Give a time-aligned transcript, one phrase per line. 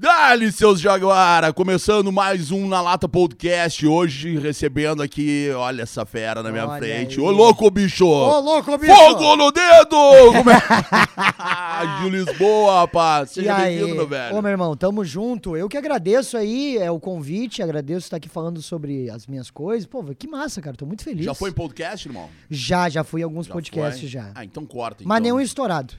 [0.00, 1.52] Dali, seus Jaguara!
[1.52, 3.84] Começando mais um Na Lata Podcast.
[3.84, 7.18] Hoje recebendo aqui, olha essa fera na minha Olha frente.
[7.18, 7.26] aí.
[7.26, 8.06] Ô, louco, bicho!
[8.06, 8.94] Ô, louco, bicho!
[8.94, 9.96] Fogo no dedo!
[10.36, 10.60] Como é?
[11.98, 13.32] Gil Lisboa, rapaz.
[13.32, 14.36] Seja bem-vindo, meu velho.
[14.36, 15.56] Ô, meu irmão, tamo junto.
[15.56, 19.84] Eu que agradeço aí é, o convite, agradeço estar aqui falando sobre as minhas coisas.
[19.84, 21.24] Pô, que massa, cara, tô muito feliz.
[21.24, 22.30] Já foi em podcast, irmão?
[22.48, 24.08] Já, já fui em alguns Já podcasts foi?
[24.08, 24.30] já.
[24.32, 25.02] Ah, então corta.
[25.04, 25.22] Mas então.
[25.24, 25.92] nenhum estourado.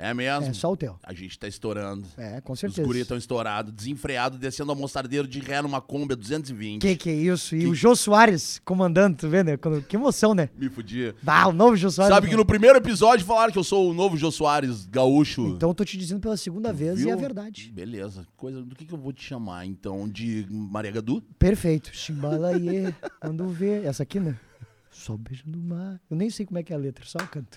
[0.00, 0.46] É mesmo?
[0.46, 0.96] É, só o teu.
[1.02, 2.06] A gente tá estourando.
[2.16, 2.86] É, com Os certeza.
[2.86, 6.80] guri estão estourados, desenfreado, descendo a mostardeiro de ré numa Kombi a 220.
[6.80, 7.56] Que que é isso?
[7.56, 9.58] E Que- o Jô Soares comandando, tu vê, né?
[9.88, 10.48] Que emoção, né?
[10.56, 11.16] Me fudia.
[11.20, 12.14] Bah, o novo Jô Soares.
[12.14, 15.48] Sabe que no primeiro episódio falaram que eu sou o novo Jô Soares gaúcho.
[15.48, 17.72] Então eu tô te dizendo pela segunda vez e é verdade.
[17.74, 18.24] Beleza.
[18.36, 20.08] Coisa, do que, que eu vou te chamar, então?
[20.08, 21.20] De Maria Gadu?
[21.40, 21.90] Perfeito.
[21.92, 23.84] Chimbalaie, quando vê.
[23.84, 24.36] Essa aqui, né?
[24.92, 26.00] Só beijo do mar.
[26.08, 27.56] Eu nem sei como é que é a letra, só canto.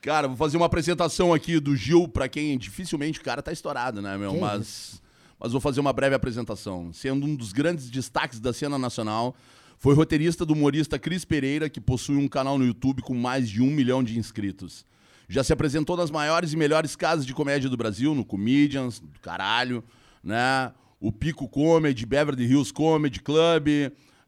[0.00, 4.00] Cara, vou fazer uma apresentação aqui do Gil, pra quem dificilmente o cara tá estourado,
[4.00, 4.32] né, meu?
[4.32, 5.02] Que Mas,
[5.38, 6.92] mas vou fazer uma breve apresentação.
[6.92, 9.34] Sendo um dos grandes destaques da cena nacional,
[9.76, 13.60] foi roteirista do humorista Cris Pereira, que possui um canal no YouTube com mais de
[13.60, 14.84] um milhão de inscritos.
[15.28, 19.20] Já se apresentou nas maiores e melhores casas de comédia do Brasil, no Comedians, do
[19.20, 19.84] caralho,
[20.22, 20.72] né?
[21.00, 23.68] O Pico Comedy, Beverly Hills Comedy Club,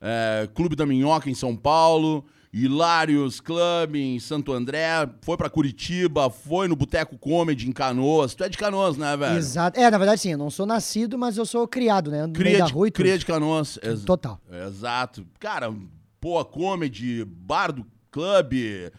[0.00, 6.28] é, Clube da Minhoca em São Paulo, Hilários Club em Santo André, foi pra Curitiba,
[6.30, 8.34] foi no Boteco Comedy em Canoas.
[8.34, 9.36] Tu é de Canoas, né, velho?
[9.38, 9.78] Exato.
[9.78, 12.26] É, na verdade, sim, eu não sou nascido, mas eu sou criado, né?
[12.26, 13.78] No Cria de, rua e cria de Canoas.
[13.82, 14.40] ex- Total.
[14.66, 15.24] Exato.
[15.38, 15.72] Cara,
[16.20, 18.90] pô, comedy, bar do clube.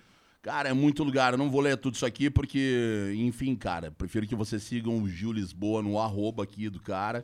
[0.41, 1.33] Cara, é muito lugar.
[1.33, 5.07] Eu não vou ler tudo isso aqui porque, enfim, cara, prefiro que vocês sigam o
[5.07, 7.23] Gil Lisboa no arroba aqui do cara.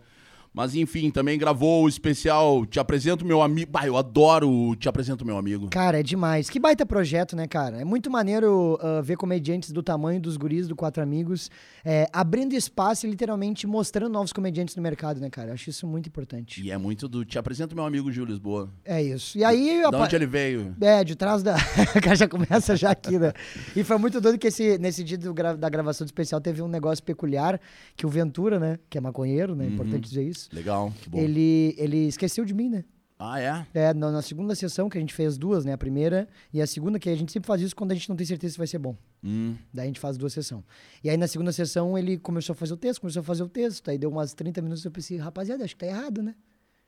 [0.57, 3.69] Mas, enfim, também gravou o especial Te Apresento Meu Amigo.
[3.71, 5.67] Bah, eu adoro o Te Apresento Meu Amigo.
[5.69, 6.49] Cara, é demais.
[6.49, 7.79] Que baita projeto, né, cara?
[7.79, 11.51] É muito maneiro ah, ver comediantes do tamanho dos guris do Quatro Amigos
[11.85, 15.49] é, abrindo espaço e literalmente mostrando novos comediantes no mercado, né, cara?
[15.49, 16.59] Eu acho isso muito importante.
[16.63, 18.67] E é muito do Te Apresento Meu Amigo Gil Lisboa.
[18.83, 19.37] É isso.
[19.37, 19.83] E aí...
[19.91, 20.75] Da onde ele veio?
[20.81, 21.55] É, de trás da.
[21.95, 23.31] o cara já começa já aqui, né?
[23.75, 26.63] E foi muito doido que esse, nesse dia do gra- da gravação do especial teve
[26.63, 27.61] um negócio peculiar
[27.95, 28.79] que o Ventura, né?
[28.89, 29.65] Que é maconheiro, né?
[29.65, 30.46] É importante dizer isso.
[30.51, 31.17] Legal, que bom.
[31.19, 32.83] Ele, ele esqueceu de mim, né?
[33.19, 33.65] Ah, é?
[33.73, 35.73] É, na, na segunda sessão, que a gente fez duas, né?
[35.73, 38.15] A primeira e a segunda, que a gente sempre faz isso quando a gente não
[38.15, 38.95] tem certeza se vai ser bom.
[39.23, 39.55] Hum.
[39.73, 40.63] Daí a gente faz duas sessões.
[41.03, 43.49] E aí na segunda sessão ele começou a fazer o texto, começou a fazer o
[43.49, 43.89] texto.
[43.89, 46.35] Aí deu umas 30 minutos eu pensei, rapaziada, acho que tá errado, né?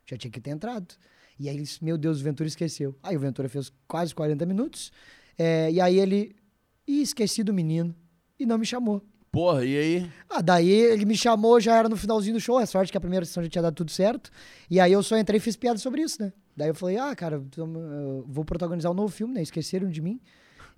[0.06, 0.94] Já tinha que ter entrado.
[1.40, 2.96] E aí, ele disse, meu Deus, o Ventura esqueceu.
[3.02, 4.92] Aí o Ventura fez quase 40 minutos.
[5.38, 6.36] é, e aí ele.
[6.86, 7.96] Ih, esqueci do menino.
[8.38, 9.02] E não me chamou.
[9.31, 10.12] Porra, e aí?
[10.29, 12.59] Ah, daí ele me chamou, já era no finalzinho do show.
[12.59, 14.31] É sorte que a primeira sessão já tinha dado tudo certo.
[14.69, 16.34] E aí eu só entrei e fiz piada sobre isso, né?
[16.57, 17.41] Daí eu falei, ah, cara,
[18.25, 19.41] vou protagonizar um novo filme, né?
[19.41, 20.19] Esqueceram de mim.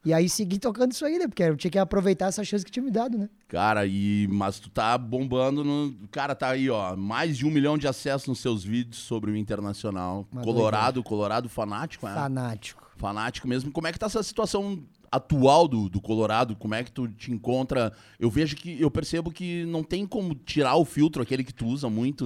[0.03, 1.27] E aí segui tocando isso aí, né?
[1.27, 3.29] Porque eu tinha que aproveitar essa chance que tinha me dado, né?
[3.47, 5.95] Cara, e mas tu tá bombando no.
[6.09, 6.95] Cara, tá aí, ó.
[6.95, 10.27] Mais de um milhão de acessos nos seus vídeos sobre o internacional.
[10.31, 12.13] Uma Colorado, Colorado fanático, é?
[12.13, 12.91] Fanático.
[12.97, 13.71] Fanático mesmo.
[13.71, 16.55] Como é que tá essa situação atual do, do Colorado?
[16.55, 17.91] Como é que tu te encontra?
[18.19, 18.79] Eu vejo que.
[18.81, 22.25] Eu percebo que não tem como tirar o filtro, aquele que tu usa muito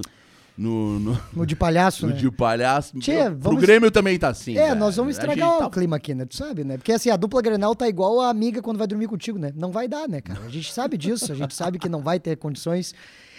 [0.56, 0.98] no.
[1.00, 1.20] no...
[1.32, 2.18] No de palhaço, no né?
[2.18, 2.98] de palhaço.
[2.98, 4.56] Tchê, Pro vamos- Grêmio também tá assim.
[4.56, 4.76] É, velho.
[4.80, 6.24] nós vamos estragar o tá- clima aqui, né?
[6.24, 6.76] Tu sabe, né?
[6.78, 9.52] Porque assim, a dupla Grenal tá igual a amiga quando vai dormir contigo, né?
[9.56, 10.40] Não vai dar, né, cara?
[10.44, 12.94] A gente sabe disso, a gente sabe que não vai ter condições.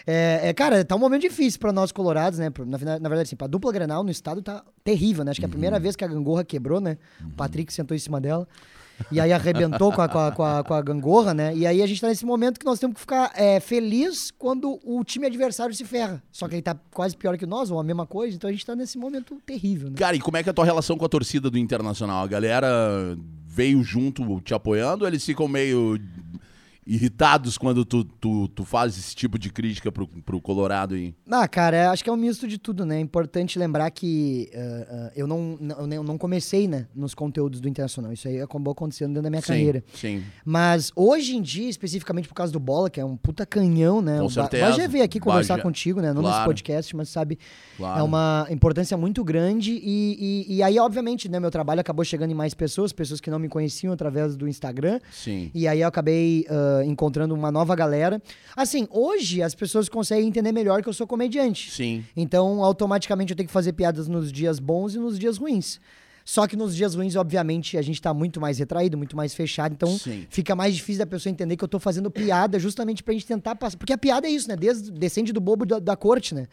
[0.09, 2.49] É, é, cara, tá um momento difícil pra nós colorados, né?
[2.49, 5.31] Pro- Na, na verdade, assim, pra dupla Grenal no estado tá terrível, né?
[5.31, 5.51] Acho que é a Uhum.
[5.51, 6.97] primeira vez que a gangorra quebrou, né?
[7.25, 8.47] O Patrick sentou em cima dela.
[9.11, 11.55] E aí arrebentou com a, com, a, com, a, com a gangorra, né?
[11.55, 14.79] E aí a gente tá nesse momento que nós temos que ficar é, feliz quando
[14.83, 16.21] o time adversário se ferra.
[16.31, 18.35] Só que ele tá quase pior que nós, ou a mesma coisa.
[18.35, 19.95] Então a gente tá nesse momento terrível, né?
[19.97, 22.23] Cara, e como é que é a tua relação com a torcida do Internacional?
[22.23, 25.97] A galera veio junto te apoiando ou eles ficam meio
[26.87, 31.13] irritados quando tu, tu, tu faz esse tipo de crítica pro, pro Colorado aí?
[31.29, 32.97] Ah, cara, é- acho que é um misto de tudo, né?
[32.97, 35.57] É importante lembrar que ah, ah, eu, não,
[35.91, 38.13] eu não comecei né, nos conteúdos do Internacional.
[38.13, 39.83] Isso aí acabou acontecendo dentro da minha carreira.
[39.93, 40.23] Sim.
[40.45, 44.19] Mas hoje em dia, especificamente por causa do Bola, que é um puta canhão, né?
[44.19, 44.65] Com certeza.
[44.69, 46.13] Bagé veio aqui conversar Bagé- contigo, né?
[46.13, 46.45] Não nesse Claro.
[46.49, 47.37] podcast, mas sabe,
[47.75, 47.99] Claro.
[47.99, 49.73] é uma importância muito grande.
[49.73, 51.39] E, e, e aí, obviamente, né?
[51.39, 54.99] Meu trabalho acabou chegando em mais pessoas, pessoas que não me conheciam através do Instagram.
[55.11, 55.51] Sim.
[55.53, 56.45] E aí eu acabei
[56.85, 58.21] encontrando uma nova galera.
[58.55, 61.71] Assim, hoje as pessoas conseguem entender melhor que eu sou comediante.
[61.71, 62.03] Sim.
[62.15, 65.79] Então, automaticamente eu tenho que fazer piadas nos dias bons e nos dias ruins.
[66.27, 69.71] Só que nos dias ruins, obviamente, a gente tá muito mais retraído, muito mais fechado.
[69.71, 70.27] Então Sim.
[70.29, 73.55] fica mais difícil da pessoa entender que eu tô fazendo piada justamente pra gente tentar
[73.55, 73.77] passar.
[73.77, 74.57] Porque a piada é isso, né?
[74.57, 76.47] Desde, descende do bobo da, da corte, né?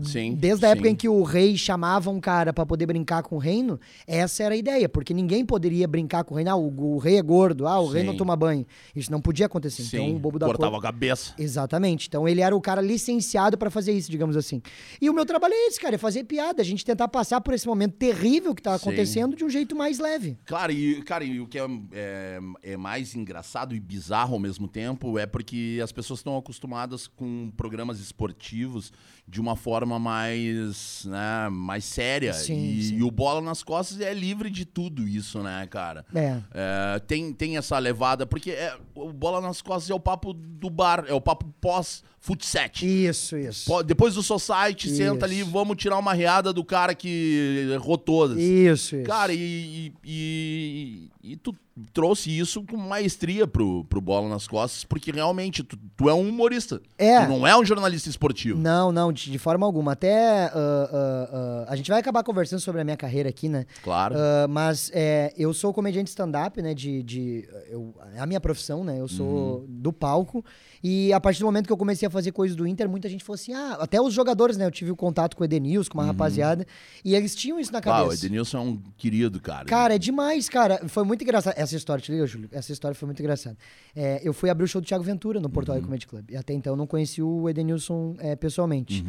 [0.00, 0.36] Sim.
[0.36, 0.92] Desde a época sim.
[0.92, 4.54] em que o rei chamava um cara pra poder brincar com o reino, essa era
[4.54, 6.52] a ideia, porque ninguém poderia brincar com o reino.
[6.52, 8.06] Ah, o, o rei é gordo, ah, o rei Sim.
[8.06, 8.64] não toma banho.
[8.94, 9.82] Isso não podia acontecer.
[9.82, 10.86] Então o bobo da cortava corte.
[10.86, 11.34] a cabeça.
[11.36, 12.06] Exatamente.
[12.06, 14.62] Então ele era o cara licenciado pra fazer isso, digamos assim.
[15.00, 17.52] E o meu trabalho é esse, cara, é fazer piada, a gente tentar passar por
[17.52, 18.84] esse momento terrível que tá Sim.
[19.16, 20.38] Acontecendo de um jeito mais leve.
[20.44, 24.68] Claro, e, cara, e o que é, é, é mais engraçado e bizarro ao mesmo
[24.68, 28.92] tempo é porque as pessoas estão acostumadas com programas esportivos
[29.28, 32.32] de uma forma mais, né, mais séria.
[32.32, 32.96] Sim, e, sim.
[32.98, 36.04] e o Bola nas Costas é livre de tudo isso, né, cara?
[36.14, 36.40] É.
[36.54, 40.70] É, tem, tem essa levada, porque é, o Bola nas Costas é o papo do
[40.70, 42.86] bar, é o papo pós-futset.
[42.86, 43.66] Isso, isso.
[43.66, 44.96] Po- Depois do society, Isso.
[44.96, 48.38] senta ali, vamos tirar uma reada do cara que errou todas.
[48.38, 49.04] Isso, isso.
[49.06, 51.54] Cara, e, e, e- e tu
[51.92, 56.28] trouxe isso com maestria pro, pro Bola nas Costas, porque realmente tu, tu é um
[56.28, 56.80] humorista.
[56.96, 57.24] É.
[57.24, 58.58] Tu não é um jornalista esportivo.
[58.58, 59.92] Não, não, de, de forma alguma.
[59.92, 63.66] Até ah, ah, ah, a gente vai acabar conversando sobre a minha carreira aqui, né?
[63.82, 64.14] Claro.
[64.48, 66.72] Mas é, eu sou comediante stand-up, né?
[66.74, 68.98] De, de, eu, é a minha profissão, né?
[68.98, 69.66] Eu sou Uhum.
[69.68, 70.44] do palco.
[70.82, 73.24] E a partir do momento que eu comecei a fazer coisas do Inter, muita gente
[73.24, 74.64] falou assim: ah, até os jogadores, né?
[74.66, 76.66] Eu tive o contato com o Edenilson, com uma rapaziada.
[77.04, 78.08] E eles tinham isso na Ah, cabeça.
[78.08, 79.64] o Edenilson é um querido, cara.
[79.64, 80.80] Cara, é demais, cara.
[80.88, 81.54] Foi muito engraçado.
[81.56, 82.48] Essa história, te liga, Júlio?
[82.52, 83.56] Essa história foi muito engraçada.
[83.94, 86.30] É, eu fui abrir o show do Thiago Ventura no Porto Alegre Comedy Club.
[86.30, 89.04] E até então eu não conheci o Edenilson é, pessoalmente.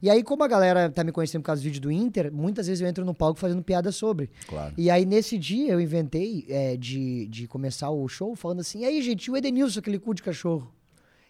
[0.00, 2.66] E aí, como a galera tá me conhecendo por causa do vídeo do Inter, muitas
[2.66, 4.30] vezes eu entro no palco fazendo piada sobre.
[4.48, 4.74] Claro.
[4.76, 8.84] E aí, nesse dia, eu inventei é, de, de começar o show falando assim: e
[8.84, 10.72] aí, gente, o Edenilson, aquele cu de cachorro.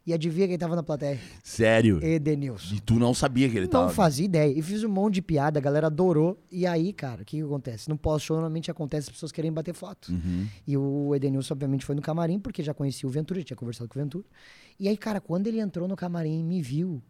[0.04, 1.20] E adivinha quem tava na plateia?
[1.44, 2.02] Sério.
[2.02, 2.74] Edenilson.
[2.74, 3.90] E tu não sabia que ele Não tava.
[3.90, 4.52] fazia ideia.
[4.52, 6.36] E fiz um monte de piada, a galera adorou.
[6.50, 7.88] E aí, cara, o que, que acontece?
[7.88, 10.10] No pós-show, normalmente acontece as pessoas querem bater foto.
[10.10, 10.48] Uhum.
[10.66, 13.88] E o Edenilson, obviamente, foi no camarim, porque já conhecia o Ventura, já tinha conversado
[13.88, 14.24] com o Ventura.
[14.78, 17.00] E aí, cara, quando ele entrou no camarim e me viu,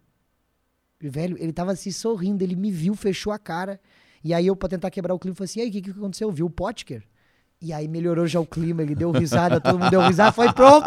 [1.00, 3.80] velho, ele tava se sorrindo, ele me viu, fechou a cara.
[4.22, 5.90] E aí eu, pra tentar quebrar o clima, falei assim, e aí, o que, que
[5.90, 6.30] aconteceu?
[6.30, 7.02] Viu o Potker?
[7.64, 10.84] E aí melhorou já o clima, ele deu risada, todo mundo deu risada, foi pronto!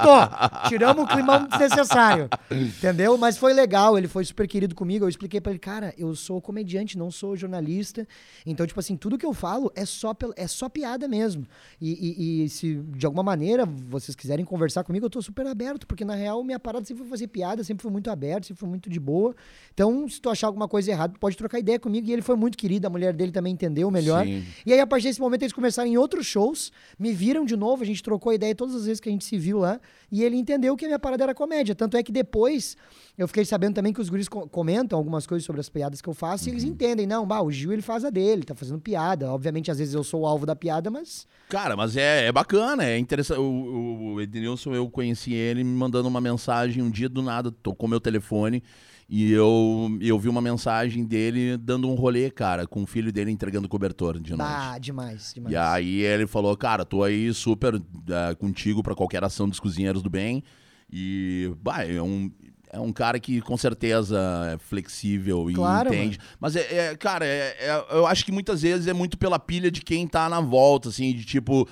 [0.68, 3.18] Tiramos o climão desnecessário, entendeu?
[3.18, 6.42] Mas foi legal, ele foi super querido comigo, eu expliquei pra ele, cara, eu sou
[6.42, 8.06] comediante, não sou jornalista,
[8.46, 11.46] então, tipo assim, tudo que eu falo é só, é só piada mesmo.
[11.82, 15.88] E, e- e se de alguma maneira vocês quiserem conversar comigo, eu tô super aberto,
[15.88, 18.70] porque na real minha parada sempre foi fazer piada, sempre foi muito aberto, sempre foi
[18.70, 19.34] muito de boa.
[19.74, 22.08] Então, se tu achar alguma coisa errada, pode trocar ideia comigo.
[22.08, 24.26] E ele foi muito querido, a mulher dele também entendeu melhor.
[24.26, 24.44] Sim.
[24.66, 26.65] E aí, a partir desse momento, eles começaram em outros shows,
[27.00, 29.38] me viram de novo, a gente trocou ideia todas as vezes que a gente se
[29.38, 29.80] viu lá,
[30.12, 31.74] e ele entendeu que a minha parada era comédia.
[31.76, 32.76] Tanto é que depois
[33.18, 36.10] eu fiquei sabendo também que os guris co- comentam algumas coisas sobre as piadas que
[36.10, 38.80] eu faço, e eles entendem, não, bah, o Gil ele faz a dele, tá fazendo
[38.80, 39.32] piada.
[39.32, 41.28] Obviamente, às vezes eu sou o alvo da piada, mas.
[41.50, 43.40] Cara, mas é, é bacana, é interessante.
[43.40, 47.88] O, o- Edenilson, eu conheci ele me mandando uma mensagem um dia do nada, tocou
[47.88, 48.64] meu telefone
[49.08, 53.30] e eu, eu vi uma mensagem dele dando um rolê, cara, com o filho dele
[53.32, 54.50] entregando cobertor de noite.
[54.52, 55.54] Bah, demais, demais.
[55.54, 60.02] E aí ele falou, cara, tô aí super eh, contigo pra qualquer ação dos cozinheiros
[60.02, 60.44] do bem.
[60.92, 62.32] E, bah, é um,
[62.72, 64.20] é um cara que com certeza
[64.54, 66.18] é flexível e Claro, entende.
[66.40, 69.70] Mas, é, é, cara, é- é- eu acho que muitas vezes é muito pela pilha
[69.70, 71.68] de quem tá na volta, assim, de tipo...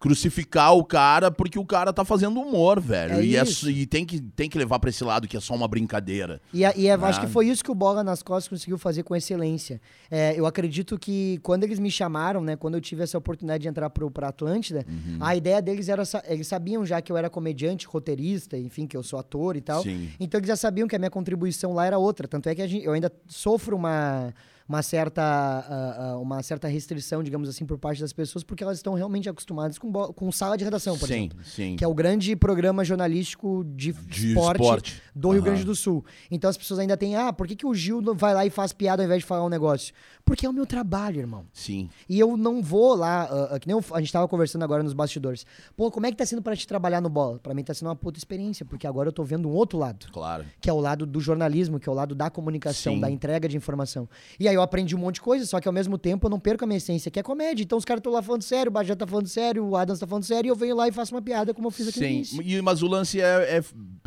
[0.00, 3.16] Crucificar o cara porque o cara tá fazendo humor, velho.
[3.16, 5.54] É e, é e tem, que, tem que levar pra esse lado que é só
[5.54, 6.40] uma brincadeira.
[6.54, 7.26] E, a- e eu acho Ah.
[7.26, 9.78] que foi isso que o Bola nas Costas conseguiu fazer com excelência.
[10.10, 13.68] É, eu acredito que quando eles me chamaram, né, quando eu tive essa oportunidade de
[13.68, 15.18] entrar pro, pra Atlântida, Uhum.
[15.20, 16.02] a ideia deles era.
[16.26, 19.82] Eles sabiam já que eu era comediante, roteirista, enfim, que eu sou ator e tal.
[19.82, 20.08] Sim.
[20.18, 22.26] Então eles já sabiam que a minha contribuição lá era outra.
[22.26, 24.32] Tanto é que gente- eu ainda sofro uma.
[24.70, 28.94] Uma certa, ah, uma certa restrição, digamos assim, por parte das pessoas, porque elas estão
[28.94, 31.38] realmente acostumadas com, com sala de redação, por sim, exemplo.
[31.44, 31.74] sim.
[31.74, 35.02] Que é o grande programa jornalístico de, De esporte, esporte.
[35.12, 35.44] do Rio Aham.
[35.50, 36.04] Grande do Sul.
[36.30, 38.72] Então as pessoas ainda têm, ah, por que, que o Gil vai lá e faz
[38.72, 39.92] piada ao invés de falar um negócio?
[40.24, 41.46] Porque é o meu trabalho, irmão.
[41.52, 41.90] Sim.
[42.08, 44.92] E eu não vou lá, ah, que nem eu- a gente tava conversando agora nos
[44.92, 45.44] bastidores.
[45.76, 47.40] Pô, como é que tá sendo pra te trabalhar no bola?
[47.40, 50.06] Pra mim tá sendo uma puta experiência, porque agora eu tô vendo um outro lado.
[50.12, 50.44] Claro.
[50.60, 53.00] Que é o lado do jornalismo, que é o lado da comunicação, Sim.
[53.00, 54.08] da entrega de informação.
[54.38, 56.38] E aí eu aprendi um monte de coisa, só que ao mesmo tempo eu não
[56.38, 57.62] perco a minha essência, que é comédia.
[57.64, 60.06] Então os caras estão lá falando sério, o Bajé tá falando sério, o Adams tá
[60.06, 62.06] falando sério, e eu venho lá e faço uma piada como eu fiz aqui no
[62.06, 62.42] Sim, início.
[62.42, 63.64] e, mas o lance é, é,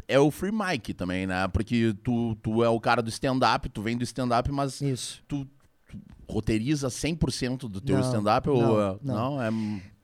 [0.07, 1.47] é o free mic também, né?
[1.49, 5.21] Porque tu, tu é o cara do stand-up, tu vem do stand-up, mas Isso.
[5.27, 5.47] tu,
[6.29, 8.49] roteiriza 100% do teu Não, stand-up?
[8.49, 9.41] ou não, é- não.
[9.41, 9.49] é...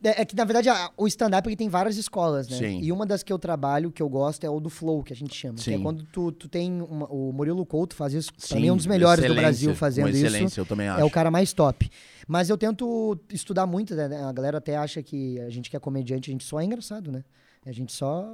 [0.03, 2.57] É, é que, na verdade, a- o stand-up tem várias escolas, né?
[2.57, 2.79] Sim.
[2.81, 5.15] E uma das que eu trabalho, que eu gosto, é o do flow, que a
[5.15, 5.55] gente chama.
[5.55, 5.83] Que é Sim.
[5.83, 6.81] quando tu, tu tem...
[6.81, 8.31] uma- o Murilo Couto faz isso.
[8.33, 10.25] pra Sim, mim, é um dos melhores do Brasil fazendo isso.
[10.25, 11.01] excelência, eu também acho.
[11.01, 11.89] É o cara mais top.
[12.27, 14.05] Mas eu tento estudar muito, né?
[14.23, 17.11] A galera até acha que a gente que é comediante, a gente só é engraçado,
[17.11, 17.23] né?
[17.65, 18.25] A gente só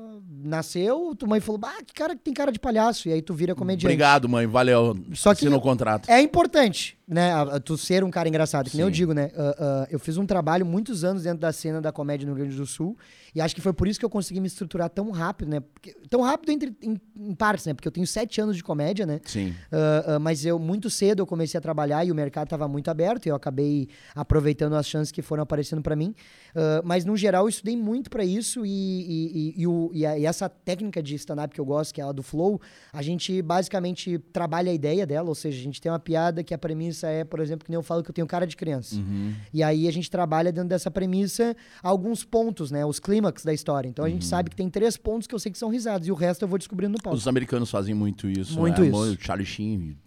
[0.43, 3.09] nasceu, tua mãe falou, ah, que cara que tem cara de palhaço.
[3.09, 3.85] E aí tu vira comediante.
[3.87, 4.45] Obrigado, mãe.
[4.45, 4.95] Valeu.
[5.13, 6.09] Só que- Assina o contrato.
[6.09, 7.31] É importante, né?
[7.33, 8.69] a- a Tu ser um cara engraçado.
[8.69, 8.93] Que nem eu Sim.
[8.93, 9.31] digo, né?
[9.35, 12.43] ah, ah, eu fiz um trabalho muitos anos dentro da cena da comédia no Rio
[12.45, 12.95] Grande do Sul.
[13.35, 15.59] E acho que foi por isso que eu consegui me estruturar tão rápido, né?
[15.59, 17.73] Porque- tão rápido entre, em, em partes, né?
[17.73, 19.19] Porque eu tenho sete anos de comédia, né?
[19.25, 19.53] Sim.
[19.71, 22.89] Ah, ah, mas eu muito cedo eu comecei a trabalhar e o mercado estava muito
[22.89, 26.15] aberto e eu acabei aproveitando as chances que foram aparecendo para mim.
[26.55, 30.05] Ah, mas no geral eu estudei muito para isso e, e, e- e o- e
[30.05, 32.61] a- e essa técnica de stand-up que eu gosto, que é a do flow,
[32.93, 36.53] a gente basicamente trabalha a ideia dela, ou seja, a gente tem uma piada que
[36.53, 38.95] a premissa é, por exemplo, que nem eu falo que eu tenho cara de criança.
[38.95, 39.33] Uhum.
[39.53, 42.85] E aí a gente trabalha dentro dessa premissa alguns pontos, né?
[42.85, 43.87] Os clímax da história.
[43.87, 44.13] Então a Uhum.
[44.13, 46.43] gente sabe que tem três pontos que eu sei que são risadas e o resto
[46.43, 47.17] eu vou descobrindo no palco.
[47.17, 48.57] Os americanos fazem muito isso.
[48.59, 48.87] Muito né?
[48.87, 48.97] isso.
[48.97, 49.97] O Charlie Sheen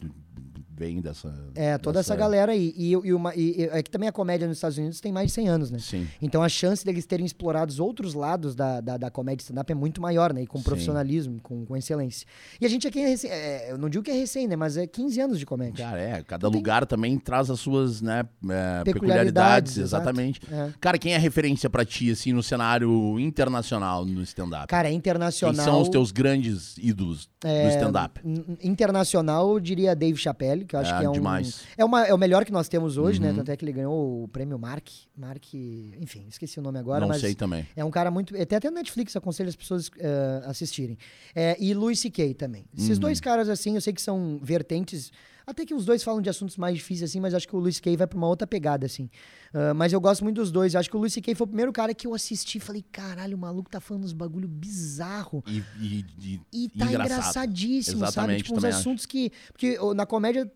[0.78, 1.35] vem dessa.
[1.54, 2.73] É, toda dessa- essa galera aí.
[2.76, 5.32] E, e, uma- e- é que também a comédia nos Estados Unidos tem mais de
[5.32, 5.78] 100 anos, né?
[5.78, 6.06] Sim.
[6.23, 10.00] Então a chance deles terem explorado outros lados da, da, da comédia stand-up é muito
[10.00, 10.42] maior, né?
[10.42, 10.64] E com Sim.
[10.64, 12.26] profissionalismo, com, com excelência.
[12.61, 14.56] E a gente aqui é recém, é, eu não digo que é recém, né?
[14.56, 15.85] Mas é 15 anos de comédia.
[15.85, 16.23] Cara, é.
[16.23, 19.78] Cada Tem- lugar também traz as suas né, é, Peculiaridades, peculiaridades.
[19.78, 20.40] Exatamente.
[20.50, 20.70] É.
[20.80, 24.66] Cara, quem é referência pra ti, assim, no cenário internacional no stand-up?
[24.68, 25.64] Cara, é Quem internacional.
[25.64, 28.20] são os teus grandes ídolos do stand-up?
[28.62, 31.12] Internacional, eu diria Dave Chappelle, que eu acho É, que é um.
[31.12, 31.64] demais.
[31.76, 33.30] É, uma, é o melhor que nós temos hoje, né?
[33.30, 33.37] Uhum.
[33.37, 34.87] Tanto é que ele ganhou o prêmio Mark.
[35.16, 35.42] Mark.
[35.54, 37.20] Enfim, esqueci o nome agora, Não mas.
[37.20, 37.66] sei também.
[37.75, 38.40] É um cara muito.
[38.40, 40.96] Até até Netflix aconselho as pessoas eh, assistirem.
[41.34, 42.34] É, e Louis C.K.
[42.34, 42.64] também.
[42.76, 43.00] Esses Uhum.
[43.00, 45.10] dois caras, assim, eu sei que são vertentes.
[45.50, 47.76] Até que os dois falam de assuntos mais difíceis, assim, mas acho que o Louis
[47.76, 47.96] C.K.
[47.96, 49.08] vai pra uma outra pegada, assim.
[49.54, 50.76] Ah, mas eu gosto muito dos dois.
[50.76, 51.34] Acho que o Louis C.K.
[51.34, 54.12] foi o primeiro cara que eu assisti e falei: caralho, o maluco tá falando uns
[54.12, 55.42] bagulho bizarro.
[55.46, 57.06] E, e, e- E tá engraçado.
[57.18, 58.08] engraçadíssimo, sabe?
[58.10, 58.78] Exatamente, Tipo, uns também acho.
[58.80, 59.32] assuntos que.
[59.50, 60.52] Porque na comédia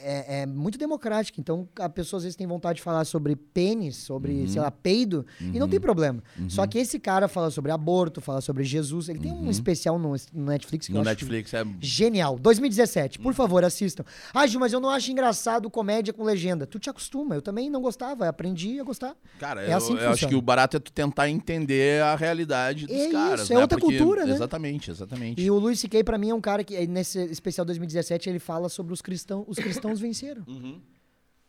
[0.00, 1.40] é, é muito democrática.
[1.40, 4.48] Então, a pessoa às vezes tem vontade de falar sobre pênis, sobre, Uhum.
[4.48, 6.22] sei lá, peido, e não tem problema.
[6.48, 9.08] Só que esse cara fala sobre aborto, fala sobre Jesus.
[9.08, 10.98] Ele tem um especial no, no Netflix que Uhum.
[11.00, 11.64] No eu acho Netflix é.
[11.80, 14.04] Genial, 2017, por favor, assistam.
[14.38, 16.66] Ah, Gil, mas eu não acho engraçado comédia com legenda.
[16.66, 19.16] Tu te acostuma, eu também não gostava, aprendi a gostar.
[19.38, 22.14] Cara, É eu, assim que eu acho que o barato é tu tentar entender a
[22.14, 23.40] realidade dos É caras.
[23.42, 23.62] isso, é né?
[23.62, 24.32] outra Porque- cultura, né?
[24.34, 25.40] Exatamente, exatamente.
[25.40, 28.68] E o Louis C.K., pra mim, é um cara que, nesse especial 2017, ele fala
[28.68, 29.44] sobre os cristãos.
[29.48, 30.42] Os cristãos venceram.
[30.48, 30.80] Uhum.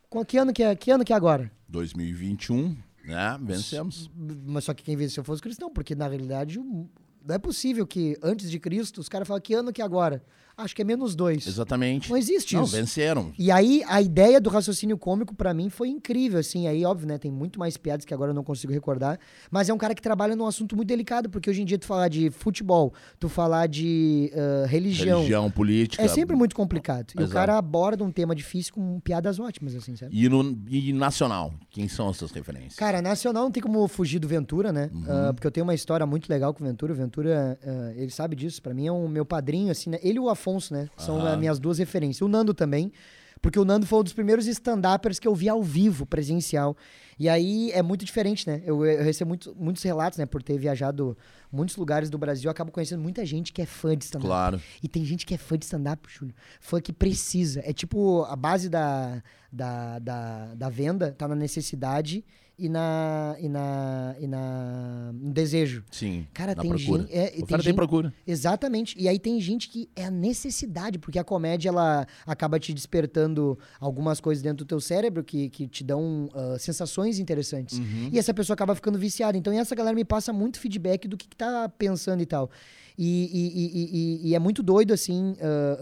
[0.10, 1.52] Com- Que ano que é, que ano que é agora?
[1.68, 3.38] 2021, né?
[3.42, 4.10] Vencemos.
[4.16, 6.88] Mas só que quem venceu foi os cristãos, porque na realidade não
[7.28, 10.24] é possível que antes de Cristo os caras falam que ano que é agora?
[10.58, 11.46] Acho que é menos dois.
[11.46, 12.10] Exatamente.
[12.10, 12.76] Não existe Não, isso.
[12.76, 13.32] venceram.
[13.38, 16.68] E aí, a ideia do raciocínio cômico, pra mim, foi incrível, assim.
[16.68, 17.20] Aí, óbvio, né?
[17.20, 19.20] Tem muito mais piadas que agora eu não consigo recordar.
[19.52, 21.86] Mas é um cara que trabalha num assunto muito delicado, porque hoje em dia tu
[21.86, 26.02] falar de futebol, tu falar de ah, religião, Religião, política.
[26.04, 27.14] é sempre muito complicado.
[27.20, 30.20] E o cara aborda um tema difícil com piadas ótimas, assim, sabe?
[30.20, 32.76] E, no, e nacional, quem são as suas referências?
[32.76, 34.90] Cara, nacional não tem como fugir do Ventura, né?
[34.92, 35.06] Uhum.
[35.08, 36.94] Ah, porque eu tenho uma história muito legal com o Ventura.
[36.94, 38.62] O Ventura, ah, ele sabe disso.
[38.62, 40.00] Pra mim é um meu padrinho, assim, né?
[40.02, 40.90] Ele o Afonso, né?
[40.98, 42.22] São as minhas duas referências.
[42.22, 42.92] O Nando também.
[43.40, 46.76] Porque o Nando foi um dos primeiros stand-uppers que eu vi ao vivo, presencial.
[47.20, 48.64] E aí é muito diferente, né?
[48.66, 50.26] Eu, eu recebo muito- muitos relatos, né?
[50.26, 51.16] Por ter viajado
[51.52, 54.28] muitos lugares do Brasil, eu acabo conhecendo muita gente que é fã de stand-up.
[54.28, 54.62] Claro.
[54.82, 56.34] E tem gente que é fã de stand-up, Júlio.
[56.60, 57.62] Fã que precisa.
[57.64, 62.26] É tipo, a base da, da, da, da venda tá na necessidade
[62.60, 65.84] e na, e na, e na no desejo.
[65.92, 66.26] Sim.
[66.34, 67.02] Cara, tem procura.
[67.04, 68.14] gente- é, e tem e gente- procura.
[68.26, 68.96] Exatamente.
[69.00, 73.58] E aí tem gente que é a necessidade, porque a comédia ela acaba te despertando
[73.80, 77.78] algumas coisas dentro do teu cérebro que, que te dão ah, sensações interessantes.
[77.78, 78.10] Uhum.
[78.12, 79.38] E essa pessoa acaba ficando viciada.
[79.38, 82.50] Então essa galera me passa muito feedback do que, que tá pensando e tal.
[82.98, 85.78] E, e- e- e- é muito doido, assim, ah,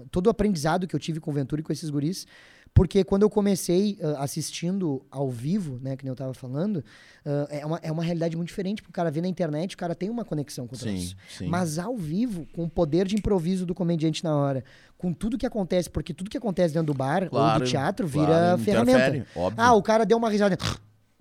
[0.00, 2.26] ah, todo o aprendizado que eu tive com o Ventura e com esses guris.
[2.74, 6.82] Porque quando eu comecei ah, assistindo ao vivo, né, que nem eu tava falando,
[7.24, 9.78] ah, é, uma, é uma realidade muito diferente, porque o cara vê na internet, o
[9.78, 11.14] cara tem uma conexão com o troço.
[11.46, 14.64] Mas ao vivo, com o poder de improviso do comediante na hora,
[14.98, 18.08] com tudo que acontece, porque tudo que acontece dentro do bar ou Claro, do teatro
[18.08, 19.26] vira claro, ferramenta.
[19.36, 19.62] óbvio.
[19.62, 20.58] Ah, o cara deu uma risada.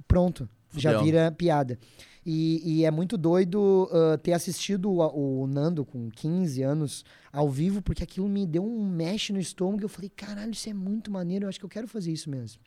[0.08, 1.06] Pronto, já Fudeu.
[1.06, 1.78] vira piada.
[2.26, 7.50] E, e é muito doido ah, ter assistido o, o Nando com 15 anos ao
[7.50, 10.74] vivo, porque aquilo me deu um mexe no estômago e eu falei, caralho, isso é
[10.74, 12.62] muito maneiro, eu acho que eu quero fazer isso mesmo.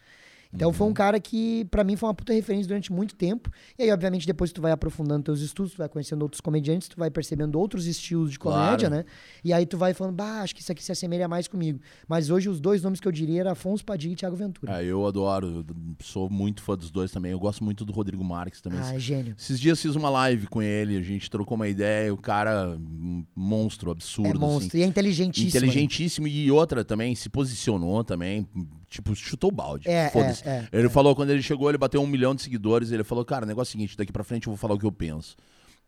[0.57, 0.75] Então Uhum.
[0.75, 3.51] foi um cara que, pra mim, foi uma puta referência durante muito tempo.
[3.79, 6.97] E aí, obviamente, depois tu vai aprofundando teus estudos, tu vai conhecendo outros comediantes, tu
[6.97, 8.95] vai percebendo outros estilos de comédia, Claro.
[8.97, 9.05] né?
[9.45, 11.79] E aí tu vai falando, bah, acho que isso aqui se assemelha mais comigo.
[12.09, 14.83] Mas hoje os dois nomes que eu diria eram Afonso Padilha e Thiago Ventura.
[14.83, 17.33] É, eu adoro, eu sou muito fã dos dois também.
[17.33, 18.81] Eu gosto muito do Rodrigo Marques também.
[18.83, 19.35] Ah, é gênio.
[19.39, 23.25] Esses dias fiz uma live com ele, a gente trocou uma ideia, o cara, um
[23.37, 24.29] monstro, absurdo.
[24.29, 24.39] É assim.
[24.41, 24.79] monstro.
[24.79, 25.53] E é inteligentíssimo.
[25.53, 25.67] né?
[25.67, 28.47] Inteligentíssimo e outra também, se posicionou também,
[28.89, 29.89] tipo, chutou o balde.
[29.89, 30.47] É, Foda-se.
[30.49, 33.25] é, é, ele falou, quando ele chegou, ele bateu um milhão de seguidores, ele falou,
[33.25, 34.93] cara, o negócio é o seguinte, daqui pra frente eu vou falar o que eu
[34.93, 35.37] penso.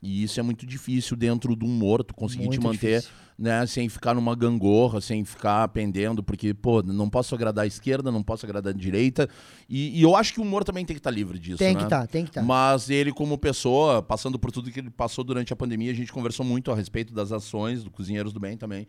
[0.00, 3.10] E isso é muito difícil dentro do humor, tu conseguir te Muito manter, difícil.
[3.36, 8.12] né, sem ficar numa gangorra, sem ficar pendendo, porque, pô, não posso agradar a esquerda,
[8.12, 9.28] não posso agradar a direita.
[9.68, 11.80] E, e eu acho que o humor também tem que estar livre disso, Tem né?
[11.80, 12.42] que estar, tem que estar.
[12.44, 16.12] Mas ele, como pessoa, passando por tudo que ele passou durante a pandemia, a gente
[16.12, 18.86] conversou muito a respeito das ações do Cozinheiros do Bem também.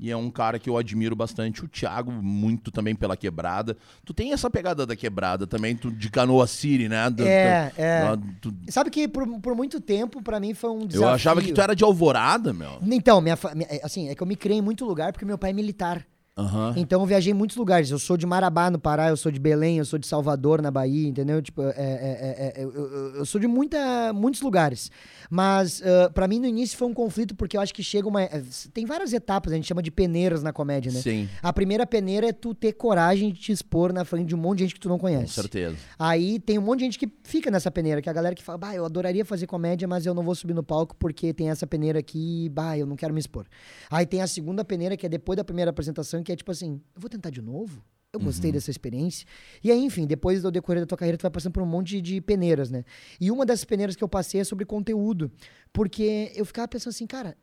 [0.00, 1.64] E é um cara que eu admiro bastante.
[1.64, 3.76] O Thiago, muito também pela quebrada.
[4.04, 7.10] Tu tem essa pegada da quebrada também, tu, de Canoa City, né?
[7.10, 8.16] Do- É, do- é.
[8.16, 11.02] do- Sabe que por, por muito tempo, pra mim, foi um desafio.
[11.08, 12.78] eu achava que tu era de Alvorada, meu.
[12.82, 15.36] Então, minha, minha- é, assim, é que eu me criei em muito lugar porque meu
[15.38, 16.06] pai é militar.
[16.38, 16.74] Aham.
[16.76, 17.90] Então eu viajei em muitos lugares.
[17.90, 20.70] Eu sou de Marabá, no Pará, eu sou de Belém, eu sou de Salvador, na
[20.70, 21.42] Bahia, entendeu?
[21.42, 22.70] Tipo, é, é, é, é, eu,
[23.16, 24.90] eu- sou de muita, muitos lugares.
[25.28, 28.22] Mas ah, pra mim no início foi um conflito porque eu acho que chega uma.
[28.22, 28.42] é,
[28.72, 31.00] Tem várias etapas, a gente chama de peneiras na comédia, né?
[31.00, 34.38] Sim, A primeira peneira é tu ter coragem de te expor na frente de um
[34.38, 35.32] monte de gente que tu não com conhece.
[35.34, 35.76] certeza.
[35.98, 38.42] Aí tem um monte de gente que fica nessa peneira, que é a galera que
[38.44, 41.50] fala, bah, eu adoraria fazer comédia, mas eu não vou subir no palco porque tem
[41.50, 43.44] essa peneira aqui, bah, eu não quero me expor.
[43.90, 46.82] Aí tem a segunda peneira, que é depois da primeira apresentação, que é tipo assim,
[46.94, 47.82] eu vou tentar de novo?
[48.12, 49.26] Eu gostei dessa experiência.
[49.64, 52.02] E aí, enfim, depois do decorrer da tua carreira, tu vai passando por um monte
[52.02, 52.84] de, de peneiras, né?
[53.18, 55.30] E uma dessas peneiras que eu passei é sobre conteúdo.
[55.72, 57.34] Porque eu ficava pensando assim, cara,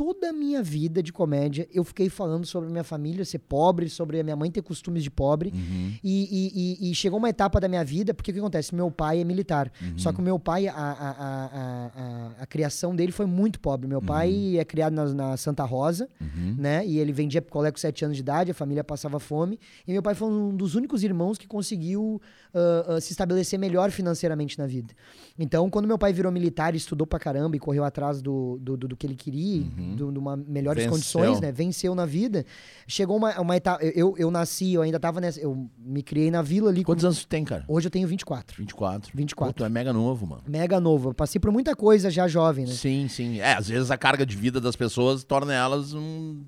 [0.00, 3.86] toda a minha vida de comédia, eu fiquei falando sobre a minha família ser pobre,
[3.90, 5.52] sobre a minha mãe ter costumes de pobre.
[5.54, 5.92] Uhum.
[6.02, 8.74] E, e- e- e chegou uma etapa da minha vida, porque o que acontece?
[8.74, 9.70] Meu pai é militar.
[9.98, 11.10] Só que o meu pai, a, a,
[11.54, 13.86] a, a, criação dele foi muito pobre.
[13.86, 16.54] Meu pai é criado na, na Santa Rosa, Uhum.
[16.58, 16.86] né?
[16.86, 19.58] E ele vendia picolé com 7 anos de idade, a família passava fome.
[19.86, 22.20] E meu pai foi um dos únicos irmãos que conseguiu
[22.54, 24.94] ah, ah, se estabelecer melhor financeiramente na vida.
[25.38, 28.88] Então, quando meu pai virou militar, estudou pra caramba e correu atrás do, do, do-
[28.88, 30.92] do que ele queria, do- de uma melhores Venceu.
[30.92, 31.50] condições, né?
[31.52, 32.44] Venceu na vida.
[32.86, 33.84] Chegou uma, uma etapa.
[33.84, 35.40] Eu, eu, nasci, eu ainda tava nessa.
[35.40, 36.82] Eu me criei na vila ali.
[36.82, 37.64] com- Quantos anos tu tem, cara?
[37.68, 38.56] Hoje eu tenho 24.
[38.56, 39.10] 24.
[39.14, 39.52] 24.
[39.54, 40.42] Pô, tu é mega novo, mano.
[40.48, 41.10] Mega novo.
[41.10, 42.72] Eu passei por muita coisa já jovem, né?
[42.72, 43.40] Sim, sim.
[43.40, 46.42] É, às vezes a carga de vida das pessoas torna elas um.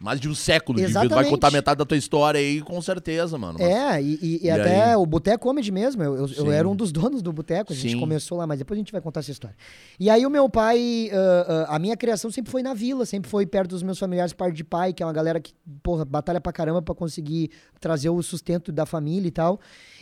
[0.00, 0.98] Mais de um século de vida.
[1.00, 1.30] Vai Exatamente.
[1.30, 3.58] contar metade da tua história aí, com certeza, mano.
[3.58, 4.96] Mas- É, e, e- e até aí?
[4.96, 6.00] o Boteco Comedy mesmo.
[6.02, 8.00] Eu, eu, eu era um dos donos do Boteco, a gente Sim.
[8.00, 9.56] começou lá, mas depois a gente vai contar essa história.
[9.98, 13.28] E aí o meu pai, ah, ah, a minha criação sempre foi na vila, sempre
[13.28, 16.40] foi perto dos meus familiares, parte de pai, que é uma galera que, porra, batalha
[16.40, 19.58] pra caramba pra conseguir trazer o sustento da família e tal.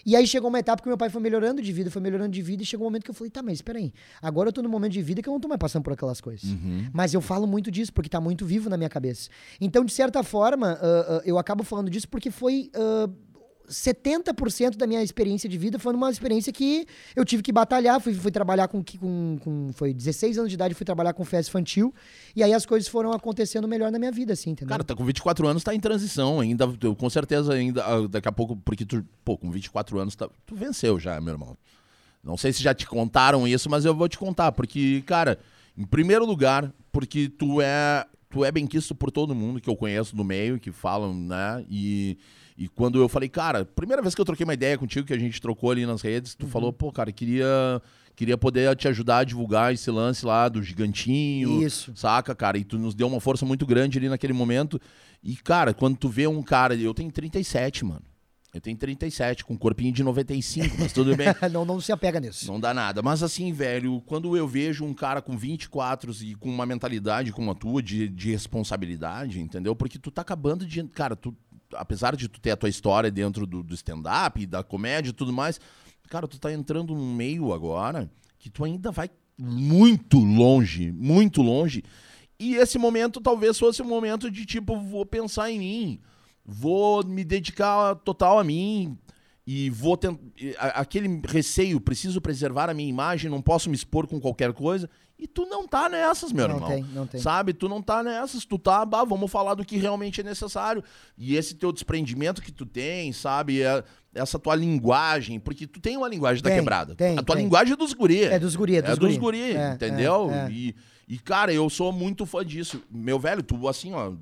[0.06, 2.40] E aí chegou uma etapa que meu pai foi melhorando de vida, foi melhorando de
[2.40, 3.92] vida, e chegou um momento que eu falei, tá, mas espera aí,
[4.22, 6.20] agora eu tô num momento de vida que eu não tô mais passando por aquelas
[6.20, 6.48] coisas.
[6.48, 6.88] Uhum.
[6.92, 9.28] Mas eu falo muito disso porque tá muito vivo na minha cabeça.
[9.60, 12.70] Então, de certa forma, ah, ah, eu acabo falando disso porque foi.
[12.74, 13.10] ah,
[13.68, 18.14] 70% da minha experiência de vida foi numa experiência que eu tive que batalhar, fui,
[18.14, 21.94] fui trabalhar com, com, com- Foi 16 anos de idade, fui trabalhar com festa infantil,
[22.34, 24.70] e aí as coisas foram acontecendo melhor na minha vida, assim, entendeu?
[24.70, 26.64] Cara, tá com 24 anos, tá em transição ainda.
[26.82, 30.28] eu- Com certeza ainda, ah, daqui a pouco, porque tu, pô, com 24 anos, tá-
[30.46, 31.56] tu venceu já, meu irmão.
[32.22, 35.38] Não sei se já te contaram isso, mas eu vou te contar, porque, cara,
[35.78, 39.76] em primeiro lugar, porque tu é, tu é bem quisto por todo mundo que eu
[39.76, 41.64] conheço do meio, que falam, né?
[41.70, 42.18] E,
[42.58, 45.18] e quando eu falei, cara, primeira vez que eu troquei uma ideia contigo, que a
[45.18, 47.82] gente trocou ali nas redes, tu falou, pô, cara, queria,
[48.14, 51.62] queria poder te ajudar a divulgar esse lance lá do gigantinho.
[51.62, 51.92] Isso.
[51.94, 52.56] Saca, cara?
[52.56, 54.80] E tu nos deu uma força muito grande ali naquele momento.
[55.22, 56.74] E, cara, quando tu vê um cara.
[56.74, 58.02] Eu tenho 37, mano.
[58.56, 61.26] Eu tenho 37, com um corpinho de 95, mas tudo bem.
[61.52, 62.50] não, não se apega nisso.
[62.50, 63.02] Não dá nada.
[63.02, 67.50] Mas assim, velho, quando eu vejo um cara com 24 e com uma mentalidade como
[67.50, 69.76] a tua de, de responsabilidade, entendeu?
[69.76, 70.82] Porque tu tá acabando de.
[70.84, 71.36] Cara, tu,
[71.74, 75.32] apesar de tu ter a tua história dentro do, do stand-up, da comédia e tudo
[75.32, 75.60] mais,
[76.08, 81.82] cara, tu tá entrando num meio agora que tu ainda vai muito longe, muito longe.
[82.38, 86.00] E esse momento talvez fosse um momento de tipo, vou pensar em mim,
[86.44, 88.96] vou me dedicar total a mim
[89.46, 90.20] e vou tentar.
[90.58, 94.88] Aquele receio, preciso preservar a minha imagem, não posso me expor com qualquer coisa.
[95.18, 96.68] E tu não tá nessas, meu Não irmão.
[96.70, 97.18] tem, não tem.
[97.20, 97.54] Sabe?
[97.54, 100.84] Tu não tá nessas, tu tá, bah, vamos falar do que realmente é necessário.
[101.16, 103.62] E esse teu desprendimento que tu tem, sabe?
[103.62, 103.82] É-
[104.14, 106.94] essa tua linguagem, porque tu tem uma linguagem da Tem, quebrada.
[106.94, 107.44] tem, a tua tem.
[107.44, 108.24] linguagem é dos guri.
[108.24, 109.18] É dos guri, é dos É dos guri.
[109.18, 110.30] guri, É, entendeu?
[110.30, 110.50] é, é.
[110.50, 110.74] E,
[111.08, 112.82] e, cara, eu sou muito fã disso.
[112.90, 114.12] Meu velho, tu, assim, ó,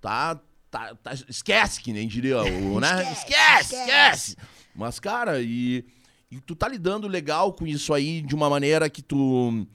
[0.00, 0.38] tá,
[0.70, 2.42] tá, tá- esquece, que nem diria o,
[2.80, 3.10] né?
[3.12, 4.36] Esquece, Esquece, esquece.
[4.74, 5.84] Mas, cara, e,
[6.30, 9.66] e tu tá lidando legal com isso aí de uma maneira que tu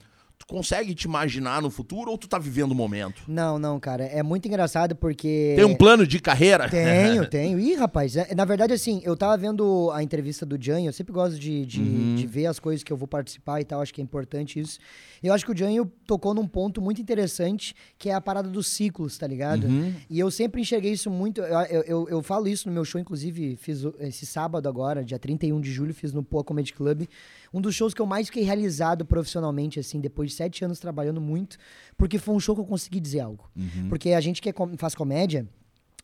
[0.52, 3.22] consegue te imaginar no futuro ou tu tá vivendo o momento?
[3.26, 4.04] Não, não, cara.
[4.04, 5.54] É muito engraçado porque.
[5.56, 6.68] Tem um plano de carreira?
[6.68, 7.58] Tenho, tenho.
[7.58, 11.12] Ih, rapaz, é- na verdade, assim, eu tava vendo a entrevista do Janho, eu sempre
[11.12, 12.14] gosto de, de, Uhum.
[12.16, 14.78] de ver as coisas que eu vou participar e tal, acho que é importante isso.
[15.22, 18.66] Eu acho que o Janho tocou num ponto muito interessante, que é a parada dos
[18.66, 19.64] ciclos, tá ligado?
[19.66, 19.94] Uhum.
[20.10, 23.00] E eu sempre enxerguei isso muito, eu, eu, eu, eu falo isso no meu show,
[23.00, 27.04] inclusive, fiz esse sábado agora, dia 31 de julho, fiz no Poa Comedy Club,
[27.52, 31.20] um dos shows que eu mais fiquei realizado profissionalmente, assim, depois de sete anos trabalhando
[31.20, 31.56] muito,
[31.96, 33.50] porque foi um show que eu consegui dizer algo.
[33.56, 33.88] Uhum.
[33.88, 35.46] Porque a gente que é faz comédia,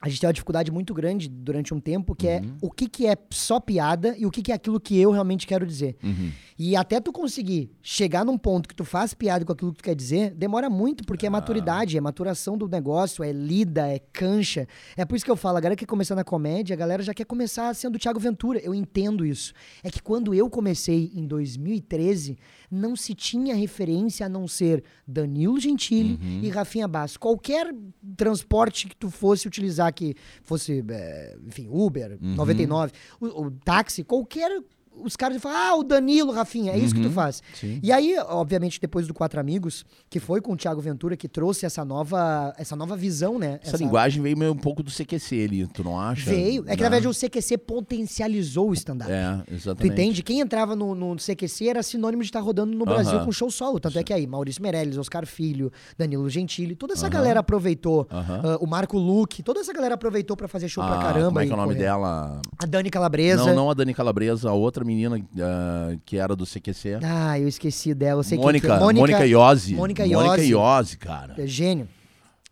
[0.00, 3.06] a gente tem uma dificuldade muito grande durante um tempo, que é o que, que
[3.06, 5.96] é só piada e o que, que é aquilo que eu realmente quero dizer.
[6.04, 6.30] Uhum.
[6.56, 9.84] E até tu conseguir chegar num ponto que tu faz piada com aquilo que tu
[9.84, 14.68] quer dizer, demora muito, porque é maturidade, é maturação do negócio, é lida, é cancha.
[14.96, 17.02] É por isso que eu falo, a galera que quer começar na comédia, a galera
[17.02, 18.60] já quer começar sendo Thiago Ventura.
[18.60, 19.52] Eu entendo isso.
[19.82, 22.38] É que quando eu comecei em 2013,
[22.70, 27.18] não se tinha referência a não ser Danilo Gentili e Rafinha Basso.
[27.18, 27.74] Qualquer
[28.16, 34.62] transporte que tu fosse utilizar, que fosse, é, enfim, Uber, 99, o, o táxi, qualquer
[35.02, 37.42] os caras iam falar, ah, o Danilo, Rafinha, é isso que tu faz.
[37.54, 37.80] Sim.
[37.82, 41.66] E aí, obviamente, depois do Quatro Amigos, que foi com o Thiago Ventura, que trouxe
[41.66, 43.60] essa nova, essa nova visão, né?
[43.62, 46.30] Essa, linguagem veio meio um pouco do CQC ali, tu não acha?
[46.30, 46.62] Veio.
[46.66, 46.88] É que, Né?
[46.88, 49.10] na verdade, o CQC potencializou o stand-up.
[49.10, 49.92] É, Tu exatamente.
[49.92, 50.22] entende?
[50.22, 53.78] Quem entrava no, no CQC era sinônimo de estar rodando no Brasil com show solo.
[53.80, 58.06] Tanto é que aí, Maurício Meirelles, Oscar Filho, Danilo Gentili, toda essa galera aproveitou.
[58.10, 61.26] Ah, o Marco Luque, toda essa galera aproveitou pra fazer show pra Ah, caramba.
[61.28, 62.40] Como é que é o nome dela?
[62.62, 63.46] A Dani Calabresa.
[63.46, 67.00] Não, não a Dani Calabresa, a outra menina ah, que era do CQC.
[67.04, 68.20] Ah, eu esqueci dela.
[68.20, 68.92] Eu sei Mônica, quem que é.
[68.94, 69.74] Mônica Iose.
[69.74, 70.50] Mônica Mônica Iose.
[70.50, 71.34] Iose, cara.
[71.36, 71.86] É gênio.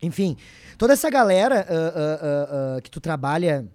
[0.02, 0.36] Enfim,
[0.76, 3.66] toda essa galera ah, ah, que tu trabalha.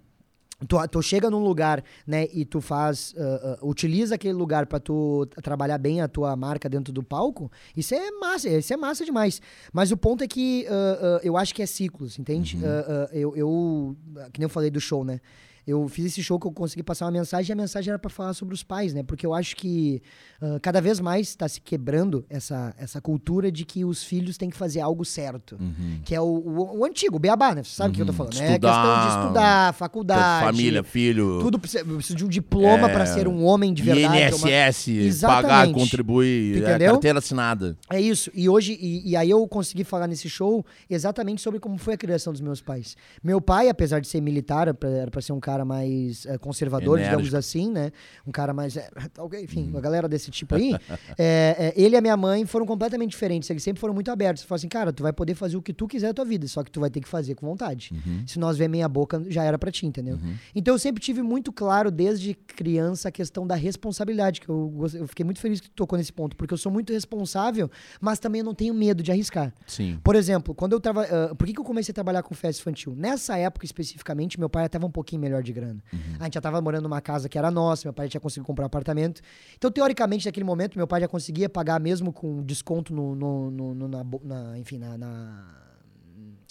[0.68, 4.78] Tu, tu chega num lugar, né, e tu faz, ah, ah, utiliza aquele lugar pra
[4.78, 9.04] tu trabalhar bem a tua marca dentro do palco, isso é massa, isso é massa
[9.04, 9.42] demais.
[9.72, 12.60] Mas o ponto é que ah, eu acho que é ciclos, entende?
[12.62, 13.96] Ah, eu, eu,
[14.32, 15.20] que nem eu falei do show, né?
[15.66, 18.10] Eu fiz esse show que eu consegui passar uma mensagem e a mensagem era pra
[18.10, 19.02] falar sobre os pais, né?
[19.04, 20.02] Porque eu acho que
[20.40, 24.50] ah, cada vez mais está se quebrando essa, essa cultura de que os filhos têm
[24.50, 25.56] que fazer algo certo.
[26.04, 27.62] Que é o, o, o antigo, o beabá, né?
[27.62, 28.34] Você sabe o que eu tô falando?
[28.40, 30.46] É Estudar, questão de estudar, faculdade.
[30.46, 31.38] Família, filho.
[31.40, 34.34] Tudo precisa, eu preciso de um diploma pra ser um homem de verdade.
[34.34, 35.78] uma- INSS, pagar, Exatamente.
[35.78, 36.92] contribuir, Tu é, entendeu?
[36.94, 37.76] carteira assinada.
[37.88, 38.30] É isso.
[38.34, 41.96] E hoje, e, e aí eu consegui falar nesse show exatamente sobre como foi a
[41.96, 42.96] criação dos meus pais.
[43.22, 47.22] Meu pai, apesar de ser militar, era pra ser um cara mais eh, conservador, Enérgico.
[47.22, 47.90] digamos assim, né?
[48.26, 48.76] Um cara mais.
[49.18, 50.74] ok, enfim, uma galera desse tipo aí.
[51.18, 53.48] é, é, ele e a minha mãe foram completamente diferentes.
[53.50, 54.42] Eles sempre foram muito abertos.
[54.42, 56.62] Falaram assim, cara, tu vai poder fazer o que tu quiser da tua vida, só
[56.62, 57.92] que tu vai ter que fazer com vontade.
[58.26, 60.18] Se nós ver meia boca, já era pra ti, entendeu?
[60.54, 65.06] Então eu sempre tive muito claro, desde criança, a questão da responsabilidade, que eu, eu
[65.06, 68.40] fiquei muito feliz que tu tocou nesse ponto, porque eu sou muito responsável, mas também
[68.40, 69.52] eu não tenho medo de arriscar.
[69.66, 69.98] Sim.
[70.02, 71.02] Por exemplo, quando eu tava.
[71.02, 72.94] ah, por que, que eu comecei a trabalhar com festa infantil?
[72.96, 75.82] Nessa época especificamente, meu pai estava um pouquinho melhor de grana.
[76.20, 78.46] A gente já tava morando numa casa que era nossa, meu pai já tinha conseguido
[78.46, 79.20] comprar um apartamento.
[79.56, 83.14] Então, teoricamente, naquele momento, meu pai já conseguia pagar mesmo com desconto no.
[83.14, 84.96] no- no- no- na, na- enfim, na.
[84.96, 85.58] na-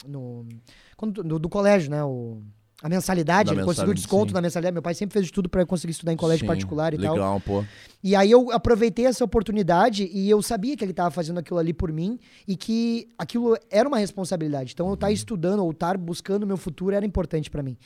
[0.07, 0.45] no,
[0.97, 2.03] quando- do, do colégio, né?
[2.03, 2.41] O,
[2.83, 4.33] a mensalidade, Da ele conseguiu mensalidade, desconto sim.
[4.33, 4.73] na mensalidade.
[4.73, 7.13] Meu pai sempre fez de tudo para conseguir estudar em colégio Sim, particular e tal.
[7.13, 7.63] Legal, pô.
[8.03, 11.73] E aí eu aproveitei essa oportunidade e eu sabia que ele estava fazendo aquilo ali
[11.73, 14.71] por mim e que aquilo era uma responsabilidade.
[14.73, 17.77] Então eu estar estudando ou estar buscando o meu futuro era importante para mim.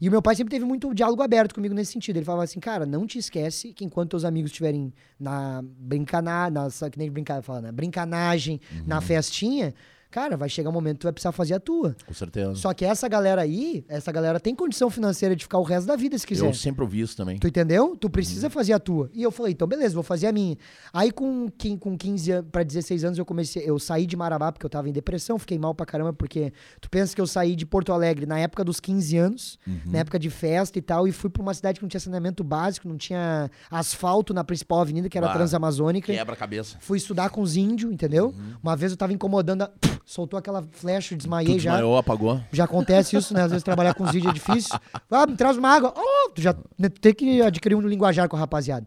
[0.00, 2.16] E o meu pai sempre teve muito diálogo aberto comigo nesse sentido.
[2.16, 6.68] Ele falava assim, cara, não te esquece que enquanto teus amigos estiverem na brincaná, na,
[6.90, 9.74] que nem brincar, fala, na brincanagem, na festinha,
[10.10, 11.96] cara, vai chegar um momento que tu vai precisar fazer a tua.
[12.06, 12.54] Com certeza.
[12.56, 15.96] Só que essa galera aí, essa galera tem condição financeira de ficar o resto da
[15.96, 16.46] vida se quiser.
[16.46, 17.38] Eu sempre ouvi isso também.
[17.38, 17.96] Tu entendeu?
[17.96, 19.10] Tu precisa fazer a tua.
[19.12, 20.56] E eu falei, então beleza, vou fazer a minha.
[20.92, 24.66] Aí com, com 15 anos, pra 16 anos, eu comecei, eu saí de Marabá porque
[24.66, 27.64] eu tava em depressão, fiquei mal pra caramba, porque tu pensa que eu saí de
[27.64, 31.30] Porto Alegre na época dos 15 anos, na época de festa e tal, e fui
[31.30, 35.16] pra uma cidade que não tinha saneamento básico, não tinha asfalto na principal avenida, que
[35.16, 36.12] era a Transamazônica.
[36.12, 36.76] Quebra a cabeça.
[36.80, 38.34] Fui estudar com os índios, entendeu?
[38.62, 39.70] Uma vez eu tava incomodando, a...
[40.10, 41.70] soltou aquela flecha, desmaiei Tu já.
[41.70, 42.40] desmaiou, apagou.
[42.50, 43.42] Já acontece isso, né?
[43.42, 44.76] Às vezes trabalhar com os vídeos é difícil.
[45.08, 45.94] Ah, me traz uma água.
[45.96, 48.86] Oh, tu já né, tem que adquirir um linguajar com a rapaziada.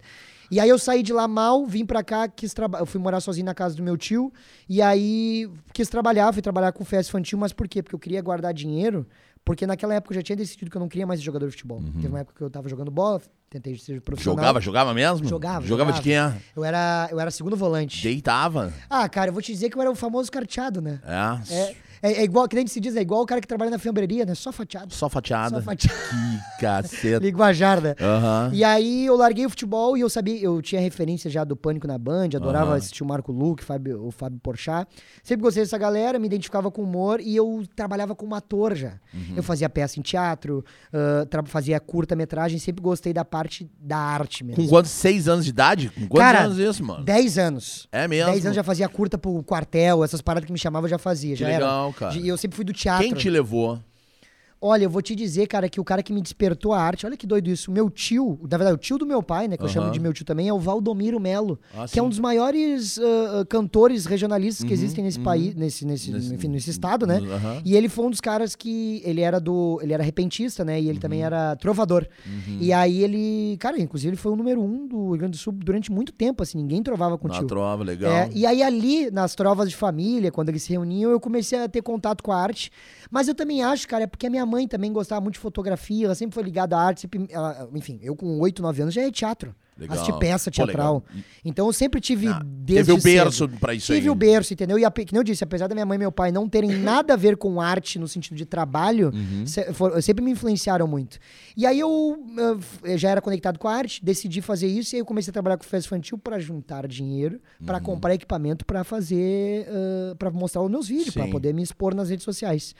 [0.52, 2.82] E aí eu saí de lá mal, vim pra cá, quis trabalhar.
[2.82, 4.32] Eu fui morar sozinho na casa do meu tio.
[4.68, 7.82] E aí quis trabalhar, fui trabalhar com festa infantil, mas por quê?
[7.82, 9.08] Porque eu queria guardar dinheiro.
[9.46, 11.52] Porque naquela época eu já tinha decidido que eu não queria mais ser jogador de
[11.52, 11.82] futebol.
[11.96, 14.38] Teve uma época que eu tava jogando bola, tentei ser profissional.
[14.38, 15.28] Jogava, jogava mesmo?
[15.28, 16.32] Jogava, Jogava de jogava.
[16.34, 16.42] quem?
[16.56, 18.02] Eu era, eu era segundo volante.
[18.02, 18.72] Deitava.
[18.90, 21.02] Ah, cara, eu vou te dizer que eu era o famoso carteado, né?
[21.06, 21.54] É.
[21.54, 23.80] É, É, é igual, que nem se diz, é igual o cara que trabalha na
[23.80, 24.36] fiambreria, né?
[24.36, 24.94] Só fatiado.
[24.94, 25.56] Só fatiada.
[25.56, 25.98] Só fatiado.
[26.58, 27.20] Que caceta.
[27.26, 27.96] Linguajar, né?
[28.02, 28.50] Aham.
[28.54, 31.88] E aí eu larguei o futebol e eu sabia, eu tinha referência já do Pânico
[31.88, 32.76] na Band, adorava Aham.
[32.76, 34.88] assistir o Marco Luque, Fábio, o Fábio Porchat.
[35.24, 38.94] Sempre gostei dessa galera, me identificava com humor e eu trabalhava como ator já.
[39.13, 39.34] Uhum.
[39.38, 40.63] Eu fazia peça em teatro,
[41.30, 44.62] tra- fazia curta-metragem, sempre gostei da parte da arte mesmo.
[44.62, 44.92] Com quantos?
[44.92, 45.89] Seis anos de idade?
[45.89, 47.04] Com quantos Cara, anos isso, mano?
[47.04, 47.88] 10 anos.
[47.92, 48.32] É mesmo?
[48.32, 51.36] 10 anos já fazia curta pro quartel, essas paradas que me chamavam já fazia.
[51.36, 51.93] Que já legal, era.
[51.94, 52.16] Cara.
[52.16, 53.06] E eu sempre fui do teatro.
[53.06, 53.80] Quem te levou?
[54.65, 57.17] Olha, eu vou te dizer, cara, que o cara que me despertou a arte, olha
[57.17, 57.69] que doido isso.
[57.69, 59.73] Meu tio, na verdade, o tio do meu pai, né, que eu Aham.
[59.73, 62.06] chamo de meu tio também, é o Valdomiro Melo, Ah, que é sim.
[62.06, 65.23] um dos maiores ah, cantores regionalistas que Uhum, existem nesse uhum.
[65.26, 67.19] país, nesse, nesse, Nesse- enfim, nesse estado, né?
[67.65, 70.80] E ele foi um dos caras que ele era do, ele era repentista, né?
[70.80, 70.99] E ele Uhum.
[71.02, 72.08] também era trovador.
[72.58, 75.52] E aí ele, cara, inclusive ele foi o número um do Rio Grande do Sul
[75.52, 77.47] durante muito tempo, assim, ninguém trovava com o Na tio.
[77.47, 78.10] trova, legal.
[78.13, 81.67] É, e aí ali, nas trovas de família, quando eles se reuniam, eu comecei a
[81.67, 82.71] ter contato com a arte.
[83.13, 86.06] Mas eu também acho, cara, é porque a minha mãe também gostava muito de fotografia,
[86.08, 87.02] ela sempre foi ligada à arte.
[87.02, 89.56] sempre- ela- enfim, eu com 8, 9 anos já ia teatro.
[89.78, 89.96] Legal.
[89.98, 91.04] Assisti peça Pô, teatral.
[91.10, 91.24] legal.
[91.44, 93.24] Então eu sempre tive Ah, desde Teve o cedo.
[93.24, 94.10] berço pra isso Tive aí.
[94.12, 94.78] o berço, entendeu?
[94.78, 97.14] E, ape- que eu disse, apesar da minha mãe e meu pai não terem nada
[97.14, 99.46] a ver com arte no sentido de trabalho, Uhum.
[99.48, 101.18] se- for- sempre me influenciaram muito.
[101.58, 104.98] E aí eu, uh, eu já era conectado com a arte, decidi fazer isso e
[104.98, 107.84] aí eu comecei a trabalhar com festa infantil para juntar dinheiro, para Uhum.
[107.84, 109.68] comprar equipamento para fazer,
[110.20, 112.76] para mostrar os meus vídeos, para poder me expor nas redes sociais.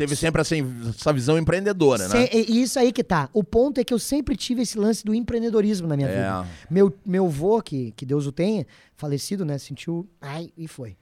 [0.00, 2.26] Teve sempre essa, essa visão empreendedora, né?
[2.32, 3.28] E isso aí que tá.
[3.34, 6.12] O ponto é que eu sempre tive esse lance do empreendedorismo na minha É.
[6.16, 6.46] vida.
[6.70, 9.58] Meu, meu vô, que, que Deus o tenha, falecido, né?
[9.58, 10.08] Sentiu.
[10.18, 10.96] Ai, e foi.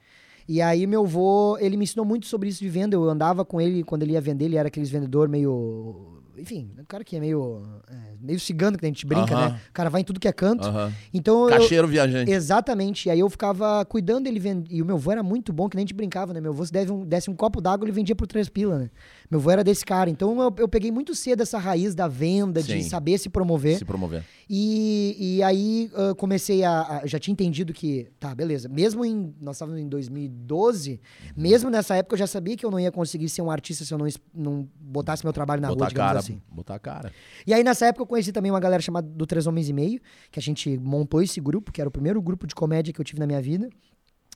[0.49, 2.93] E aí, meu vô, ele me ensinou muito sobre isso de venda.
[2.93, 6.18] Eu andava com ele quando ele ia vender, ele era aqueles vendedor meio.
[6.39, 7.63] Enfim, o cara que é meio.
[7.89, 9.49] é, meio cigano, que a gente brinca, Aham.
[9.49, 9.59] né?
[9.69, 10.67] O cara vai em tudo que é canto.
[10.67, 10.91] Aham.
[11.13, 11.49] Então.
[11.49, 12.31] eu- Cacheiro viajante.
[12.31, 13.07] Exatamente.
[13.07, 14.65] E aí eu ficava cuidando dele vend...
[14.69, 16.39] E o meu vô era muito bom, que nem a gente brincava, né?
[16.41, 18.89] Meu vô, se desse um, desse um copo d'água, ele vendia por três pila, né?
[19.29, 20.09] Meu vô era desse cara.
[20.09, 22.89] Então eu, eu peguei muito cedo essa raiz da venda, de Sim.
[22.89, 23.77] saber se promover.
[23.77, 24.23] Se promover.
[24.49, 28.07] E, e aí ah, comecei a, a- Já tinha entendido que.
[28.19, 28.67] Tá, beleza.
[28.67, 29.35] Mesmo em.
[29.39, 30.99] Nós estávamos em 2012,
[31.35, 33.93] mesmo nessa época eu já sabia que eu não ia conseguir ser um artista se
[33.93, 36.19] eu não, não botasse meu trabalho na botar rua, cara.
[36.19, 36.41] assim.
[36.51, 37.11] Botar a cara.
[37.45, 40.01] E aí, nessa época, eu conheci também uma galera chamada do Três Homens e Meio,
[40.31, 43.05] que a gente montou esse grupo, que era o primeiro grupo de comédia que eu
[43.05, 43.69] tive na minha vida.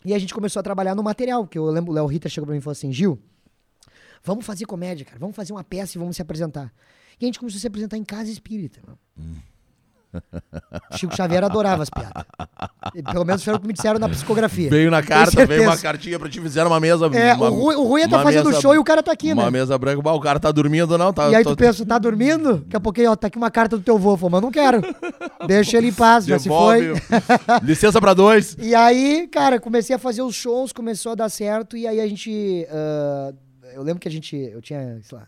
[0.06, 2.45] E a gente começou a trabalhar no material, que eu lembro, o Léo Rita chegou
[2.45, 3.17] pra mim e falou assim, Gil,
[4.24, 6.72] vamos fazer comédia, cara, vamos fazer uma peça e vamos se apresentar.
[7.20, 8.80] E a gente começou a se apresentar em casa espírita.
[8.86, 8.98] mano.
[10.92, 12.24] Chico Xavier adorava as piadas.
[13.12, 14.70] Pelo menos foi o que me disseram na psicografia.
[14.70, 17.08] Veio na carta, veio uma cartinha pra te fizeram uma mesa.
[17.08, 19.12] É, uma, o Rui, o Rui tá uma fazendo mesa- show e o cara tá
[19.12, 19.50] aqui, Uma né?
[19.52, 21.12] mesa branca, bah, o cara tá dormindo, não?
[21.12, 22.58] Tá, E aí tô- tu pensa, tá dormindo?
[22.60, 24.16] Daqui a pouquinho, ó, tá aqui uma carta do teu vô.
[24.16, 24.82] Falou, mas não quero.
[25.48, 26.94] Deixa ele em paz, já se foi.
[27.64, 28.56] Licença pra dois.
[28.60, 32.08] E aí, cara, comecei a fazer os shows, começou a dar certo, e aí a
[32.08, 32.68] gente.
[32.70, 33.34] ah,
[33.74, 34.36] eu lembro que a gente.
[34.36, 35.28] Eu tinha, sei lá,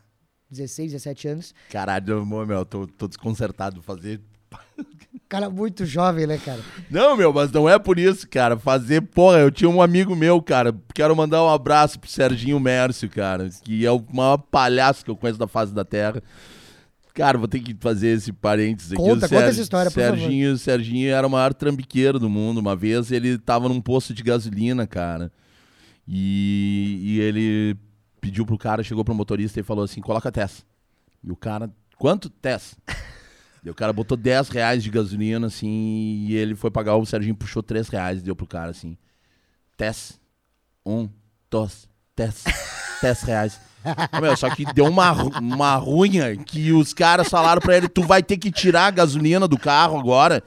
[0.49, 1.53] 16, 17 anos.
[1.69, 4.21] Caralho, meu, meu, tô, tô desconcertado de fazer.
[5.27, 6.61] Cara, muito jovem, né, cara?
[6.89, 8.57] Não, meu, mas não é por isso, cara.
[8.59, 10.73] Fazer, porra, eu tinha um amigo meu, cara.
[10.93, 15.15] Quero mandar um abraço pro Serginho Mércio, cara, que é o maior palhaço que eu
[15.15, 16.21] conheço da face da terra.
[17.15, 19.01] Cara, vou ter que fazer esse parênteses aqui.
[19.01, 20.19] Conta, conta essa história, por favor.
[20.19, 22.59] Serginho, Serginho era o maior trambiqueiro do mundo.
[22.59, 25.31] Uma vez ele tava num posto de gasolina, cara.
[26.07, 27.75] E, e ele
[28.25, 30.65] pediu pro cara, chegou pro motorista e falou assim: coloca Tess.
[31.23, 32.75] E o cara, quanto Tess?
[33.63, 37.33] E o cara botou 10 reais de gasolina, assim, e ele foi pagar, o Serginho
[37.33, 38.95] puxou 3 reais e deu pro cara, assim.
[39.75, 40.19] Tess.
[40.85, 41.09] Um,
[41.49, 42.43] dois, Tess.
[43.01, 43.59] 10 reais.
[44.21, 48.21] Meu, só que deu uma, uma runha que os caras falaram pra ele, tu vai
[48.21, 50.43] ter que tirar a gasolina do carro agora.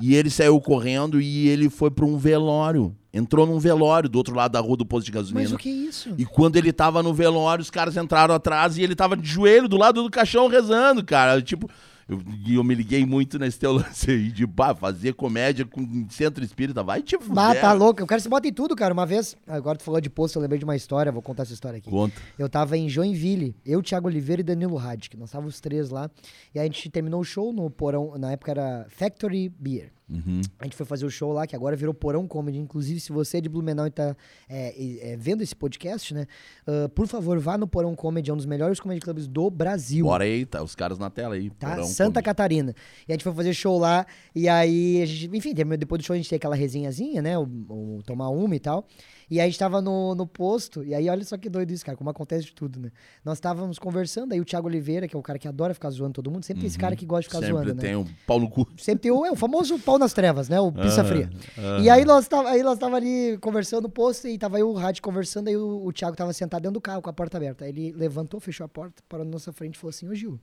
[0.00, 2.94] E ele saiu correndo e ele foi pra um velório.
[3.12, 5.40] Entrou num velório do outro lado da rua do posto de gasolina.
[5.40, 6.14] Mas o que é isso?
[6.16, 9.66] E quando ele tava no velório, os caras entraram atrás e ele tava de joelho
[9.66, 11.40] do lado do caixão rezando, cara.
[11.42, 11.68] Tipo,
[12.08, 16.06] eu, e eu me liguei muito nesse teu lance aí de pá, fazer comédia com
[16.08, 16.82] centro espírita.
[16.82, 17.44] Vai te fuder.
[17.44, 18.02] Ah, tá louco.
[18.02, 18.94] O cara se bota em tudo, cara.
[18.94, 21.52] Uma vez, agora tu falou de posto, eu lembrei de uma história, vou contar essa
[21.52, 21.90] história aqui.
[21.90, 22.16] Conta.
[22.38, 25.16] Eu tava em Joinville, eu, Thiago Oliveira e Danilo Radic.
[25.16, 26.10] Nós estávamos os três lá.
[26.54, 29.92] E a gente terminou o show no porão, na época era Factory Beer.
[30.08, 30.40] Uhum.
[30.58, 32.58] A gente foi fazer o show lá, que agora virou Porão Comedy.
[32.58, 34.16] Inclusive, se você é de Blumenau e tá
[34.48, 36.26] é, é, vendo esse podcast, né?
[36.66, 40.06] ah, por favor, vá no Porão Comedy, é um dos melhores comedy clubs do Brasil.
[40.06, 40.62] Bora aí, tá?
[40.62, 41.50] Os caras na tela aí.
[41.50, 41.70] Tá?
[41.70, 42.24] Porão, Santa come.
[42.24, 42.74] Catarina.
[43.06, 46.14] E a gente foi fazer show lá, e aí, a gente, enfim, depois do show
[46.14, 47.38] a gente tem aquela resenhazinha, né?
[47.38, 48.86] O, o tomar uma e tal.
[49.30, 51.84] E aí a gente tava no, no posto, e aí olha só que doido isso,
[51.84, 52.90] cara, como acontece de tudo, né?
[53.22, 56.14] Nós estávamos conversando, aí o Thiago Oliveira, que é o cara que adora ficar zoando
[56.14, 57.44] todo mundo, sempre tem esse cara que gosta de ficar Uhum.
[57.44, 57.82] Sempre zoando, né?
[57.82, 58.66] tem um pau no cu.
[58.78, 60.58] Sempre tem o, é, o famoso pau nas trevas, né?
[60.58, 61.30] O pizza Aham, fria.
[61.58, 61.82] aham.
[61.82, 64.72] E aí nós tava, aí nós tava ali conversando no posto e tava eu e
[64.72, 67.36] o Rádio conversando, aí o, o Thiago tava sentado dentro do carro com a porta
[67.36, 67.64] aberta.
[67.64, 70.40] Aí ele levantou, fechou a porta, parou na nossa frente e falou assim, ô Gil,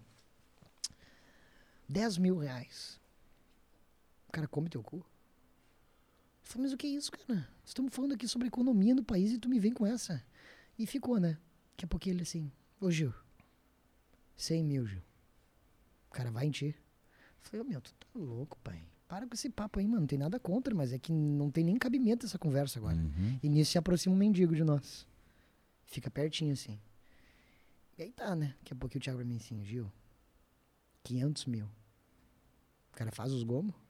[1.90, 3.00] 10 mil reais.
[4.30, 5.04] O cara come teu cu.
[6.46, 7.50] Eu falei, mas o que é isso, cara?
[7.66, 10.24] Estamos falando aqui sobre a economia no país e tu me vem com essa.
[10.78, 11.40] E ficou, né?
[11.72, 13.12] Daqui a pouco ele assim, ô Gil,
[14.38, 15.02] 100 mil, Gil.
[16.10, 16.68] O cara vai em ti.
[16.68, 16.76] Eu
[17.42, 18.82] falei, ô meu, tu tá louco, pai.
[19.08, 20.02] Para com esse papo aí, mano.
[20.02, 22.96] Não tem nada contra, mas é que não tem nem cabimento essa conversa agora.
[22.96, 23.40] Uhum.
[23.42, 25.08] E nisso se aproxima um mendigo de nós.
[25.86, 26.80] Fica pertinho assim.
[27.98, 28.56] E aí tá, né?
[28.60, 29.92] Daqui a pouquinho o Thiago pra mim assim, Gil,
[31.04, 31.66] 500 mil.
[32.92, 33.74] O cara faz os gomos.
[33.74, 33.82] Eu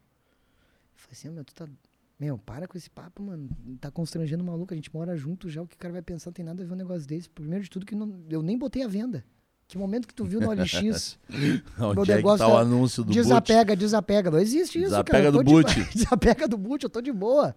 [0.95, 1.67] falei assim, ô, meu, tu tá.
[2.19, 3.49] Meu, para com esse papo, mano.
[3.81, 4.73] Tá constrangendo o maluco.
[4.73, 5.61] A gente mora junto já.
[5.61, 7.29] O que o cara vai pensar não tem nada a ver um negócio desse.
[7.29, 9.25] Primeiro de tudo, que não- eu nem botei a venda.
[9.67, 11.17] Que momento que tu viu no OLX?
[11.77, 13.15] Onde Meu é que negócio tá o é- anúncio do boot?
[13.21, 14.31] desapega, desapega.
[14.31, 15.31] Não existe isso, Desapega cara.
[15.31, 15.83] Do de- boot.
[15.93, 17.53] desapega do boot, eu tô de boa.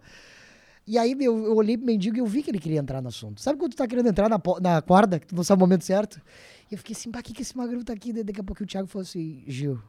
[0.85, 3.07] E aí meu, eu olhei pro mendigo e eu vi que ele queria entrar no
[3.09, 3.39] assunto.
[3.39, 5.85] Sabe quando tu tá querendo entrar na, na corda, que tu não sabe o momento
[5.85, 6.19] certo?
[6.69, 8.11] E eu fiquei assim, pra que, que esse magrão tá aqui?
[8.11, 9.79] Daqui a pouco o Thiago falou assim, Gil,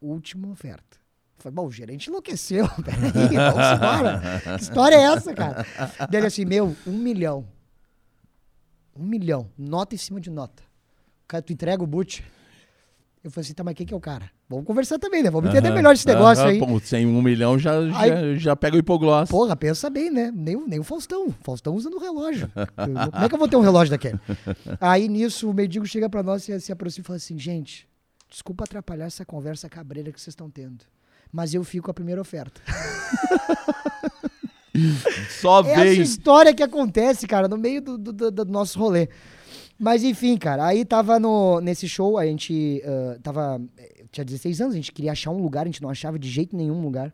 [0.00, 0.98] última oferta.
[1.38, 2.66] Falei, bom, o gerente enlouqueceu.
[2.82, 4.40] Peraí, vamos embora.
[4.56, 5.66] Que história é essa, cara?
[6.10, 7.46] Daí ele assim, meu, um milhão.
[8.96, 9.48] Um milhão.
[9.58, 10.62] Nota em cima de nota.
[11.26, 12.24] Cara, tu entrega o boot.
[13.22, 14.30] Eu falei assim, tá, mas quem que é o cara?
[14.48, 15.30] Vamos conversar também, né?
[15.30, 16.60] Vamos entender melhor esse negócio aí.
[16.82, 19.30] Sem um milhão já, Aí- já, já pega o hipogloss.
[19.30, 20.30] Porra, pensa bem, né?
[20.34, 21.28] Nem, o- nem o Faustão.
[21.28, 22.52] O Faustão usa no relógio.
[22.54, 24.20] Eu- como é que eu vou ter um relógio daquele?
[24.78, 27.88] Aí nisso o mendigo chega pra nós e se aproxima e fala assim: gente,
[28.28, 30.84] desculpa atrapalhar essa conversa cabreira que vocês estão tendo.
[31.36, 32.60] Mas eu fico com a primeira oferta.
[35.40, 36.08] Só É essa vez.
[36.08, 39.08] história que acontece, cara, no meio do, do- do- nosso rolê.
[39.78, 43.60] Mas enfim, cara, aí tava no, nesse show, a gente ah, tava.
[43.76, 46.28] eh, Tinha 16 anos, a gente queria achar um lugar, a gente não achava de
[46.28, 47.12] jeito nenhum lugar.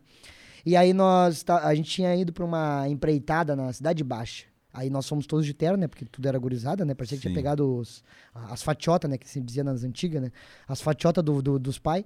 [0.63, 1.43] E aí nós.
[1.47, 4.45] a gente tinha ido pra uma empreitada na Cidade Baixa.
[4.73, 5.87] Aí nós fomos todos de terno, né?
[5.87, 6.93] Porque tudo era gurizada, né?
[6.93, 7.35] Parecia que tinha Sim.
[7.35, 8.03] pegado os,
[8.33, 9.17] as fatiotas, né?
[9.17, 10.31] Que se dizia nas antigas, né?
[10.67, 12.05] As fatiotas do, do- dos pais.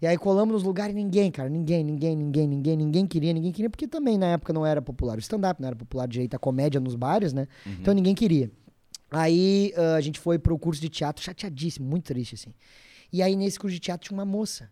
[0.00, 1.48] E aí colamos nos lugares e ninguém, cara.
[1.48, 3.68] Ninguém, ninguém, ninguém, ninguém, ninguém queria, ninguém queria.
[3.68, 6.80] Porque também na época não era popular o stand-up, não era popular direito a comédia
[6.80, 7.46] nos bares, né?
[7.80, 8.50] Então ninguém queria.
[9.10, 12.54] Aí ah, a gente foi pro curso de teatro, chateadíssimo, muito triste, assim.
[13.12, 14.70] E aí nesse curso de teatro tinha uma moça.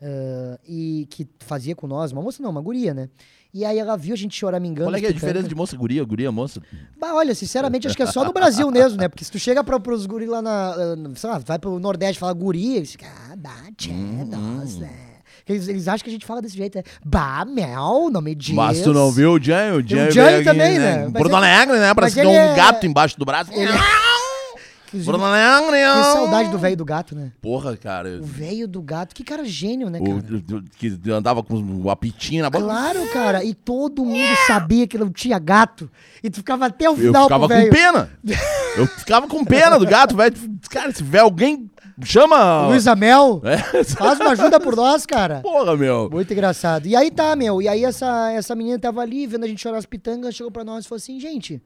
[0.00, 3.10] ah, e que fazia com nós, uma moça não, uma guria, né?
[3.52, 4.88] E aí ela viu a gente choramingando.
[4.88, 6.62] Qual é, que é a diferença de moça guria, guria moça?
[6.98, 9.08] Bah, olha, sinceramente, acho que é só no Brasil mesmo, né?
[9.08, 10.70] Porque se tu chega pra, pros guri lá na.
[10.70, 14.28] ah, sei lá, vai pro Nordeste e fala guria, eles ficam, ah, bah, tchê, Hum,
[14.30, 14.88] nossa.
[15.48, 16.84] Eles, eles acham que a gente fala desse jeito, né?
[17.04, 18.54] Bah, mel, não me diz.
[18.54, 19.72] Mas tu não viu o Jay?
[19.72, 21.04] O Jay, Jay veio aqui, também, né?
[21.04, 21.92] Mas Porto Alegre, né?
[21.92, 23.50] Parece que tem um é- gato embaixo do braço.
[23.52, 23.72] Ele-
[24.92, 27.32] Alegre, que saudade do velho do gato, né?
[27.40, 28.18] Porra, cara.
[28.20, 30.10] O velho do gato, que cara gênio, né, cara?
[30.58, 32.64] o- que andava com o apitinho na boca.
[32.64, 33.44] Claro, cara.
[33.44, 35.90] E todo mundo sabia que não tinha gato.
[36.22, 38.10] E tu ficava até o Eu final ficava pro com pena.
[38.76, 40.34] Eu ficava com pena do gato, velho.
[40.70, 41.70] Cara, se tiver alguém,
[42.02, 42.66] chama.
[42.68, 45.40] Luiz Amel, É, faz uma ajuda por nós, cara.
[45.40, 46.08] porra, meu.
[46.10, 46.86] Muito engraçado.
[46.86, 47.60] E aí tá, meu.
[47.62, 50.64] E aí essa, essa menina tava ali, vendo a gente chorar as pitangas, chegou pra
[50.64, 51.62] nós e falou assim, gente,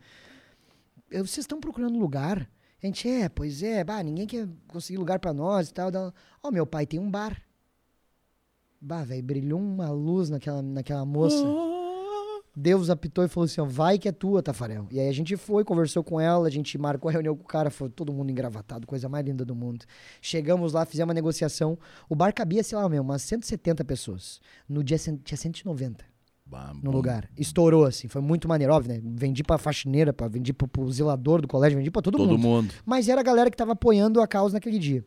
[1.11, 2.47] eu- vocês estão procurando lugar?
[2.85, 5.91] A gente, é, pois é, bah, ninguém quer conseguir lugar pra nós e tal.
[6.43, 7.41] Ó, meu pai tem um bar.
[8.79, 11.43] Bah, velho, brilhou uma luz naquela, naquela moça.
[12.55, 14.87] Deus apitou e falou assim, ó, vai que é tua, Tafarel.
[14.91, 17.47] E aí a gente foi, conversou com ela, a gente marcou a reunião com o
[17.47, 19.87] cara, foi todo mundo engravatado, coisa mais linda do mundo.
[20.21, 21.79] Chegamos lá, fizemos uma negociação.
[22.07, 24.43] O bar cabia, sei lá, meu, umas 170 pessoas.
[24.69, 26.14] No dia tinha 190
[26.83, 27.29] No lugar.
[27.37, 29.01] Estourou, assim, foi muito maneiro, óbvio, né?
[29.03, 32.39] Vendi pra faxineira, pra, vendi pro, pro zelador do colégio, vendi pra todo, Todo mundo.
[32.41, 32.75] mundo.
[32.85, 35.05] Mas era a galera que tava apoiando a causa naquele dia.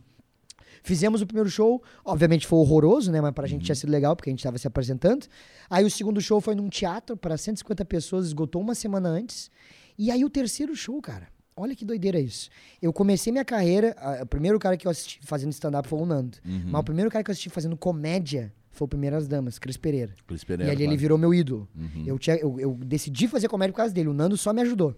[0.83, 3.19] Fizemos o primeiro show, obviamente foi horroroso, né?
[3.19, 5.25] Mas pra gente tinha sido legal, porque a gente tava se apresentando.
[5.69, 9.49] Aí o segundo show foi num teatro para 150 pessoas, esgotou uma semana antes.
[9.97, 12.49] E aí o terceiro show, cara, olha que doideira isso.
[12.81, 16.05] Eu comecei minha carreira, a- o primeiro cara que eu assisti fazendo stand-up foi o
[16.05, 16.37] Nando.
[16.45, 20.13] Mas o primeiro cara que eu assisti fazendo comédia foi o Primeiras Damas, Cris Pereira.
[20.27, 20.99] Cris E Pereira, ali ele claro.
[20.99, 21.67] virou meu ídolo.
[21.75, 22.03] Uhum.
[22.05, 24.09] Eu, tinha, eu, eu decidi fazer comédia por causa dele.
[24.09, 24.95] O Nando só me ajudou.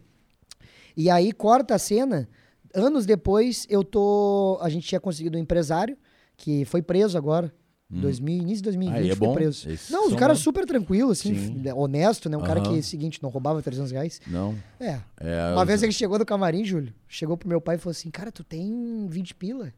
[0.96, 2.28] E aí corta a cena.
[2.74, 4.60] Anos depois, eu tô.
[4.62, 5.98] A gente tinha conseguido um empresário
[6.38, 7.54] que foi preso agora.
[7.92, 9.34] 2000, início de 2020 Aí é bom.
[9.34, 9.68] preso.
[9.68, 10.42] Esses Não, o cara bons.
[10.44, 11.60] super tranquilo, assim, Sim.
[11.62, 12.38] f- honesto, né?
[12.38, 12.76] Um cara Aham.
[12.76, 14.22] que, seguinte, não roubava 300 reais.
[14.28, 14.56] Não.
[14.80, 15.00] É.
[15.20, 17.90] É, Uma os- vez ele chegou no camarim, Júlio, chegou pro meu pai e falou
[17.90, 19.74] assim: Cara, tu tem 20 pila?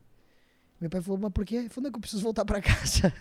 [0.82, 1.56] Meu pai falou: Mas por quê?
[1.56, 3.14] Ele falou: Não, é que eu preciso voltar pra casa.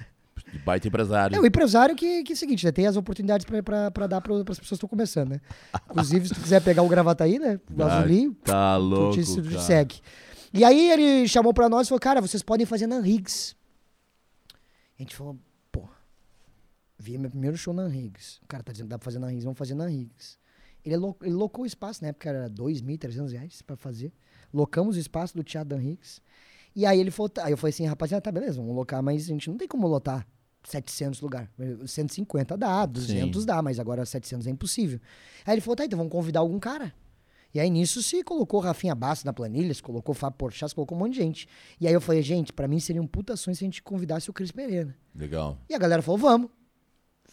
[0.64, 1.36] Baita empresário.
[1.36, 2.72] É o empresário que, que é o seguinte, né?
[2.72, 5.40] Tem as oportunidades pra dar para as pessoas que estão começando, né?
[5.90, 7.60] Inclusive, se tu quiser pegar o Gravataí, né?
[7.76, 10.00] O Ah, azulinho, Tá tu louco, te, tu te segue.
[10.52, 13.54] E aí ele chamou pra nós e falou, cara, vocês podem fazer na Riggs.
[14.98, 15.38] A gente falou,
[15.72, 15.88] pô,
[16.98, 18.38] vi meu primeiro show na Riggs.
[18.42, 20.38] O cara tá dizendo que dá pra fazer na Riggs, vamos fazer na Riggs.
[20.84, 24.12] Ele, lo- ele locou o espaço, na época era 2.300 reais pra fazer.
[24.52, 26.20] Locamos o espaço do Teatro Dan Riggs.
[26.74, 27.44] E aí ele falou, tá.
[27.44, 29.86] aí eu falei assim, rapaziada, tá beleza, vamos locar, mas a gente não tem como
[29.86, 30.26] lotar
[30.64, 31.50] 700 lugar.
[31.86, 35.00] 150 dá, 200 dá, mas agora 700 é impossível.
[35.44, 36.92] Aí ele falou, tá, então vamos convidar algum cara.
[37.52, 40.96] E aí nisso se colocou Rafinha Bastos na planilha, se colocou Fábio Porchat, se colocou
[40.96, 41.48] um monte de gente.
[41.80, 44.30] E aí eu falei, gente, pra mim seria um puta sonho se a gente convidasse
[44.30, 44.96] o Cris Pereira.
[45.14, 45.58] Legal.
[45.68, 46.50] E a galera falou, vamos.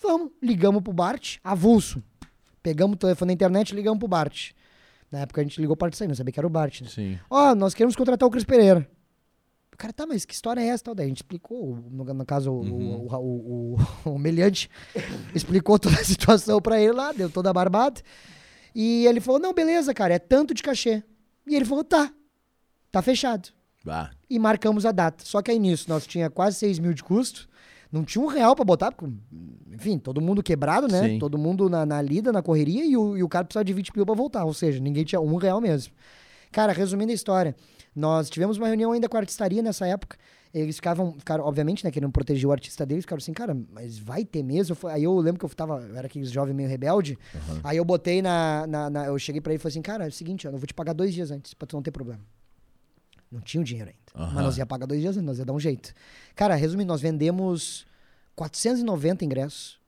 [0.01, 0.31] Vamos.
[0.41, 2.01] Ligamos pro Bart, avulso.
[2.63, 4.51] Pegamos o telefone na internet e ligamos pro Bart.
[5.11, 6.89] Na época a gente ligou para sair, não sabia que era o Bart, né?
[6.89, 7.19] Sim.
[7.29, 8.89] Ó, nós queremos contratar o Cris Pereira.
[9.77, 10.85] O cara, tá, mas que história é essa?
[10.85, 10.95] Tal?
[10.95, 14.71] Daí a gente explicou, no, no caso, o- o, o, o, o, o meliante
[15.35, 18.01] explicou toda a situação pra ele lá, deu toda a barbada.
[18.73, 21.03] E ele falou, não, beleza, cara, é tanto de cachê.
[21.45, 22.11] E ele falou, tá,
[22.91, 23.49] tá fechado.
[23.87, 25.23] Ah, E marcamos a data.
[25.23, 27.47] Só que aí nisso, nós tinha quase 6 mil de custo,
[27.91, 29.13] não tinha um real pra botar, porque,
[29.71, 31.07] enfim, todo mundo quebrado, né?
[31.07, 31.19] Sim.
[31.19, 33.95] Todo mundo na, na lida, na correria, e o, e o cara precisava de 20
[33.95, 35.93] mil pra voltar, ou seja, ninguém tinha um real mesmo.
[36.51, 37.55] Cara, resumindo a história,
[37.99, 40.17] nós tivemos uma reunião ainda com a artistaria nessa época.
[40.53, 44.23] Eles ficavam, ficaram, obviamente, né, querendo proteger o artista deles, ficaram assim, cara, mas vai
[44.23, 44.75] ter mesmo?
[44.87, 47.17] Aí eu lembro que eu tava, eu era aqueles jovem meio rebelde.
[47.63, 50.07] Aí eu botei na, na, na- Eu cheguei pra ele e falei assim, cara, é
[50.07, 52.21] o seguinte, eu vou te pagar dois dias antes, pra tu não ter problema.
[53.29, 54.23] Não tinha o dinheiro ainda.
[54.25, 54.35] Aham.
[54.35, 55.93] Mas nós ia pagar dois dias antes, nós ia dar um jeito.
[56.33, 57.85] Cara, resumindo, nós vendemos
[58.35, 59.79] 490 ingressos.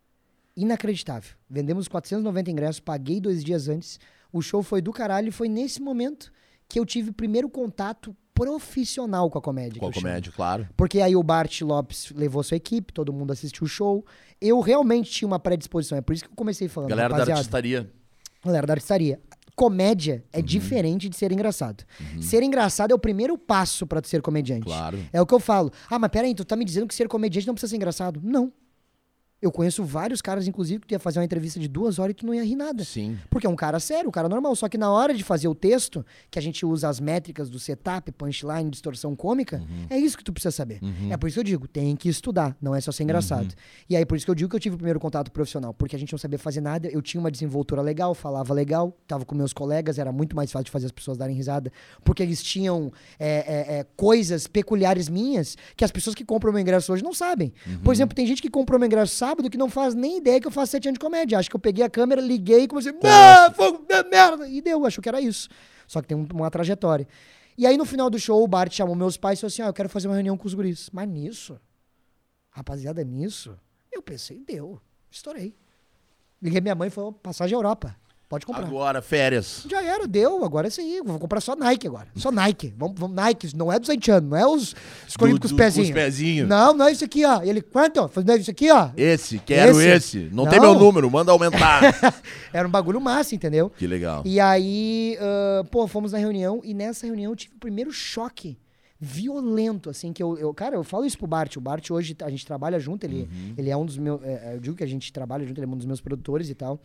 [0.58, 1.32] Inacreditável.
[1.50, 3.98] Vendemos 490 ingressos, paguei dois dias antes.
[4.32, 6.32] O show foi do caralho e foi nesse momento
[6.70, 9.80] que eu tive o primeiro contato profissional com a comédia.
[9.80, 10.06] com a chamo.
[10.06, 10.68] comédia, claro.
[10.78, 14.06] Porque aí o Bart Lopes levou sua equipe, todo mundo assistiu o show.
[14.40, 16.92] Eu realmente tinha uma predisposição, é por isso que eu comecei falando.
[16.92, 17.92] Galera da rapaziada, artistaria.
[18.46, 19.20] Galera da artistaria.
[19.56, 21.84] Comédia é diferente de ser engraçado.
[22.22, 24.64] Ser engraçado é o primeiro passo pra tu ser comediante.
[24.64, 24.98] Claro.
[25.12, 25.70] É o que eu falo.
[25.90, 28.22] Ah, mas peraí, tu tá me dizendo que ser comediante não precisa ser engraçado?
[28.24, 28.54] Não.
[29.42, 32.16] Eu conheço vários caras, inclusive, que tu ia fazer uma entrevista de duas horas e
[32.16, 32.84] tu não ia rir nada.
[32.84, 33.18] Sim.
[33.30, 34.56] Porque é um cara sério, um cara normal.
[34.56, 37.60] Só que na hora de fazer o texto, que a gente usa as métricas do
[37.60, 40.80] setup, punchline, distorção cômica, é isso que tu precisa saber.
[41.10, 43.54] É por isso que eu digo, tem que estudar, não é só ser engraçado.
[43.90, 45.96] E aí por isso que eu digo que eu tive o primeiro contato profissional, porque
[45.96, 49.36] a gente não sabia fazer nada, eu tinha uma desenvoltura legal, falava legal, tava com
[49.36, 51.72] meus colegas, era muito mais fácil de fazer as pessoas darem risada,
[52.04, 56.62] porque eles tinham é, é, é, coisas peculiares minhas que as pessoas que compram meu
[56.62, 57.54] ingresso hoje não sabem.
[57.84, 60.48] Por exemplo, tem gente que comprou meu ingresso sábado que não faz nem ideia que
[60.48, 61.38] eu faço sete anos de comédia.
[61.38, 65.02] Acho que eu peguei a câmera, liguei e comecei, ah, fogo, merda, e deu, achou
[65.02, 65.48] que era isso.
[65.88, 67.08] Só que tem um- uma trajetória.
[67.58, 69.68] E aí no final do show, o Bart chamou meus pais e falou assim: ah,
[69.68, 70.90] eu quero fazer uma reunião com os guris.
[70.92, 71.60] Mas nisso,
[72.50, 73.56] rapaziada, nisso,
[73.92, 74.80] eu pensei, deu,
[75.12, 75.56] estourei.
[76.42, 77.96] Liguei minha mãe e falou: passagem à Europa,
[78.30, 78.64] pode comprar.
[78.64, 79.64] Agora, férias.
[79.70, 81.02] Já era, deu, agora é isso aí.
[81.04, 82.08] Vou comprar só Nike agora.
[82.16, 82.74] Só Nike.
[82.78, 84.76] Vamos, vamos Nike, não é dos haitianos, não é os
[85.08, 85.90] escolhidos Do- com os pezinhos.
[85.90, 86.48] com os pezinhos.
[86.48, 87.42] Não, não é isso aqui, ó.
[87.42, 88.08] Ele, quanto?
[88.08, 88.90] Falei, Não é isso aqui, ó.
[88.96, 90.18] Esse, quero Esse?
[90.20, 90.30] esse.
[90.32, 90.52] Não, Não.
[90.52, 91.82] tem meu número, manda aumentar.
[92.54, 93.72] Era um bagulho massa, entendeu?
[93.76, 94.22] que legal.
[94.26, 98.58] E aí, ah, pô, fomos na reunião e nessa reunião eu tive o primeiro choque
[99.00, 102.30] violento, assim, que eu, eu- cara, eu falo isso pro Bart, o Bart hoje, a
[102.30, 105.12] gente trabalha junto, ele, ele é um dos meus, é, eu digo que a gente
[105.14, 106.80] trabalha junto, ele é um dos meus produtores e tal,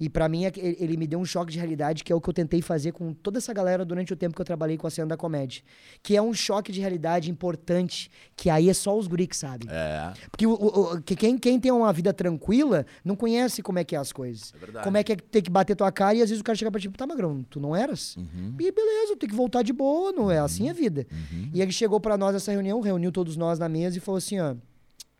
[0.00, 2.28] e pra mim, é ele, me deu um choque de realidade, que é o que
[2.28, 4.90] eu tentei fazer com toda essa galera durante o tempo que eu trabalhei com a
[4.90, 5.62] cena da comédia,
[6.02, 9.68] que é um choque de realidade importante, que aí é só os guri que sabem.
[9.70, 10.12] É.
[10.30, 13.84] Porque o, o- o- que quem, quem tem uma vida tranquila não conhece como é
[13.84, 14.52] que é as coisas.
[14.54, 14.84] É verdade.
[14.84, 16.70] como é que é ter que bater tua cara e às vezes o cara chega
[16.70, 18.16] pra ti, tá magrão, tu não eras?
[18.16, 18.54] Uhum.
[18.58, 21.06] E beleza, tem que voltar de boa, não é assim a vida.
[21.12, 21.50] Uhum.
[21.52, 24.38] E ele chegou pra nós essa reunião, reuniu todos nós na mesa e falou assim,
[24.40, 24.56] ó,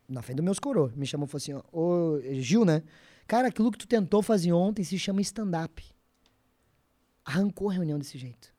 [0.07, 2.83] na frente dos meus coroa, me chamou e falou assim, ó, ô Gil, né?
[3.27, 5.83] Cara, aquilo que tu tentou fazer ontem se chama stand-up.
[7.23, 8.51] Arrancou a reunião desse jeito.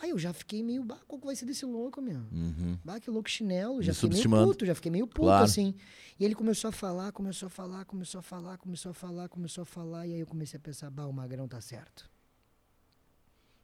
[0.00, 2.20] Aí eu já fiquei meio, bah, qual que vai ser desse louco, meu?
[2.30, 2.78] Uhum.
[2.84, 3.80] Bah, que louco chinelo.
[3.82, 5.44] Já Me fiquei meio puto, já fiquei meio puto, Claro.
[5.44, 5.74] assim.
[6.20, 9.62] E ele começou a falar, começou a falar, começou a falar, começou a falar, começou
[9.62, 10.06] a falar.
[10.06, 12.10] E aí eu comecei a pensar, bah, o Magrão tá certo.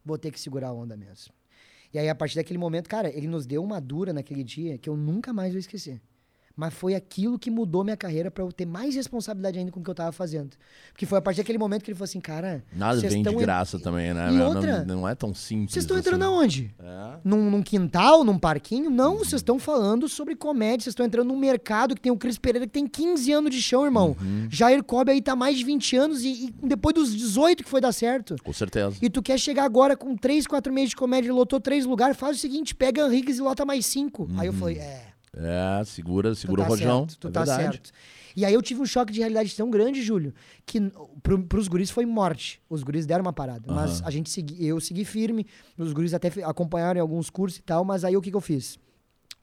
[0.05, 1.35] Vou ter que segurar a onda mesmo.
[1.93, 4.89] E aí, a partir daquele momento, cara, ele nos deu uma dura naquele dia que
[4.89, 6.01] eu nunca mais vou esquecer.
[6.61, 9.83] Mas foi aquilo que mudou minha carreira pra eu ter mais responsabilidade ainda com o
[9.83, 10.51] que eu tava fazendo.
[10.93, 12.63] Porque foi a partir daquele momento que ele falou assim, cara.
[12.71, 14.31] Nada vem de tão en- graça também, né?
[14.31, 15.73] E outra, não, não é tão simples.
[15.73, 16.07] Vocês estão assim.
[16.07, 16.71] entrando aonde?
[16.79, 17.17] É.
[17.25, 18.91] num, num quintal, num parquinho.
[18.91, 22.37] Não, vocês estão falando sobre comédia, vocês estão entrando num mercado que tem o Cris
[22.37, 24.15] Pereira que tem 15 anos de chão, irmão.
[24.51, 27.81] Jair Cobb aí tá mais de 20 anos e, e depois dos 18 que foi
[27.81, 28.37] dar certo.
[28.45, 28.97] Com certeza.
[29.01, 32.37] E tu quer chegar agora com 3, 4 meses de comédia, lotou três lugares, faz
[32.37, 34.29] o seguinte, pega Henriquez e lota mais cinco.
[34.37, 35.05] Aí eu falei, é,
[35.37, 36.99] É, segura, segura tá o rojão.
[37.01, 37.63] certo, tu é tá verdade.
[37.63, 37.93] certo.
[38.37, 40.81] E aí eu tive um choque de realidade tão grande, Júlio, que
[41.23, 42.61] pro, pros guris foi morte.
[42.69, 43.73] Os guris deram uma parada.
[43.73, 44.09] Mas Aham.
[44.09, 47.85] a gente segui, eu segui firme, os guris até acompanharam em alguns cursos e tal,
[47.85, 48.79] mas aí o que, que eu fiz?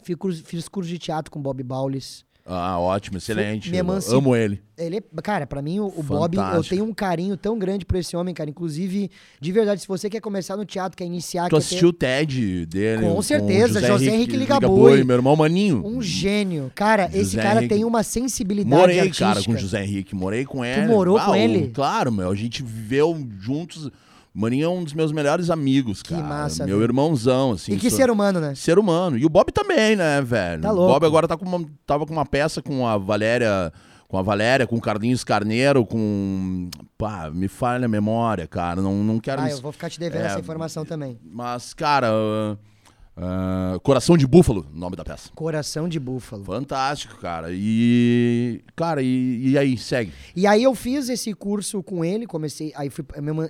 [0.03, 2.25] Fiz curso, fiz curso de teatro com Bob Baulis.
[2.49, 3.69] Ah, ótimo, excelente.
[3.69, 4.61] me emanci- Amo ele.
[4.77, 7.97] Ele, é- cara, pra mim, o, o Bob, eu tenho um carinho tão grande por
[7.97, 8.49] esse homem, cara.
[8.49, 11.93] Inclusive, de verdade, se você quer começar no teatro, quer iniciar, Tu quer assistiu o
[11.93, 13.01] TED dele?
[13.03, 15.03] Com certeza, José Henrique Ligabue.
[15.03, 15.81] Meu irmão Maninho.
[15.81, 16.71] ter um gênio.
[16.73, 17.75] Cara, esse José cara Henrique.
[17.75, 19.25] tem uma sensibilidade Morei, artística.
[19.27, 20.15] cara, com o José Henrique.
[20.15, 20.87] Morei com ele.
[20.87, 21.67] morou com o- ele?
[21.73, 22.31] Claro, meu.
[22.31, 23.89] A gente viveu juntos.
[24.39, 26.23] Maninho é um dos meus melhores amigos, Que cara.
[26.23, 26.87] massa, Meu velho.
[26.89, 27.73] irmãozão, assim.
[27.73, 28.53] E que sou- ser humano, né?
[28.53, 29.17] ser humano.
[29.17, 30.61] E o Bob também, né, velho?
[30.61, 30.93] Tá O louco.
[30.93, 33.73] Bob agora tá com uma, tava com uma peça com a Valéria,
[34.07, 38.79] com a Valéria, com o Carlinhos Carneiro, com pá, me falha a memória, cara.
[38.81, 41.17] Não, não quero Ah, eu vou ficar te devendo É, essa informação também.
[41.25, 42.55] Mas, cara, ah,
[43.19, 45.29] ah, Coração de Búfalo, nome da peça.
[45.33, 46.43] Coração de búfalo.
[46.43, 47.47] Fantástico, cara.
[47.51, 50.11] E cara, e, e aí, segue.
[50.35, 53.03] E aí eu fiz esse curso com ele, comecei, aí fui,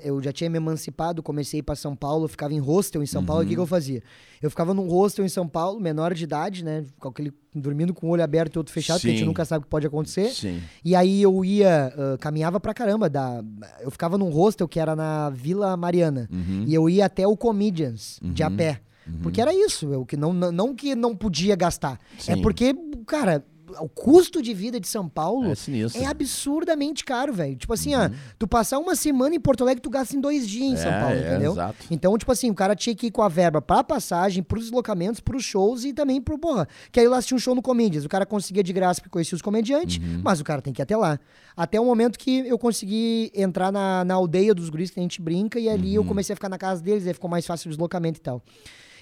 [0.03, 3.43] eu já tinha me emancipado, comecei para São Paulo, ficava em hostel em São Paulo,
[3.43, 4.01] e o que, que eu fazia?
[4.41, 8.07] Eu ficava num hostel em São Paulo, menor de idade, né, com aquele dormindo com
[8.07, 9.25] o olho aberto e outro fechado, porque a gente Sim.
[9.25, 10.29] nunca sabe o que pode acontecer.
[10.29, 10.61] Sim.
[10.85, 13.43] E aí eu ia, ah, caminhava pra caramba, da,
[13.81, 16.63] eu ficava num hostel que era na Vila Mariana, Uhum.
[16.67, 18.81] e eu ia até o Comedians, de a pé.
[19.21, 22.41] Porque era isso, eu, que não, não, que não podia gastar, é Sim.
[22.41, 23.43] porque, cara,
[23.81, 27.55] o custo de vida de São Paulo É é absurdamente caro, velho.
[27.57, 30.71] Tipo assim, ó, tu passar uma semana em Porto Alegre, tu gasta em dois dias
[30.71, 31.51] em São É, Paulo, é, entendeu?
[31.51, 31.85] exato.
[31.91, 35.19] Então, tipo assim, o cara tinha que ir com a verba pra passagem, pros deslocamentos,
[35.19, 36.65] pros shows e também pro, porra.
[36.93, 38.05] Que aí lá assistia um show no Comedians.
[38.05, 40.21] O cara conseguia de graça porque conhecia os comediantes, Uhum.
[40.23, 41.19] mas o cara tem que ir até lá.
[41.55, 45.21] Até o momento que eu consegui entrar na, na aldeia dos guris que a gente
[45.21, 46.07] brinca e ali eu Uhum.
[46.07, 48.41] comecei a ficar na casa deles, aí ficou mais fácil o deslocamento e tal.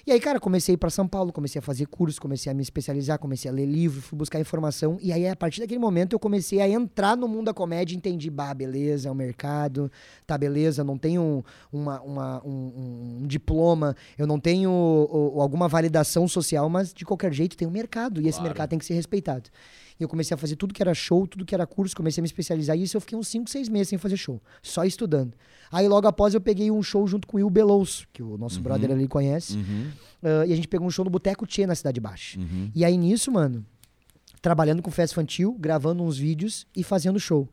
[0.08, 2.54] E aí, cara, comecei a ir pra São Paulo, comecei a fazer curso, comecei a
[2.54, 4.96] me especializar, comecei a ler livro, fui buscar informação.
[5.02, 7.96] E aí, a partir daquele momento, eu comecei a entrar no mundo da comédia e
[7.96, 9.90] entendi, bah, beleza, é um mercado,
[10.24, 15.66] tá, beleza, não tenho uma, uma- um, um diploma, eu não tenho o- o- alguma
[15.66, 18.44] validação social, mas de qualquer jeito tem um mercado, e esse Claro.
[18.50, 19.50] mercado tem que ser respeitado.
[19.98, 22.22] E eu comecei a fazer tudo que era show, tudo que era curso, comecei a
[22.22, 22.76] me especializar.
[22.76, 25.34] E isso eu fiquei uns 5, 6 meses sem fazer show, só estudando.
[25.70, 28.60] Aí logo após eu peguei um show junto com o Will Belouço, que o nosso
[28.60, 29.56] brother ali conhece.
[29.56, 29.90] Uhum.
[30.22, 32.38] Ah, e a gente pegou um show no Boteco Tchê, na Cidade Baixa.
[32.38, 32.70] Uhum.
[32.74, 33.64] E aí nisso, mano,
[34.42, 37.48] trabalhando com festa infantil, gravando uns vídeos e fazendo show.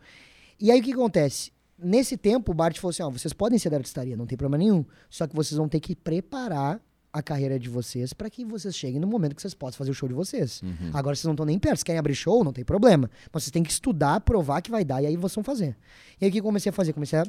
[0.60, 1.52] E aí o que acontece?
[1.78, 4.64] Nesse tempo, o Bart falou assim: ó, vocês podem ser da artistaria, não tem problema
[4.64, 4.86] nenhum.
[5.10, 6.80] Só que vocês vão ter que preparar
[7.14, 9.94] a carreira de vocês para que vocês cheguem no momento que vocês possam fazer o
[9.94, 10.62] show de vocês.
[10.64, 10.90] Uhum.
[10.94, 11.78] Agora vocês não estão nem perto.
[11.78, 13.10] Se querem abrir show, não tem problema.
[13.32, 15.78] Mas vocês têm que estudar, provar que vai dar, e aí vocês vão fazer.
[16.20, 16.92] E aí o que eu comecei a fazer?
[16.92, 17.26] Comecei a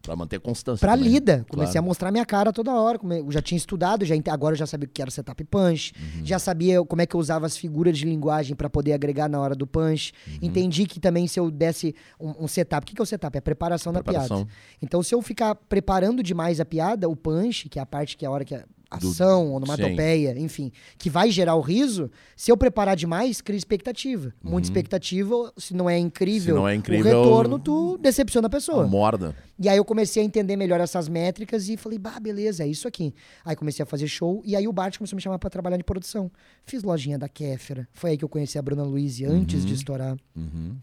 [0.00, 0.80] Pra manter constância.
[0.86, 1.12] Pra também.
[1.12, 1.44] lida.
[1.50, 1.84] Comecei Claro.
[1.84, 2.98] a mostrar minha cara toda hora.
[3.18, 5.92] Eu já tinha estudado, já agora eu já sabia o que era setup punch.
[5.98, 6.24] Uhum.
[6.24, 9.38] Já sabia como é que eu usava as figuras de linguagem pra poder agregar na
[9.40, 10.12] hora do punch.
[10.26, 10.38] Uhum.
[10.40, 12.84] Entendi que também se eu desse um, um setup.
[12.84, 13.36] O que, que é o setup?
[13.36, 14.44] É a preparação, da Preparação.
[14.46, 14.52] piada.
[14.80, 18.24] Então, se eu ficar preparando demais a piada, o punch, que é a parte que
[18.24, 18.54] é a hora que
[18.90, 24.32] ação, onomatopeia, enfim, que vai gerar o riso, se eu preparar demais, cria expectativa.
[24.42, 26.60] Muita expectativa, se não é incrível, Uhum.
[26.60, 28.86] Se não é incrível, o retorno, tu decepciona a pessoa.
[28.86, 29.34] Morda.
[29.58, 32.86] E aí eu comecei a entender melhor essas métricas e falei, bah, beleza, é isso
[32.86, 33.12] aqui.
[33.44, 35.76] Aí comecei a fazer show e aí o Bart começou a me chamar pra trabalhar
[35.76, 36.30] de produção.
[36.64, 37.88] Fiz lojinha da Kéfera.
[37.92, 40.16] Foi aí que eu conheci a Bruna Luiz antes de estourar.
[40.36, 40.76] Uhum.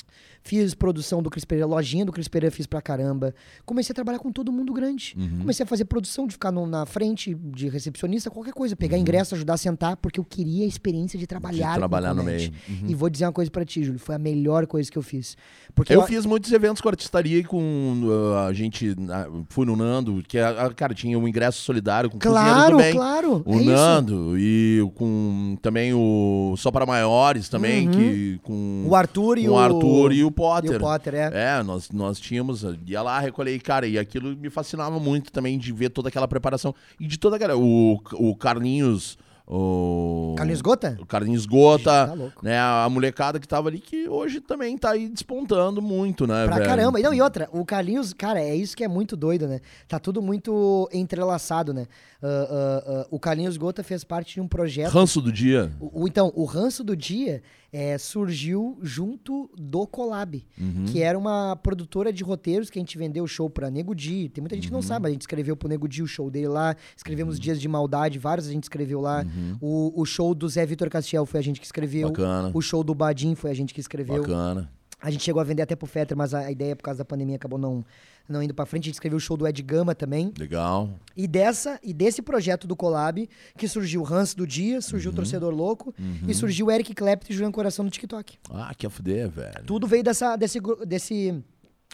[0.47, 3.33] Fiz produção do Cris Pereira, lojinha do Cris Pereira fiz pra caramba.
[3.65, 5.15] Comecei a trabalhar com todo mundo grande.
[5.17, 5.39] Uhum.
[5.39, 8.75] Comecei a fazer produção, de ficar no- na frente, de recepcionista, qualquer coisa.
[8.75, 8.77] Uhum.
[8.77, 12.23] Pegar ingresso, ajudar a sentar, porque eu queria a experiência de trabalhar, com trabalhar no
[12.23, 12.51] meio.
[12.69, 12.87] Uhum.
[12.89, 15.35] E vou dizer uma coisa pra ti, Júlio, foi a melhor coisa que eu fiz.
[15.73, 18.95] Porque Eu fiz muitos eventos com artistaria e com uh, a gente.
[19.09, 22.93] ah, fui no Nando, que, ah, cara, tinha um ingresso solidário com Claro, bem.
[22.93, 23.41] claro.
[23.47, 23.65] O é isso.
[23.65, 27.93] Nando e com também o Só para Maiores também, Uhum.
[27.93, 30.75] que com O Arthur e o Arthur e o e Potter.
[30.77, 31.31] o Potter, é.
[31.59, 35.71] É, nós, nós tínhamos, ia lá, recolhei, cara, e aquilo me fascinava muito também de
[35.71, 36.73] ver toda aquela preparação.
[36.99, 37.55] E de toda aquela.
[37.55, 39.17] O, o Carlinhos.
[39.47, 40.97] O Carlinhos Gota?
[40.99, 42.43] O Carlinhos Gota, Tá louco.
[42.43, 42.57] né?
[42.59, 46.67] A molecada que tava ali, que hoje também tá aí despontando muito, né, Pra velho?
[46.67, 46.99] caramba.
[46.99, 49.59] E Não, e outra, o Carlinhos, cara, é isso que é muito doido, né?
[49.87, 51.85] Tá tudo muito entrelaçado, né?
[52.23, 54.91] Ah, ah, ah, o Carlinhos Gota fez parte de um projeto.
[54.91, 55.71] Ranço do dia.
[55.79, 57.43] O, o- então, o Ranço do Dia
[57.77, 60.85] é, surgiu junto do Collab, Uhum.
[60.85, 64.29] que era uma produtora de roteiros que a gente vendeu o show pra Nego Di.
[64.29, 64.77] Tem muita gente que Uhum.
[64.79, 67.67] não sabe, a gente escreveu pro Nego Di o show dele lá, escrevemos Dias de
[67.67, 69.25] Maldade, vários a gente escreveu lá.
[69.59, 72.07] O, o show do Zé Vitor Castiel foi a gente que escreveu.
[72.07, 72.13] Uhum.
[72.13, 72.51] Bacana.
[72.53, 74.21] O show do Badim foi a gente que escreveu.
[74.21, 74.71] Bacana.
[75.01, 77.05] A gente chegou a vender até pro Fetter, mas a, a ideia, por causa da
[77.05, 77.83] pandemia, acabou não,
[78.27, 78.83] não indo pra frente.
[78.83, 80.33] A gente escreveu o show do Ed Gama também.
[80.37, 80.89] Legal.
[81.15, 85.13] E dessa e desse projeto do collab que surgiu o Hans do Dia, surgiu Uhum.
[85.13, 85.93] o Torcedor Louco
[86.27, 88.37] e surgiu o Eric Clapton e Julian Coração no TikTok.
[88.49, 89.63] Ah, que fuder, velho.
[89.65, 91.43] Tudo veio dessa, desse, desse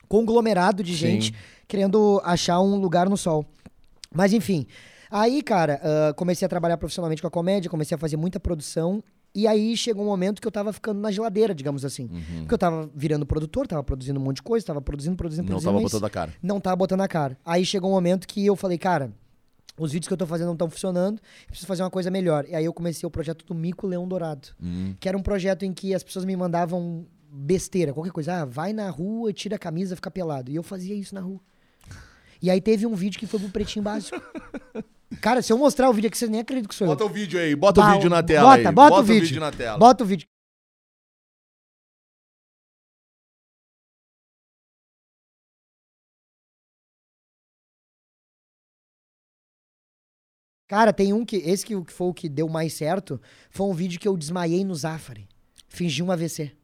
[0.08, 0.98] conglomerado de Sim.
[0.98, 1.36] gente
[1.68, 3.46] querendo achar um lugar no sol.
[4.14, 4.68] Mas enfim,
[5.10, 9.04] aí, cara, ah, comecei a trabalhar profissionalmente com a comédia, comecei a fazer muita produção.
[9.34, 12.10] E aí chegou um momento que eu tava ficando na geladeira, digamos assim.
[12.40, 15.48] Porque eu tava virando produtor, tava produzindo um monte de coisa, tava produzindo, produzindo, Não
[15.60, 15.72] produzindo.
[15.72, 16.34] tava mas botando a cara.
[16.44, 17.38] Não tava botando a cara.
[17.46, 19.12] Aí chegou um momento que eu falei, cara,
[19.78, 22.46] os vídeos que eu tô fazendo não estão funcionando, eu preciso fazer uma coisa melhor.
[22.50, 24.94] E aí eu comecei o projeto do Mico Leão Dourado, Hum.
[25.00, 28.42] que era um projeto em que as pessoas me mandavam besteira, qualquer coisa.
[28.42, 30.52] Ah, vai na rua, tira a camisa, fica pelado.
[30.52, 31.40] E eu fazia isso na rua.
[32.42, 34.20] E aí teve um vídeo que foi pro Pretinho Básico.
[35.20, 37.08] Cara, se eu mostrar o vídeo aqui, vocês nem acreditam que sou Bota eu.
[37.08, 38.76] o vídeo aí, bota o vídeo na tela bota, aí.
[38.76, 39.40] Bota, o vídeo.
[39.40, 39.78] na tela.
[39.78, 40.28] Bota o vídeo.
[50.68, 51.36] Cara, tem um que.
[51.36, 53.20] Esse que foi o que deu mais certo.
[53.50, 55.28] Foi um vídeo que eu desmaiei no Zafari.
[55.68, 56.56] Fingi um AVC.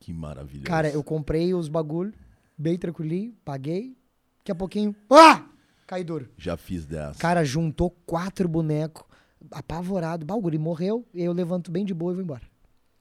[0.00, 0.64] Que maravilha.
[0.64, 2.12] Cara, eu comprei os bagulho,
[2.58, 3.96] bem tranquilinho, paguei.
[4.38, 4.96] Daqui a pouquinho.
[5.08, 5.44] Ah!
[5.90, 6.28] Caí duro.
[6.38, 7.18] Já fiz dessa.
[7.18, 9.02] Cara, juntou quatro bonecos,
[9.50, 10.24] apavorado.
[10.24, 12.42] Bah, o guri morreu, e eu levanto bem de boa e vou embora.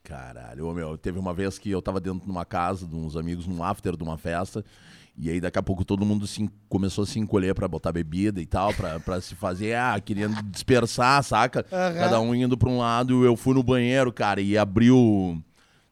[0.03, 3.15] Caralho, ô, meu, teve uma vez que eu tava dentro de uma casa de uns
[3.15, 4.65] amigos, num after de uma festa,
[5.15, 8.41] e aí daqui a pouco todo mundo se, começou a se encolher pra botar bebida
[8.41, 11.63] e tal, pra se fazer, ah, querendo dispersar, saca?
[11.71, 11.93] Aham.
[11.93, 15.39] Cada um indo pra um lado, eu fui no banheiro, cara, e abriu...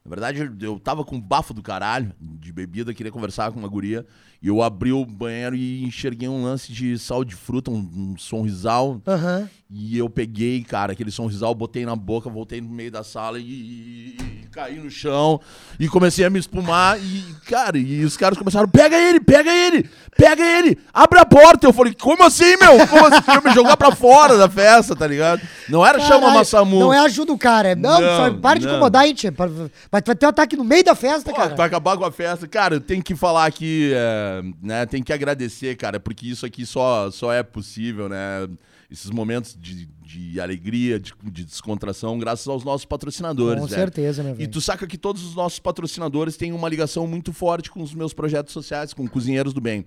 [0.04, 4.04] Na verdade, eu- tava com bafo do caralho de bebida, queria conversar com uma guria,
[4.42, 8.16] e eu abri o banheiro e enxerguei um lance de sal de fruta, um, um
[8.18, 9.50] sonrisal, Aham.
[9.70, 13.44] e eu peguei, cara, aquele sonrisal, botei na boca, voltei no meio da sala e,
[13.44, 15.40] e- e caí no chão
[15.80, 16.98] e comecei a me espumar.
[17.00, 21.68] E, cara, e os caras começaram: pega ele, pega ele, pega ele, abre a porta.
[21.68, 22.88] Eu falei: como assim, meu?
[22.88, 23.22] Como assim?
[23.22, 25.42] Quer me jogar pra fora da festa, tá ligado?
[25.70, 26.80] Não era chama Massamu.
[26.80, 27.70] Não é ajuda o cara.
[27.70, 29.32] é- Não, Não, só para de incomodar, hein, tia.
[29.32, 29.50] Vai,
[29.92, 31.56] vai ter um ataque no meio da festa, Pô, cara.
[31.56, 32.48] vai acabar com a festa.
[32.48, 34.27] Cara, eu tenho que falar aqui, é,
[34.62, 34.86] né?
[34.86, 38.48] Tem que agradecer, cara, porque isso aqui só, só é possível, né?
[38.90, 43.60] Esses momentos de, de alegria, de, de descontração, graças aos nossos patrocinadores.
[43.60, 43.80] Com velho.
[43.80, 47.70] certeza, meu E tu saca que todos os nossos patrocinadores têm uma ligação muito forte
[47.70, 49.86] com os meus projetos sociais, com Cozinheiros do Bem.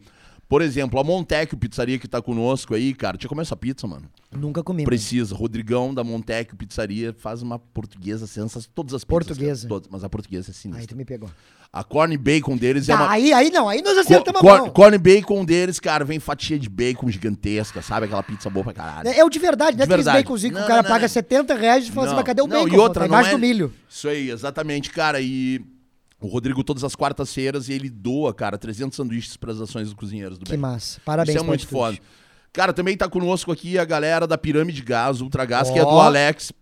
[0.50, 3.16] Por exemplo, a Montecchio Pizzaria que tá conosco aí, cara.
[3.22, 4.10] Eu comer essa pizza, mano.
[4.32, 4.78] Nunca comi.
[4.82, 4.86] mano.
[4.88, 5.32] Precisa.
[5.32, 8.68] Rodrigão da Montecchio Pizzaria faz uma portuguesa sensacional.
[8.74, 9.26] Todas as pizzas.
[9.28, 9.68] Portuguesa.
[9.68, 10.86] Todas, mas a portuguesa é Aí sinistra.
[10.88, 11.30] tu me pegou.
[11.72, 13.12] A corn bacon deles é Tá, uma.
[13.12, 14.70] aí, aí não, aí nós acertamos a cor- mão.
[14.70, 18.06] corn bacon deles, cara, vem fatia de bacon gigantesca, sabe?
[18.06, 19.08] Aquela pizza boa pra caralho.
[19.08, 19.84] É, é o de verdade, né?
[19.86, 20.24] De Aqueles verdade.
[20.24, 21.08] baconzinhos que Não, o cara não, paga não.
[21.08, 22.74] 70 reais e fala assim, Não, mas cadê o não, bacon?
[22.74, 23.72] e outra, tá não embaixo é- do milho.
[23.88, 25.20] Isso aí, exatamente, cara.
[25.20, 25.60] E
[26.20, 30.38] o Rodrigo, todas as quartas-feiras, ele doa, cara, 300 sanduíches para as ações dos cozinheiros
[30.38, 30.60] do Que bem.
[30.60, 31.00] massa.
[31.04, 31.98] Parabéns Isso é muito foda.
[32.52, 35.88] Cara, também tá conosco aqui a galera da Pirâmide Gás, Ultra Gás, que é do.
[35.88, 36.52] Alex.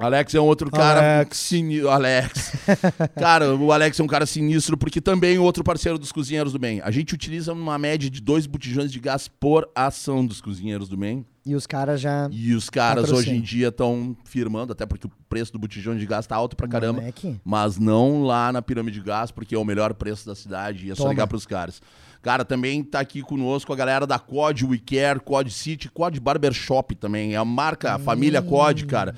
[0.00, 1.16] Alex é um outro cara.
[1.18, 1.36] Alex.
[1.38, 2.52] sini- Alex.
[3.18, 6.58] cara, o Alex é um cara sinistro, porque também é outro parceiro dos Cozinheiros do
[6.58, 6.80] Bem.
[6.82, 10.96] A gente utiliza uma média de dois botijões de gás por ação dos Cozinheiros do
[10.96, 11.24] Bem.
[11.44, 12.28] E os caras já...
[12.30, 13.32] E os caras Patrocínio.
[13.32, 16.54] hoje em dia estão firmando, até porque o preço do botijão de gás tá alto
[16.56, 17.00] pra caramba.
[17.00, 17.40] Moleque.
[17.44, 20.90] Mas não lá na pirâmide de gás, porque é o melhor preço da cidade e
[20.90, 21.10] é só Toma.
[21.14, 21.80] ligar pros caras.
[22.22, 27.32] Cara, também tá aqui conosco a galera da COD WeCare, COD City, COD Barbershop também.
[27.32, 29.14] É a marca, a família COD, cara.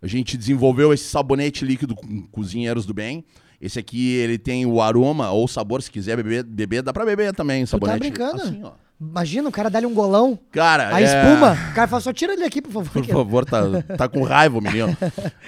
[0.00, 3.24] A gente desenvolveu esse sabonete líquido com cozinheiros do bem.
[3.60, 7.34] Esse aqui, ele tem o aroma ou sabor, se quiser beber, beber dá pra beber
[7.34, 8.00] também, sabonete.
[8.00, 8.42] brincando?
[8.42, 8.72] Assim, ó.
[8.98, 11.52] Imagina, o cara dá-lhe um golão, Cara, a é- espuma.
[11.52, 12.92] O cara fala, só tira ele aqui, por favor.
[12.92, 13.60] Por favor, tá,
[13.96, 14.96] tá com raiva o menino.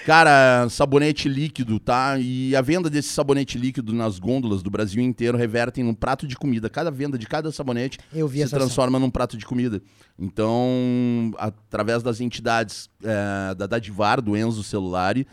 [0.05, 2.19] Cara, sabonete líquido, tá?
[2.19, 6.37] E a venda desse sabonete líquido nas gôndolas do Brasil inteiro revertem num prato de
[6.37, 6.69] comida.
[6.69, 9.81] Cada venda de cada sabonete Eu vi se transforma num prato de comida.
[10.19, 15.27] Então, através das entidades é, da Dadivar, do Enzo Celulari,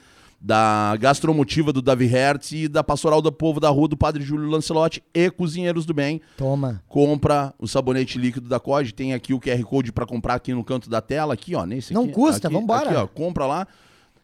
[0.45, 4.47] da Gastromotiva do Davi Hertz e da Pastoral do Povo da Rua do Padre Júlio
[4.47, 6.83] Lancelotti e Cozinheiros do Bem Toma.
[6.87, 10.63] compra o sabonete líquido da COD, tem aqui o QR Code pra comprar aqui no
[10.63, 12.11] canto da tela, aqui, ó, nesse Não aqui.
[12.13, 12.89] custa, aqui, vambora.
[12.91, 13.67] Aqui, ó, compra lá.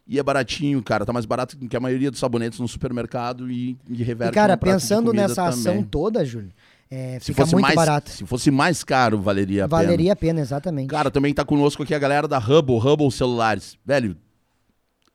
[0.07, 3.75] E é baratinho, cara, tá mais barato que a maioria dos sabonetes no supermercado e,
[3.89, 5.83] e reverte E, cara, pensando nessa ação também.
[5.85, 6.51] toda, Júlio,
[6.91, 8.11] é, se fosse muito mais, barato.
[8.11, 9.81] Se fosse mais caro, valeria a pena.
[9.81, 10.89] Valeria a pena, exatamente.
[10.89, 13.75] Cara, também tá conosco aqui a galera da Hubble, Hubble Celulares.
[13.83, 14.15] Velho,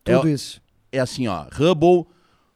[0.03, 0.59] Tudo é- isso.
[0.97, 2.05] É assim, ó, Hubble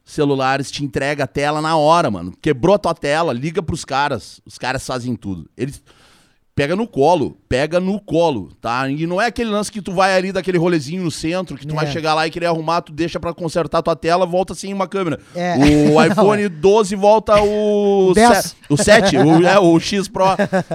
[0.03, 2.33] Celulares te entrega a tela na hora, mano.
[2.41, 4.41] Quebrou a tua tela, liga pros caras.
[4.45, 5.49] Os caras fazem tudo.
[5.55, 5.81] Eles
[6.53, 8.87] pega no colo, pega no colo, tá?
[8.89, 11.73] E não é aquele lance que tu vai ali daquele rolezinho no centro, que tu
[11.73, 11.75] É.
[11.77, 14.87] vai chegar lá e querer arrumar, tu deixa pra consertar tua tela, volta sem uma
[14.87, 15.19] câmera.
[15.33, 15.55] É.
[15.93, 18.37] O iPhone 12 volta o Dez.
[18.47, 20.25] se- o 7, o, é, o X Pro.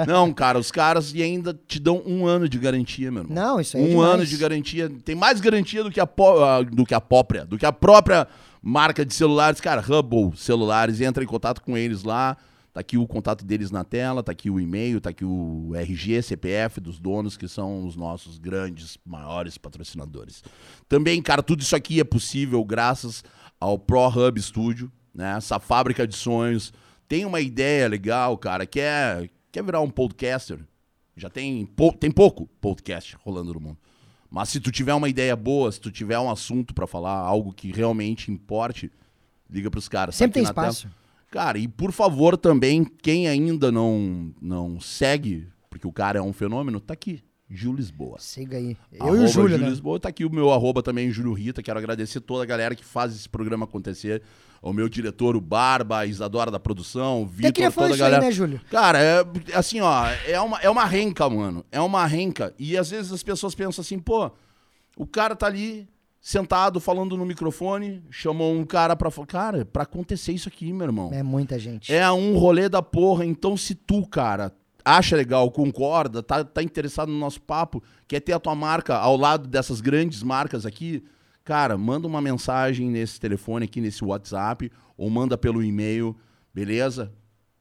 [0.06, 3.34] Não, cara, os caras e ainda te dão um ano de garantia, meu irmão.
[3.36, 4.10] Não, isso aí é Um demais.
[4.14, 4.90] ano de garantia.
[5.04, 8.26] Tem mais garantia do que a, ah, do que a própria, do que a própria
[8.62, 9.60] marca de celulares.
[9.60, 12.36] Cara, Hubble Celulares, entra em contato com eles lá.
[12.76, 16.20] Tá aqui o contato deles na tela, tá aqui o e-mail, tá aqui o RG,
[16.20, 20.44] CPF dos donos, que são os nossos grandes, maiores patrocinadores.
[20.86, 23.24] Também, cara, tudo isso aqui é possível graças
[23.58, 25.38] ao Pro Hub Studio, né?
[25.38, 26.70] Essa fábrica de sonhos.
[27.08, 30.58] Tem uma ideia legal, cara, quer, quer virar um podcaster?
[31.16, 33.78] Já tem, pou- tem pouco podcast rolando no mundo.
[34.28, 37.54] Mas se tu tiver uma ideia boa, se tu tiver um assunto pra falar, algo
[37.54, 38.92] que realmente importe,
[39.48, 40.14] liga pros caras.
[40.14, 40.94] Tá Sempre aqui tem na tela.
[41.30, 46.32] Cara, e por favor também, quem ainda não, não segue, porque o cara é um
[46.32, 47.22] fenômeno, tá aqui.
[47.48, 48.16] Gil Lisboa.
[48.18, 48.76] Siga aí.
[48.92, 49.68] Eu Arroba e o Júlio, Gil né?
[49.68, 50.00] Lisboa.
[50.00, 51.62] Tá aqui o meu arroba também, Júlio Rita.
[51.62, 54.20] Quero agradecer toda a galera que faz esse programa acontecer.
[54.60, 57.98] Ao meu diretor, o Barba, a Isadora da produção, o Vitor, toda a isso aí,
[57.98, 58.22] galera.
[58.24, 58.60] né, Júlio?
[58.68, 59.24] Cara, é
[59.54, 61.64] assim, ó, é uma, é uma renca, mano.
[61.70, 62.52] É uma renca.
[62.58, 64.28] E às vezes as pessoas pensam assim, pô,
[64.96, 65.86] o cara tá ali
[66.26, 69.26] sentado falando no microfone, chamou um cara pra falar.
[69.28, 71.10] Cara, pra acontecer isso aqui, meu irmão.
[71.12, 71.94] É muita gente.
[71.94, 73.24] É um rolê da porra.
[73.24, 74.52] Então, se tu, cara,
[74.84, 79.16] acha legal, concorda, tá, tá interessado no nosso papo, quer ter a tua marca ao
[79.16, 81.04] lado dessas grandes marcas aqui,
[81.44, 84.68] cara, manda uma mensagem nesse telefone aqui, nesse WhatsApp,
[84.98, 86.16] ou manda pelo e-mail,
[86.52, 87.12] beleza?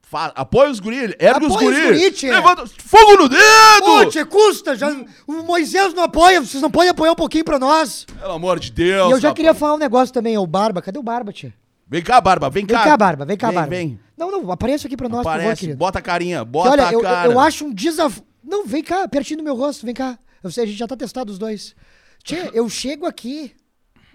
[0.08, 1.82] Fa apoia os guri, ergue os Apoia os guri.
[1.98, 2.30] guri, tchê.
[2.30, 3.42] Levanta, fogo no dedo!
[3.82, 4.76] Pô, tchê, custa!
[4.76, 4.88] Já,
[5.26, 8.04] o Moisés não apoia, vocês não podem apoiar um pouquinho pra nós.
[8.04, 9.08] Pelo amor de Deus.
[9.08, 9.34] e eu já rapaz.
[9.36, 10.80] queria falar um negócio também, o Barba.
[10.80, 11.52] Cadê o Barba, tia?
[11.88, 12.84] Vem cá, Barba, vem, Vem cá.
[12.84, 13.70] cá, Barba, vem cá, vem, Barba.
[13.70, 15.78] Vem, Não, não, apareça aqui pra nós, por favor, Aparece, querido.
[15.78, 17.28] bota a carinha, bota olha, a eu, eu- cara.
[17.32, 18.22] eu acho um desafio.
[18.44, 20.16] Não, vem cá, pertinho do meu rosto, vem cá.
[20.42, 21.74] Eu sei, a gente já tá testado os dois.
[22.22, 23.52] Tchê, eu chego aqui.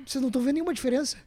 [0.05, 1.17] Vocês não estão vendo nenhuma diferença.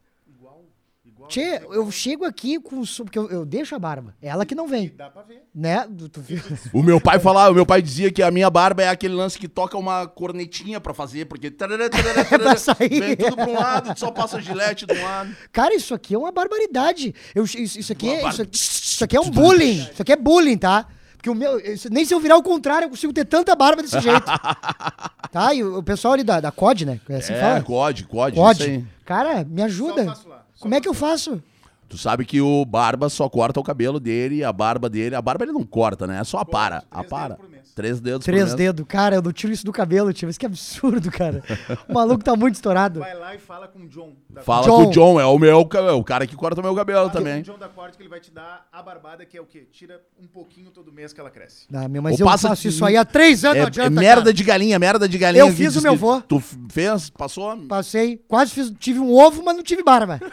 [1.28, 2.82] Tchê, eu chego aqui com.
[2.84, 4.14] Porque eu, eu deixo a barba.
[4.20, 4.92] É ela que não vem.
[4.96, 5.42] Dá pra ver.
[5.54, 5.86] Né?
[5.96, 6.40] Tu- tu viu?
[6.72, 9.38] O meu pai falava, o meu pai dizia que a minha barba é aquele lance
[9.38, 12.88] que toca uma cornetinha pra fazer, porque tarará, tarará, tarará, Pra sair.
[13.00, 15.34] vem tudo pra um lado, tu só passa gilete de um lado.
[15.52, 17.14] Cara, isso aqui é uma barbaridade.
[17.34, 19.88] Eu, isso, isso aqui é, isso, aqui- isso aqui é um bullying.
[19.92, 20.86] Isso aqui é bullying, tá?
[21.16, 21.58] Porque o meu.
[21.90, 24.24] nem se eu virar o contrário, eu consigo ter tanta barba desse jeito.
[25.32, 25.54] tá?
[25.54, 27.00] E o, o pessoal ali da, da COD, né?
[27.08, 27.62] É assim é, fala?
[27.62, 28.36] COD, COD.
[28.36, 28.86] COD.
[29.06, 30.04] Cara, me ajuda.
[30.04, 31.42] Só faço lá, só Como é que eu faço?
[31.88, 35.44] Tu sabe que o Barba só corta o cabelo dele, a barba dele, a barba
[35.44, 36.18] ele não corta, né?
[36.20, 37.28] É só para, três apara.
[37.34, 37.64] dedos por mês.
[37.74, 38.54] Três dedos Três por mês.
[38.56, 38.86] dedos.
[38.88, 40.28] Cara, eu não tiro isso do cabelo, tio.
[40.28, 41.42] Isso que absurdo, cara.
[41.88, 43.00] O maluco tá muito estourado.
[43.00, 44.12] Vai lá e fala com o John.
[44.30, 44.84] Da Fala John.
[44.84, 47.10] com o John, é o meu, é o cara que corta o meu cabelo Fala
[47.10, 47.40] com também.
[47.40, 49.66] o John da Corte que ele vai te dar a barbada, que é o quê?
[49.72, 51.66] Tira um pouquinho todo mês que ela cresce.
[51.72, 53.64] Ah, meu, mas Ou eu passa faço de- isso aí há três anos, É, não
[53.64, 54.32] é adianta, merda cara.
[54.34, 55.42] de galinha, merda de galinha.
[55.42, 56.20] Eu que fiz diz o meu que vô.
[56.22, 57.10] Tu f- fez?
[57.10, 57.56] Passou?
[57.66, 60.20] Passei, quase fiz, tive um ovo, mas não tive barba.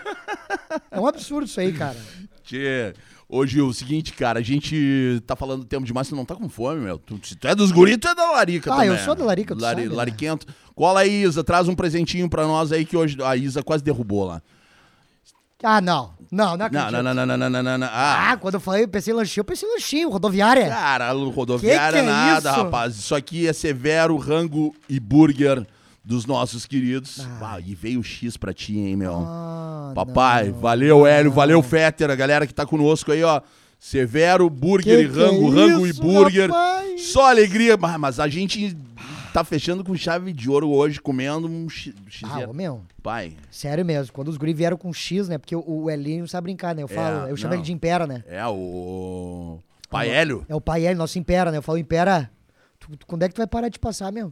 [0.90, 1.98] É um absurdo isso aí, cara.
[2.44, 2.94] Tchê,
[3.30, 6.82] hoje o seguinte, cara, a gente tá falando tempo demais, tu não tá com fome,
[6.82, 6.98] meu.
[6.98, 8.90] Tu, se tu é dos guri, tu é da larica Ah, também.
[8.90, 9.96] eu sou da larica, tu Lari, sabe, né?
[9.96, 10.48] Lariquento.
[10.76, 14.26] Cola aí, Isa, traz um presentinho pra nós aí que hoje a Isa quase derrubou
[14.26, 14.42] lá.
[15.64, 16.14] Ah, não.
[16.32, 16.92] Não, não acredito.
[16.92, 17.88] Não, não, não, não, não, não, não, não.
[17.92, 20.68] Ah, Ah, quando eu falei, eu pensei em lanchinho, eu pensei em lanchinho, rodoviária.
[20.70, 22.60] cara, rodoviária Que que é nada, isso?
[22.64, 22.96] rapaz.
[22.96, 25.68] Isso aqui é severo rango e burger
[26.04, 27.20] dos nossos queridos.
[27.42, 29.16] Ah, e veio o X pra ti, hein, meu.
[29.26, 30.60] Ah, Papai, não.
[30.60, 33.42] valeu, Hélio, valeu, Fetter, a galera que tá conosco aí, ó.
[33.80, 36.50] Severo, burger Que e rango, é rango e isso, burger.
[36.52, 37.02] rapaz?
[37.02, 37.76] Só alegria.
[37.78, 38.78] Mas, a gente
[39.34, 41.92] tá fechando com chave de ouro hoje, comendo um X.
[42.08, 44.14] X Ah, ô, meu, Pai, sério mesmo.
[44.14, 45.40] Quando os guri vieram com X, né?
[45.40, 46.84] Porque o, o Elinho sabe brincar, né?
[46.84, 47.58] Eu falo, eu chamo não.
[47.60, 48.24] ele de Impera, né?
[48.28, 49.58] é o.
[49.90, 50.46] Pai Hélio.
[50.48, 51.58] É o pai L, nosso Impera, né?
[51.58, 52.30] Eu falo, Impera,
[52.80, 54.32] tu- tu- quando é que tu vai parar de passar, meu?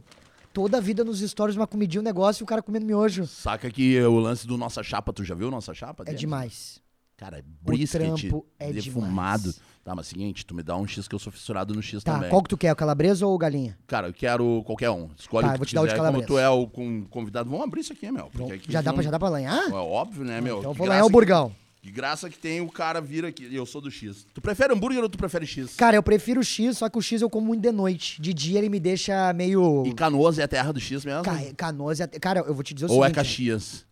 [0.52, 3.26] Toda a vida nos stories, uma comidinha, um negócio e o cara comendo miojo.
[3.26, 6.02] Saca que o lance do Nossa Chapa, tu já viu Nossa Chapa?
[6.06, 6.80] É demais.
[7.16, 9.42] Cara, é brisket, é defumado.
[9.42, 9.60] demais.
[9.84, 12.14] Tá, mas seguinte, tu me dá um X que eu sou fissurado no X Tá,
[12.14, 12.30] também.
[12.30, 12.72] qual que tu quer?
[12.72, 13.78] O calabresa ou galinha?
[13.86, 15.08] Cara, eu quero qualquer um.
[15.18, 15.98] Escolhe Tá, o eu vou que te dar o de quiser.
[15.98, 16.26] Como calabresa.
[16.26, 16.66] tu é o
[17.08, 18.26] convidado, vamos abrir isso aqui, meu.
[18.32, 19.68] porque aqui já, dá não- pra, já dá pra lanhar?
[19.68, 20.58] É óbvio, né, meu?
[20.58, 21.48] então eu Que vou lanhar o que- burgão.
[21.50, 21.54] Que
[21.88, 23.48] graça que tem o cara vir aqui.
[23.54, 24.26] Eu sou do X.
[24.34, 25.76] Tu prefere hambúrguer ou tu prefere X?
[25.76, 28.20] Cara, eu prefiro o X, só que o X eu como muito de noite.
[28.20, 29.84] De dia ele me deixa meio...
[29.86, 31.22] E Canoas é a terra do X mesmo?
[31.22, 31.36] Ca...
[31.56, 32.00] Canoas...
[32.00, 33.14] é- Cara, eu vou te dizer o ou é seguinte...
[33.16, 33.86] Caxias?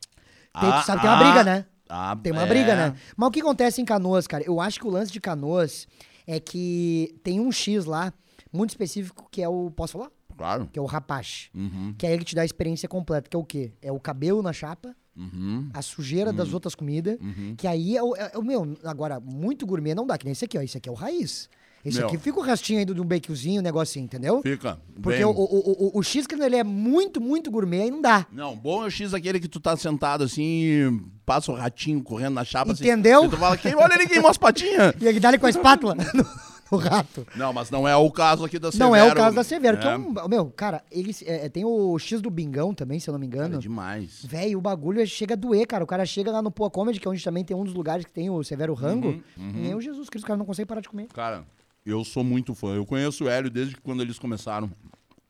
[0.60, 1.66] Tem, Ah, sabe, tem uma ah, briga, né?
[1.88, 2.46] ah, Tem uma é.
[2.46, 2.96] briga, né?
[3.16, 4.42] Mas o que acontece em Canoas, cara?
[4.44, 5.86] Eu acho que o lance de Canoas
[6.26, 8.12] é que tem um X lá,
[8.52, 9.70] muito específico, que é o...
[9.70, 10.10] Posso falar?
[10.36, 10.68] Claro.
[10.72, 11.48] Que é o rapache.
[11.54, 13.72] Uhum, Que é ele que te dá a experiência completa, que é o quê?
[13.82, 17.54] É o cabelo na chapa, uhum, a sujeira das outras comidas, uhum.
[17.56, 18.76] que aí é o, é o meu.
[18.84, 20.62] Agora, muito gourmet não dá, que nem esse aqui, ó.
[20.62, 21.48] Esse aqui é o raiz.
[21.84, 22.08] Esse Meu.
[22.08, 24.42] aqui fica o restinho ainda de um baconzinho, um negocinho, entendeu?
[24.42, 24.78] Fica.
[25.00, 28.26] Porque o, o, o, o X, quando ele é muito, muito gourmet, aí não dá.
[28.32, 32.34] Não, bom é o X aquele que tu tá sentado assim passa o ratinho correndo
[32.34, 32.72] na chapa.
[32.72, 33.26] assim, Entendeu?
[33.26, 34.94] e tu fala, quem, olha ele queimou as patinhas.
[35.00, 35.96] E ele dá ele com a espátula
[36.72, 37.26] no rato.
[37.36, 38.90] Não, mas não é o caso aqui da Severo.
[38.90, 39.96] Não é o caso da Severo, que é É.
[39.96, 40.14] um.
[40.28, 43.46] Meu, cara, ele é, tem o X do Bingão também, se eu não me Cara,
[43.46, 43.56] engano.
[43.56, 44.24] é demais.
[44.24, 45.82] Velho, o bagulho chega a doer, cara.
[45.84, 48.04] O cara chega lá no Poa Comedy, que é onde também tem um dos lugares
[48.04, 49.08] que tem o Severo Rango.
[49.36, 51.06] Uhum, Meu Jesus Cristo, o cara não consegue parar de comer.
[51.08, 51.44] Cara,
[51.86, 52.74] eu sou muito fã.
[52.74, 54.70] Eu conheço o Hélio desde quando eles começaram.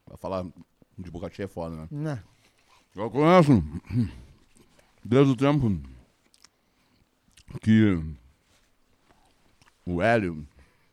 [0.06, 0.44] Vai falar
[0.98, 1.88] de boca cheia é foda, né?
[1.90, 2.18] Não.
[2.96, 3.62] Eu conheço
[5.04, 5.80] desde o tempo
[7.62, 8.02] que
[9.86, 10.46] o Hélio.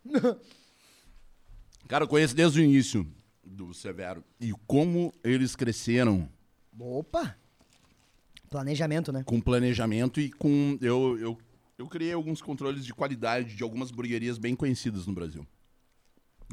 [1.87, 3.05] Cara, eu conheço desde o início
[3.43, 4.23] do Severo.
[4.39, 6.29] E como eles cresceram
[6.79, 7.37] Opa!
[8.49, 9.23] Planejamento, né?
[9.23, 10.77] com planejamento e com.
[10.81, 11.37] Eu, eu,
[11.77, 15.45] eu criei alguns controles de qualidade de algumas burguerias bem conhecidas no Brasil.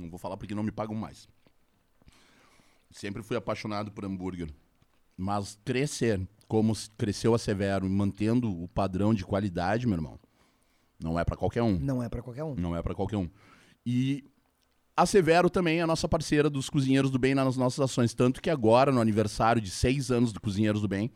[0.01, 1.29] Não vou falar porque não me pagam mais.
[2.91, 4.49] Sempre fui apaixonado por hambúrguer.
[5.17, 10.19] Mas crescer como cresceu a Severo, mantendo o padrão de qualidade, meu irmão,
[11.03, 11.79] não é pra qualquer um.
[11.79, 12.55] Não é pra qualquer um.
[12.55, 13.29] Não é pra qualquer um.
[13.85, 14.25] E
[14.97, 18.15] a Severo também é a nossa parceira dos Cozinheiros do Bem nas nossas ações.
[18.15, 21.11] Tanto que agora, no aniversário de seis anos do Cozinheiros do Bem,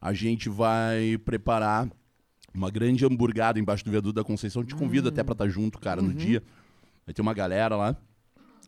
[0.00, 1.88] a gente vai preparar
[2.52, 4.64] uma grande hamburgada embaixo do viaduto da Conceição.
[4.64, 6.42] Te convido até pra estar junto, cara, no dia.
[7.06, 7.96] Vai ter uma galera lá.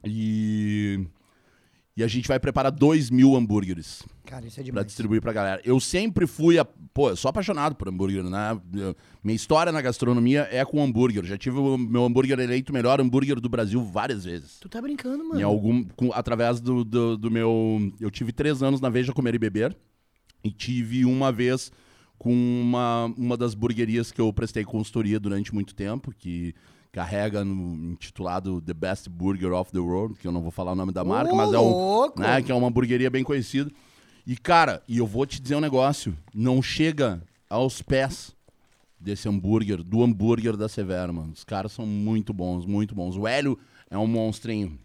[0.05, 1.07] E.
[1.97, 4.87] E a gente vai preparar dois mil hambúrgueres Cara, isso é pra demais.
[4.87, 5.61] distribuir pra galera.
[5.65, 6.65] Eu sempre fui, a...
[6.65, 8.61] pô, eu sou apaixonado por hambúrguer, né?
[9.23, 11.25] Minha história na gastronomia é com hambúrguer.
[11.25, 14.59] Já tive o meu hambúrguer eleito melhor hambúrguer do Brasil várias vezes.
[14.61, 15.39] Tu tá brincando, mano.
[15.41, 19.37] Em algum, com- através do, do, do meu, eu tive três anos na Veja Comer
[19.37, 19.77] e Beber
[20.43, 21.71] e tive uma vez
[22.19, 26.55] com uma, uma das burguerias que eu prestei consultoria durante muito tempo, que
[26.95, 30.75] carrega no intitulado The Best Burger of the World, que eu não vou falar o
[30.77, 33.69] nome da marca, Ô, mas é um, né, que é uma hamburgueria bem conhecida.
[34.25, 37.21] E, cara, e eu vou te dizer um negócio: não chega
[37.51, 38.33] aos pés
[38.99, 41.33] desse hambúrguer, do hambúrguer da Severo, mano.
[41.33, 43.17] Os caras são muito bons, muito bons.
[43.17, 43.59] O Hélio
[43.91, 44.79] é um monstrinho.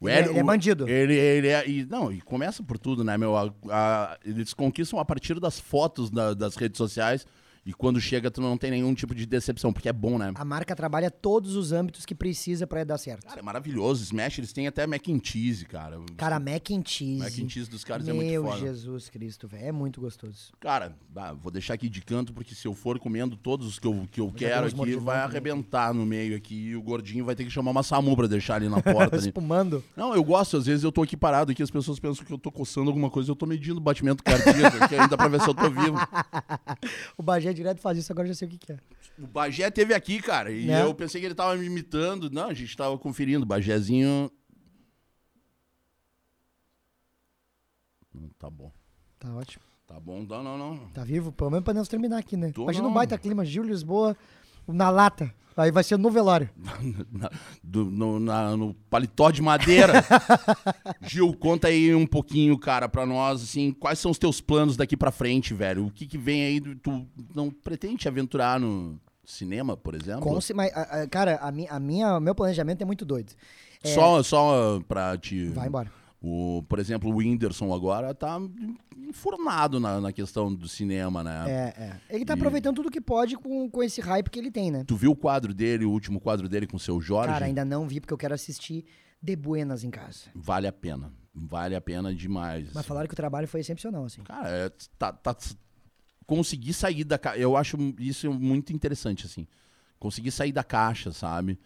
[0.00, 0.88] O Ele é- ele é o- bandido.
[0.88, 1.68] Ele, ele é.
[1.68, 3.36] E, não, e começa por tudo, né, meu?
[3.36, 7.26] A- a- eles conquistam a partir das fotos da- das redes sociais.
[7.66, 10.32] E quando chega, tu não tem nenhum tipo de decepção, porque é bom, né?
[10.36, 13.26] A marca trabalha todos os âmbitos que precisa pra dar certo.
[13.26, 14.04] Cara, é maravilhoso.
[14.04, 15.98] Smash, eles têm até mac and cheese, cara.
[16.16, 17.18] Cara, mac and cheese.
[17.18, 18.58] mac and cheese dos caras Meu é muito foda.
[18.60, 19.64] Jesus Cristo, velho.
[19.66, 20.52] É muito gostoso.
[20.60, 23.86] Cara, bah, vou deixar aqui de canto, porque se eu for comendo todos os que
[23.88, 26.68] eu, que eu quero aqui, vai arrebentar no meio aqui.
[26.68, 29.16] E o gordinho vai ter que chamar uma SAMU pra deixar ali na porta.
[29.16, 29.26] ali.
[29.26, 29.82] Espumando.
[29.96, 32.38] Não, eu gosto, às vezes eu tô aqui parado aqui, as pessoas pensam que eu
[32.38, 35.48] tô coçando alguma coisa, eu tô medindo o batimento cardíaco aqui ainda pra ver se
[35.50, 35.96] eu tô vivo.
[37.18, 38.78] O Bagé direto faz isso, agora já sei o que, que é.
[39.18, 40.82] O Bagé teve aqui, cara, e Né?
[40.82, 42.30] eu pensei que ele tava me imitando.
[42.30, 43.42] Não, a gente tava conferindo.
[43.42, 44.30] O Bagézinho.
[48.14, 48.70] Hum, Tá bom.
[49.18, 49.64] Tá ótimo.
[49.86, 50.88] Tá bom, não, não, não.
[50.90, 51.30] Tá vivo?
[51.32, 52.50] Pelo menos pra nós terminar aqui, né?
[52.52, 52.94] Tô Imagina um não.
[52.94, 54.16] baita clima, Gil Lisboa,
[54.66, 55.32] na lata.
[55.56, 56.50] Aí vai ser no velório.
[57.10, 57.30] Na-
[57.62, 59.94] do- no, na- no paletó de madeira.
[61.02, 64.96] Gil, conta aí um pouquinho, cara, pra nós, assim, quais são os teus planos daqui
[64.96, 65.86] pra frente, velho?
[65.86, 66.60] O que que vem aí?
[66.60, 70.20] Tu não pretende te aventurar no cinema, por exemplo?
[70.20, 70.70] Com, mas,
[71.10, 73.32] cara, a a minha, meu planejamento é muito doido.
[73.82, 75.48] É, Só, só pra te...
[75.48, 75.90] Vai embora.
[76.28, 78.36] O, por exemplo, o Whindersson agora tá
[78.96, 81.44] enfurnado na, na questão do cinema, né?
[81.46, 82.00] É, é.
[82.10, 84.82] Ele tá E- aproveitando tudo que pode com, com esse hype que ele tem, né?
[84.84, 87.32] Tu viu o quadro dele, o último quadro dele com o seu Jorge?
[87.32, 88.84] Cara, ainda não vi porque eu quero assistir
[89.22, 90.24] de buenas em casa.
[90.34, 91.12] Vale a pena.
[91.32, 92.70] Vale a pena demais.
[92.74, 94.22] Mas falaram que o trabalho foi excepcional, assim.
[94.22, 95.36] Cara, é, tá, tá-
[96.26, 97.38] conseguir sair da caixa.
[97.38, 99.46] Eu acho isso muito interessante, assim.
[99.98, 101.58] Conseguir sair da caixa, sabe?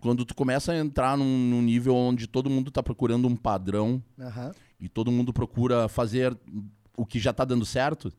[0.00, 4.02] Quando tu começa a entrar num, num nível onde todo mundo tá procurando um padrão
[4.18, 4.52] Aham.
[4.80, 6.36] e todo mundo procura fazer
[6.96, 8.12] o que já tá dando certo,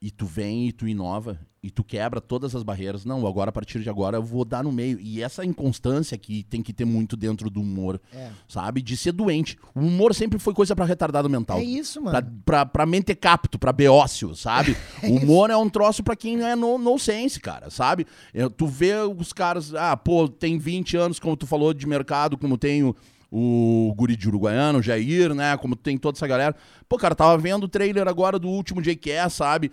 [0.00, 3.04] e tu vem e tu inova, e tu quebra todas as barreiras.
[3.04, 5.00] Não, agora, a partir de agora, eu vou dar no meio.
[5.00, 8.30] E essa inconstância que tem que ter muito dentro do humor, É.
[8.46, 8.80] sabe?
[8.80, 9.58] De ser doente.
[9.74, 11.58] O humor sempre foi coisa pra retardado mental.
[11.58, 12.42] É isso, Pra, mano.
[12.44, 14.76] pra, pra mentecapto, pra beócio, sabe?
[15.02, 18.06] É o humor é um troço pra quem é no, no sense, cara, sabe?
[18.32, 22.38] É, tu vê os caras, ah, pô, tem 20 anos, como tu falou, de mercado,
[22.38, 22.94] como tem
[23.30, 25.56] o, guri de Uruguaiano, o Jair, né?
[25.56, 26.54] Como tem toda essa galera.
[26.88, 29.70] Pô, cara, tava vendo o trailer agora do último JQS, sabe?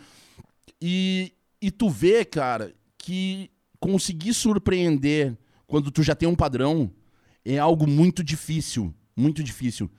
[0.82, 3.50] E, e tu vê, cara, que
[3.80, 5.38] conseguir surpreender
[5.68, 6.92] quando tu já tem um padrão
[7.44, 9.90] é algo muito difícil, muito difícil.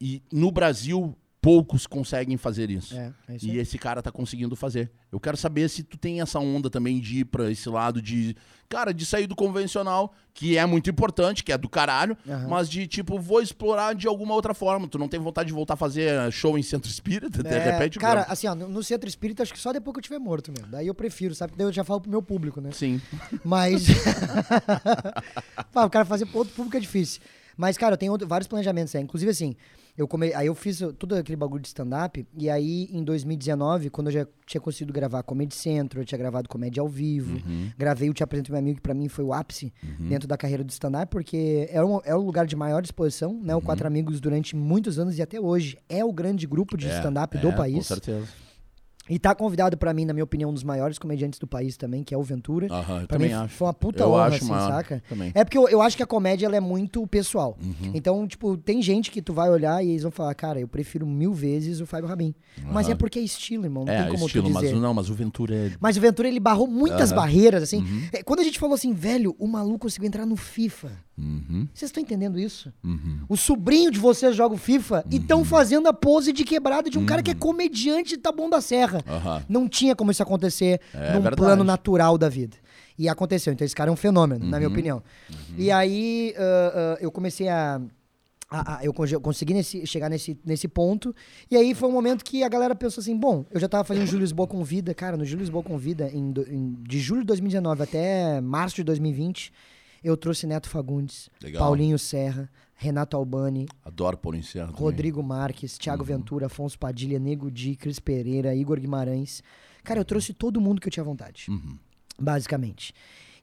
[0.00, 2.92] E no Brasil, poucos conseguem fazer isso.
[2.96, 4.90] É, é isso E esse cara tá conseguindo fazer.
[5.12, 8.34] Eu quero saber se tu tem essa onda também de ir pra esse lado de,
[8.68, 12.48] cara, de sair do convencional, que é muito importante, que é do caralho, Aham.
[12.48, 14.88] mas de tipo, vou explorar de alguma outra forma.
[14.88, 17.96] Tu não tem vontade de voltar a fazer show em centro espírita, de É, repente?
[18.00, 20.66] cara, assim, ó, no centro espírita, acho que só depois que eu tiver morto mesmo.
[20.66, 21.52] Daí eu prefiro, sabe?
[21.56, 22.70] Daí eu já falo pro meu público, né?
[22.72, 23.00] Sim.
[23.44, 23.86] Mas.
[25.72, 27.20] Pá, o cara fazer pro outro público é difícil.
[27.56, 29.02] Mas, cara, eu tenho outro- vários planejamentos aí.
[29.02, 29.54] Inclusive, assim,
[29.96, 30.32] eu come...
[30.34, 32.26] aí eu fiz todo aquele bagulho de stand-up.
[32.36, 36.48] E aí, em 2019, quando eu já tinha conseguido gravar Comedy Centro, eu tinha gravado
[36.48, 37.70] comédia ao vivo, Uhum.
[37.76, 40.62] gravei o Te Apresento Meu Amigo, que pra mim foi o ápice dentro da carreira
[40.62, 43.54] do stand-up, porque é um, é um lugar de maior exposição, né?
[43.56, 46.96] O Quatro Amigos, durante muitos anos e até hoje, é o grande grupo de É,
[46.96, 47.86] stand-up é, do Com país.
[47.86, 48.26] certeza.
[49.08, 52.02] E tá convidado pra mim, na minha opinião, um dos maiores comediantes do país também,
[52.02, 52.66] que é o Ventura.
[52.70, 53.54] Aham, eu Pra também mim acho.
[53.54, 55.02] foi uma puta eu honra, acho assim, maior saca?
[55.08, 55.30] Também.
[55.34, 57.56] É porque eu, eu acho que a comédia ela é muito pessoal.
[57.62, 57.92] Uhum.
[57.94, 61.06] Então, tipo, tem gente que tu vai olhar e eles vão falar, cara, eu prefiro
[61.06, 62.34] mil vezes o Fábio Rabin.
[62.72, 62.92] Mas Aham.
[62.92, 63.84] é porque é estilo, irmão.
[63.84, 64.74] Não É, tem como estilo, tu mas dizer.
[64.76, 65.70] o- não, mas o Ventura é.
[65.80, 67.20] Mas o Ventura, ele barrou muitas Aham.
[67.20, 67.78] barreiras, assim.
[67.78, 68.08] Uhum.
[68.12, 70.90] É, Quando a gente falou assim, velho, o maluco conseguiu entrar no FIFA.
[71.18, 72.72] Uhum, Vocês estão entendendo isso?
[72.84, 73.20] uhum.
[73.28, 76.98] O sobrinho de vocês joga o FIFA e estão fazendo a pose de quebrada de
[76.98, 77.38] um cara que é Uhum.
[77.40, 79.02] comediante e tá bom da serra.
[79.48, 81.36] Não tinha como isso acontecer É num verdade.
[81.36, 82.56] plano natural da vida.
[82.98, 83.52] E aconteceu.
[83.52, 84.58] Então esse cara é um fenômeno, na Uhum.
[84.58, 85.02] minha opinião.
[85.56, 87.80] E aí ah, ah, eu comecei a.
[88.82, 91.14] eu consegui nesse- chegar nesse, nesse ponto.
[91.50, 94.06] E aí foi um momento que a galera pensou assim: bom, eu já tava fazendo
[94.06, 94.94] Júlio Lisboa com vida.
[94.94, 98.84] Cara, no Júlio Lisboa com vida, em em- de julho de 2019 até março de
[98.84, 99.52] 2020,
[100.06, 101.60] eu trouxe Neto Fagundes, Legal.
[101.62, 104.68] Paulinho Serra, Renato Albani, Adoro Paulo Incerno.
[104.72, 104.82] também.
[104.82, 109.42] Rodrigo Marques, Thiago Ventura, Afonso Padilha, Nego Di, Cris Pereira, Igor Guimarães.
[109.82, 111.76] Cara, eu trouxe todo mundo que eu tinha vontade, Uhum.
[112.20, 112.92] basicamente.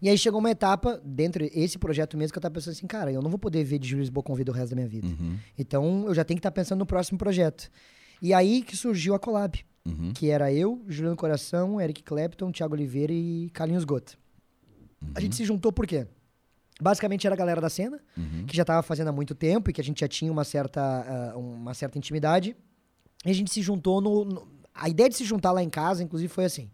[0.01, 3.11] E aí chegou uma etapa, dentro desse projeto mesmo, que eu tava pensando assim, cara,
[3.11, 5.07] eu não vou poder ver de Júlio Lisboa Convida o resto da minha vida.
[5.07, 5.38] Uhum.
[5.57, 7.70] Então eu já tenho que estar pensando no próximo projeto.
[8.22, 10.11] E aí que surgiu a Collab, Uhum.
[10.14, 14.14] que era eu, Juliano Coração, Eric Clapton, Thiago Oliveira e Carlinhos Gota.
[15.16, 16.05] A gente se juntou por quê?
[16.82, 18.45] Basicamente era a galera da cena, Uhum.
[18.47, 20.82] que já estava fazendo há muito tempo e que a gente já tinha uma certa,
[21.34, 22.55] ah, uma certa intimidade.
[23.26, 26.01] E a gente se juntou no, no- A ideia de se juntar lá em casa,
[26.03, 26.71] inclusive, foi assim.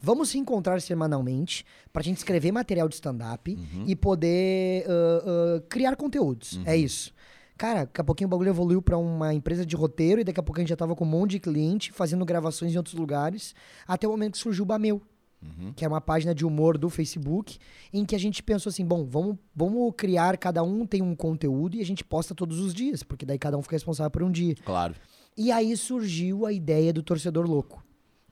[0.00, 5.96] Vamos se encontrar semanalmente pra gente escrever material de stand-up e poder ah, ah, criar
[5.96, 6.60] conteúdos.
[6.64, 7.12] É isso.
[7.58, 10.42] Cara, daqui a pouquinho o bagulho evoluiu pra uma empresa de roteiro e daqui a
[10.42, 13.54] pouco a gente já tava com um monte de cliente, fazendo gravações em outros lugares,
[13.86, 15.02] até o momento que surgiu o Bameu
[15.74, 17.58] que é uma página de humor do Facebook,
[17.92, 21.76] em que a gente pensou assim, bom, vamos, vamos criar, cada um tem um conteúdo
[21.76, 24.30] e a gente posta todos os dias, porque daí cada um fica responsável por um
[24.30, 24.54] dia.
[24.64, 24.94] Claro.
[25.36, 27.82] E aí surgiu a ideia do torcedor louco,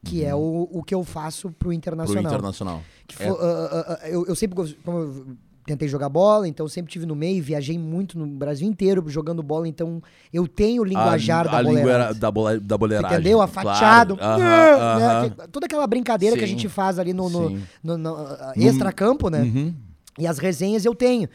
[0.05, 2.23] que é o, o que eu faço pro Pro Internacional.
[2.23, 2.83] Internacional.
[3.07, 5.37] Que foi- ah, ah, ah, eu, eu sempre como eu
[5.69, 9.69] tentei jogar bola, então sempre tive no meio, viajei muito no Brasil inteiro jogando bola,
[9.69, 10.03] então
[10.33, 13.19] eu tenho o linguajar a, da a língua da, bola, da boleiragem.
[13.19, 13.41] Entendeu?
[13.43, 14.17] Afatiado.
[14.17, 14.41] Claro.
[14.41, 14.47] né,
[14.77, 16.55] Aham, né, Toda aquela brincadeira que a Sim.
[16.55, 17.63] gente faz ali no, no, Sim.
[17.85, 18.17] no, no,
[18.57, 19.43] extra-campo, né?
[19.43, 19.75] Uhum.
[20.19, 21.29] E as resenhas eu tenho.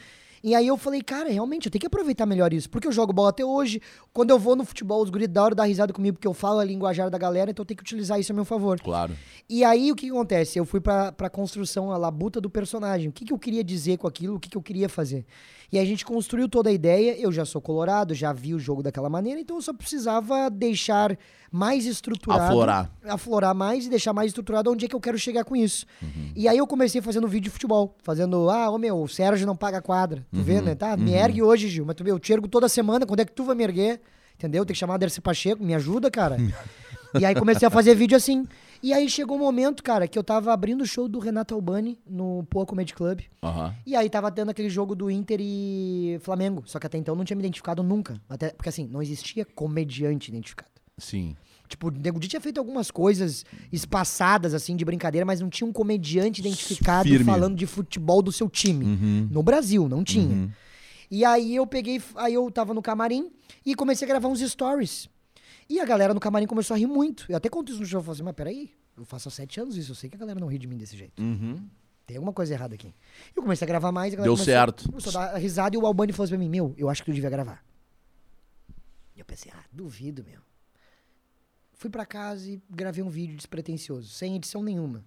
[0.44, 2.70] E aí eu falei, cara, realmente, eu tenho que aproveitar melhor isso.
[2.70, 3.82] Porque eu jogo bola até hoje.
[4.12, 6.60] Quando eu vou no futebol, os guris da hora dar risada comigo, porque eu falo
[6.60, 8.78] a linguajar da galera, então eu tenho que utilizar isso a meu favor.
[8.82, 9.16] Claro.
[9.50, 10.60] E aí o que que acontece?
[10.60, 13.08] Eu fui pra, pra construção, a labuta do personagem.
[13.08, 15.26] O que, que eu queria dizer com aquilo, o que, que eu queria fazer.
[15.72, 17.18] E aí a gente construiu toda a ideia.
[17.18, 21.18] Eu já sou colorado, já vi o jogo daquela maneira, então eu só precisava deixar
[21.52, 22.44] mais estruturado.
[22.44, 22.92] Aflorar.
[23.06, 25.86] Aflorar mais e deixar mais estruturado onde é que eu quero chegar com isso.
[26.02, 26.32] Uhum.
[26.36, 27.96] E aí eu comecei fazendo vídeo de futebol.
[28.04, 30.26] Fazendo, ah, ô meu, o Sérgio não paga quadra.
[30.34, 30.64] Tu vê, Uhum.
[30.64, 30.76] né?
[30.76, 31.86] Tá, me ergue hoje, Gil.
[31.86, 33.06] Mas tu vê, eu te ergo toda semana.
[33.06, 34.02] Quando é que tu vai me erguer?
[34.36, 34.66] Entendeu?
[34.66, 36.38] Tem que chamar a Dercy Pacheco, me ajuda, cara.
[37.20, 38.46] e aí comecei a fazer vídeo assim.
[38.82, 41.98] E aí chegou um momento, cara, que eu tava abrindo o show do Renato Albani
[42.06, 43.22] no Poa Comedy Club.
[43.42, 43.74] Aham.
[43.86, 46.64] E aí tava tendo aquele jogo do Inter e Flamengo.
[46.66, 48.16] Só que até então eu não tinha me identificado nunca.
[48.28, 50.72] Até, porque assim, não existia comediante identificado.
[50.98, 51.36] Sim.
[51.68, 55.68] Tipo, o Nego Di tinha feito algumas coisas espaçadas, assim, de brincadeira, mas não tinha
[55.68, 57.26] um comediante identificado Firme.
[57.26, 58.86] falando de futebol do seu time.
[58.86, 59.28] Uhum.
[59.32, 60.36] No Brasil, não tinha.
[60.36, 60.52] Uhum.
[61.10, 63.32] E aí eu peguei, aí eu tava no camarim
[63.66, 65.10] e comecei a gravar uns stories.
[65.70, 67.26] E a galera no camarim começou a rir muito.
[67.30, 69.60] Eu até conto isso no show, eu falei assim, mas peraí, eu faço há sete
[69.60, 71.22] anos isso, eu sei que a galera não ri de mim desse jeito.
[71.22, 71.62] Uhum.
[72.06, 72.94] Tem alguma coisa errada aqui.
[73.36, 74.90] Eu comecei a gravar mais a galera Deu começou, certo.
[74.90, 77.12] começou a dar risada e o Albani falou assim pra mim, meu, eu acho que
[77.12, 77.64] tu devia gravar.
[79.16, 80.42] E eu pensei, ah, duvido, meu.
[81.84, 85.04] Fui pra casa e gravei um vídeo despretensioso, sem edição nenhuma.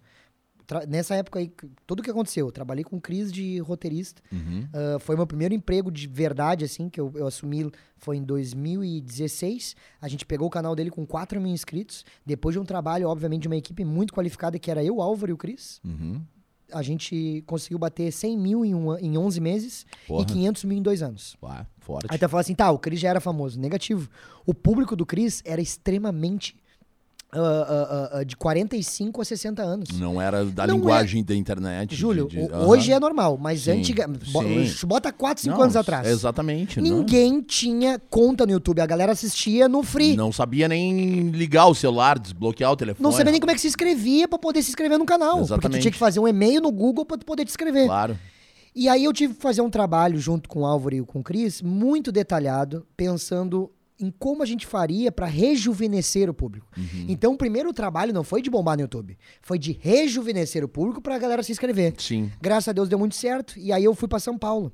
[0.66, 1.51] Tra- Nessa época aí,
[1.87, 4.20] tudo que aconteceu, eu trabalhei com Cris de roteirista.
[4.31, 4.68] Uhum.
[4.74, 9.74] Ah, foi meu primeiro emprego de verdade, assim, que eu, eu assumi, foi em 2016.
[10.03, 12.05] A gente pegou o canal dele com 4 mil inscritos.
[12.27, 15.35] Depois de um trabalho, obviamente, de uma equipe muito qualificada, que era eu, Álvaro e
[15.35, 15.81] o Cris.
[15.85, 16.20] Uhum.
[16.72, 20.22] a gente conseguiu bater 100 mil em, um, em 11 meses Porra.
[20.22, 21.37] e 500 mil em dois anos.
[21.43, 22.07] Ué, forte.
[22.11, 23.59] Aí tu fala assim, tá, o Cris já era famoso.
[23.59, 24.11] Negativo.
[24.45, 26.57] O público do Cris era extremamente
[27.33, 29.89] ah, ah, ah, de 45 a 60 anos.
[29.99, 31.91] Não era da Não linguagem da internet.
[31.91, 32.66] de- Júlio, de- o- aham.
[32.66, 34.87] hoje é normal, mas Sim, antiga, sim.
[34.87, 36.07] bota 4, 5 Não, anos atrás.
[36.07, 36.81] Exatamente.
[36.81, 36.99] não.
[36.99, 38.81] Ninguém tinha conta no YouTube.
[38.81, 40.16] A galera assistia no free.
[40.16, 43.03] Não sabia nem ligar o celular, desbloquear o telefone.
[43.03, 45.33] Não sabia nem como é que se inscrevia pra poder se inscrever no canal.
[45.39, 45.81] Porque tu Exatamente.
[45.83, 47.87] tinha que fazer um e-mail no Google pra tu poder te inscrever.
[47.87, 48.16] Claro.
[48.74, 51.22] E aí eu tive que fazer um trabalho junto com o Álvaro e com o
[51.22, 56.66] Cris, muito detalhado, pensando em como a gente faria pra rejuvenescer o público.
[56.76, 57.07] Uhum.
[57.09, 61.01] Então, o primeiro trabalho não foi de bombar no YouTube, foi de rejuvenescer o público
[61.01, 61.94] pra galera se inscrever.
[61.99, 62.30] Sim.
[62.40, 63.59] Graças a Deus deu muito certo.
[63.59, 64.72] E aí eu fui pra São Paulo.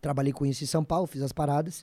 [0.00, 1.82] Trabalhei com isso em São Paulo, fiz as paradas.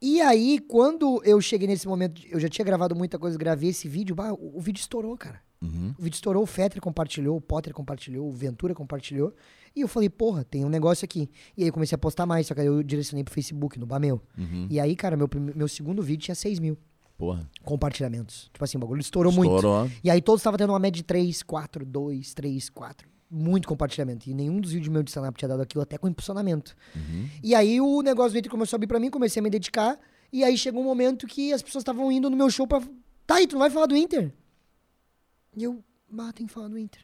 [0.00, 3.86] E aí, quando eu cheguei nesse momento, eu já tinha gravado muita coisa, gravei esse
[3.86, 5.42] vídeo, bah, o, o vídeo estourou, cara.
[5.62, 5.94] Uhum.
[5.98, 9.34] O vídeo estourou, o Fetter compartilhou, o Potter compartilhou, o Ventura compartilhou.
[9.76, 11.30] E eu falei, porra, tem um negócio aqui.
[11.56, 13.86] E aí eu comecei a postar mais, só que aí eu direcionei pro Facebook, no
[13.86, 14.20] Bameu.
[14.36, 14.66] Uhum.
[14.70, 16.78] E aí, cara, meu, meu segundo vídeo tinha 6 mil
[17.16, 17.48] Porra.
[17.62, 18.48] compartilhamentos.
[18.52, 19.54] Tipo assim, o bagulho estourou, muito.
[19.54, 19.90] Estourou.
[20.02, 23.08] E aí todos estavam tendo uma média de 3, 4, 2, 3, 4.
[23.30, 24.28] Muito compartilhamento.
[24.28, 26.74] E nenhum dos vídeos meus de stand-up tinha dado aquilo, até com impulsionamento.
[26.96, 27.28] Uhum.
[27.42, 30.00] E aí o negócio do Inter começou a abrir pra mim, comecei a me dedicar.
[30.32, 32.82] E aí chegou um momento que as pessoas estavam indo no meu show pra.
[33.24, 34.32] Tá aí, tu não vai falar do Inter?
[35.56, 35.82] E eu,
[36.18, 37.02] ah, tem que falar do Inter.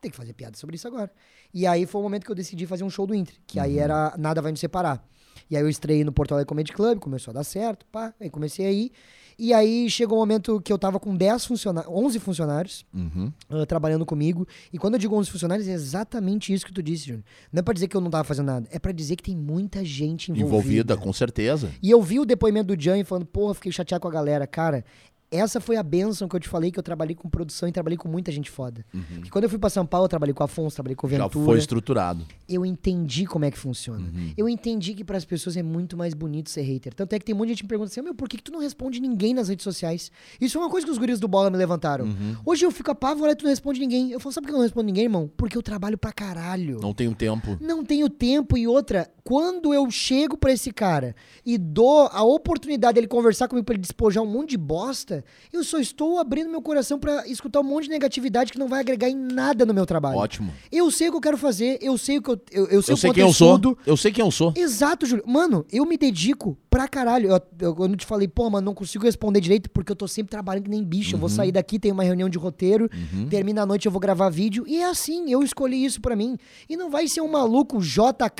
[0.00, 1.10] Tem que fazer piada sobre isso agora.
[1.52, 3.34] E aí foi o momento que eu decidi fazer um show do Inter.
[3.46, 5.02] Que aí era Nada Vai Nos Separar.
[5.50, 8.14] E aí eu estreiei no Porto Alegre Comedy Club, começou a dar certo, pá.
[8.20, 8.90] Aí comecei aí.
[9.38, 13.30] E aí chegou um momento que eu tava com 10 funcionários, 11 funcionários Uhum.
[13.50, 14.46] ah, trabalhando comigo.
[14.72, 17.24] E quando eu digo 11 funcionários, é exatamente isso que tu disse, Júnior.
[17.52, 19.36] Não é pra dizer que eu não tava fazendo nada, é pra dizer que tem
[19.36, 20.48] muita gente envolvida.
[20.56, 21.70] Envolvida, com certeza.
[21.82, 24.46] E eu vi o depoimento do Jan falando, porra, fiquei chateado com a galera.
[24.46, 24.82] Cara,
[25.30, 27.96] essa foi a benção que eu te falei, que eu trabalhei com produção e trabalhei
[27.96, 28.84] com muita gente foda.
[29.14, 31.16] Porque quando eu fui pra São Paulo, eu trabalhei com Afonso, trabalhei com o Uhum.
[31.16, 31.44] Já Ventura.
[31.44, 32.26] foi estruturado.
[32.48, 34.00] Eu entendi como é que funciona.
[34.00, 34.32] Uhum.
[34.36, 36.94] Eu entendi que pras pessoas é muito mais bonito ser hater.
[36.94, 38.52] Tanto é que tem de gente que me pergunta assim, meu, por que, que tu
[38.52, 40.10] não responde ninguém nas redes sociais?
[40.40, 42.04] Isso é uma coisa que os guris do Bola me levantaram.
[42.06, 42.36] Uhum.
[42.44, 44.10] Hoje eu fico apavorado e tu não responde ninguém.
[44.12, 45.30] Eu falo, sabe por que eu não respondo ninguém, irmão?
[45.36, 46.78] Porque eu trabalho pra caralho.
[46.80, 47.56] Não tenho tempo.
[47.60, 51.14] Não tenho tempo e outra, quando eu chego pra esse cara
[51.44, 55.15] e dou a oportunidade dele conversar comigo pra ele despojar um monte de bosta,
[55.52, 58.80] eu só estou abrindo meu coração pra escutar um monte de negatividade que não vai
[58.80, 60.18] agregar em nada no meu trabalho.
[60.18, 60.52] Ótimo.
[60.70, 62.92] Eu sei o que eu quero fazer, eu sei o que eu, eu, eu sei
[62.92, 63.60] Eu o sei quem eu sou.
[63.86, 64.52] Eu sei quem eu sou.
[64.56, 65.24] Exato, Júlio.
[65.26, 67.30] Mano, eu me dedico pra caralho.
[67.30, 70.30] Eu, eu, quando te falei, pô, mano, não consigo responder direito porque eu tô sempre
[70.30, 71.14] trabalhando que nem bicho.
[71.14, 71.34] Eu vou Uhum.
[71.34, 72.88] sair daqui, tem uma reunião de roteiro,
[73.30, 74.64] termina a noite, eu vou gravar vídeo.
[74.66, 76.36] E é assim, eu escolhi isso pra mim.
[76.68, 77.78] E não vai ser um maluco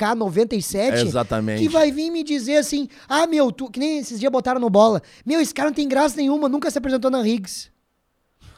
[0.01, 1.61] JK97 Exatamente.
[1.61, 4.69] que vai vir me dizer assim: ah, meu, tu, que nem esses dias botaram no
[4.69, 5.01] bola.
[5.25, 7.71] Meu, esse cara não tem graça nenhuma, nunca se apresentou na Riggs.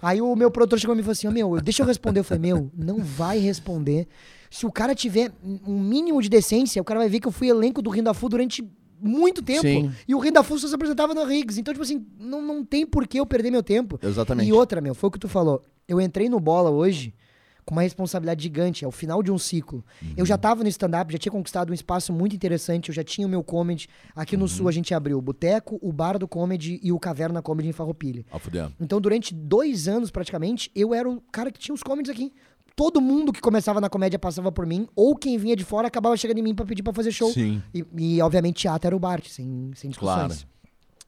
[0.02, 2.22] Aí o meu produtor chegou e me falou assim: ó, meu, deixa eu responder.
[2.22, 4.08] Eu falei: meu, não vai responder.
[4.50, 7.50] Se o cara tiver um mínimo de decência, o cara vai ver que eu fui
[7.50, 8.64] elenco do Rindafu durante
[9.02, 9.62] muito tempo.
[9.62, 9.92] Sim.
[10.08, 11.60] E o Rindafu só se apresentava na Riggs.
[11.60, 14.00] Então, tipo assim, não, não tem por que eu perder meu tempo.
[14.02, 14.48] Exatamente.
[14.48, 15.64] E outra, meu, foi o que tu falou.
[15.88, 17.14] Eu entrei no bola hoje
[17.70, 18.84] com uma responsabilidade gigante.
[18.84, 19.86] É o final de um ciclo.
[20.18, 22.90] Eu já tava no stand-up, já tinha conquistado um espaço muito interessante.
[22.90, 23.88] Eu já tinha o meu comedy.
[24.16, 27.44] Aqui no Sul a gente abriu o Boteco, o Bar do Comedy e o Caverna
[27.44, 28.26] Comedy em Farroupilha.
[28.32, 28.72] Ah.
[28.80, 32.34] Então, durante dois anos, praticamente, eu era o cara que tinha os comedies aqui.
[32.76, 36.18] Todo mundo que começava na comédia passava por mim, ou quem vinha de fora acabava
[36.18, 37.32] chegando em mim pra pedir pra fazer show.
[37.32, 37.62] Sim.
[37.72, 40.48] E, e, obviamente, teatro era o Bart, sem, sem discussões.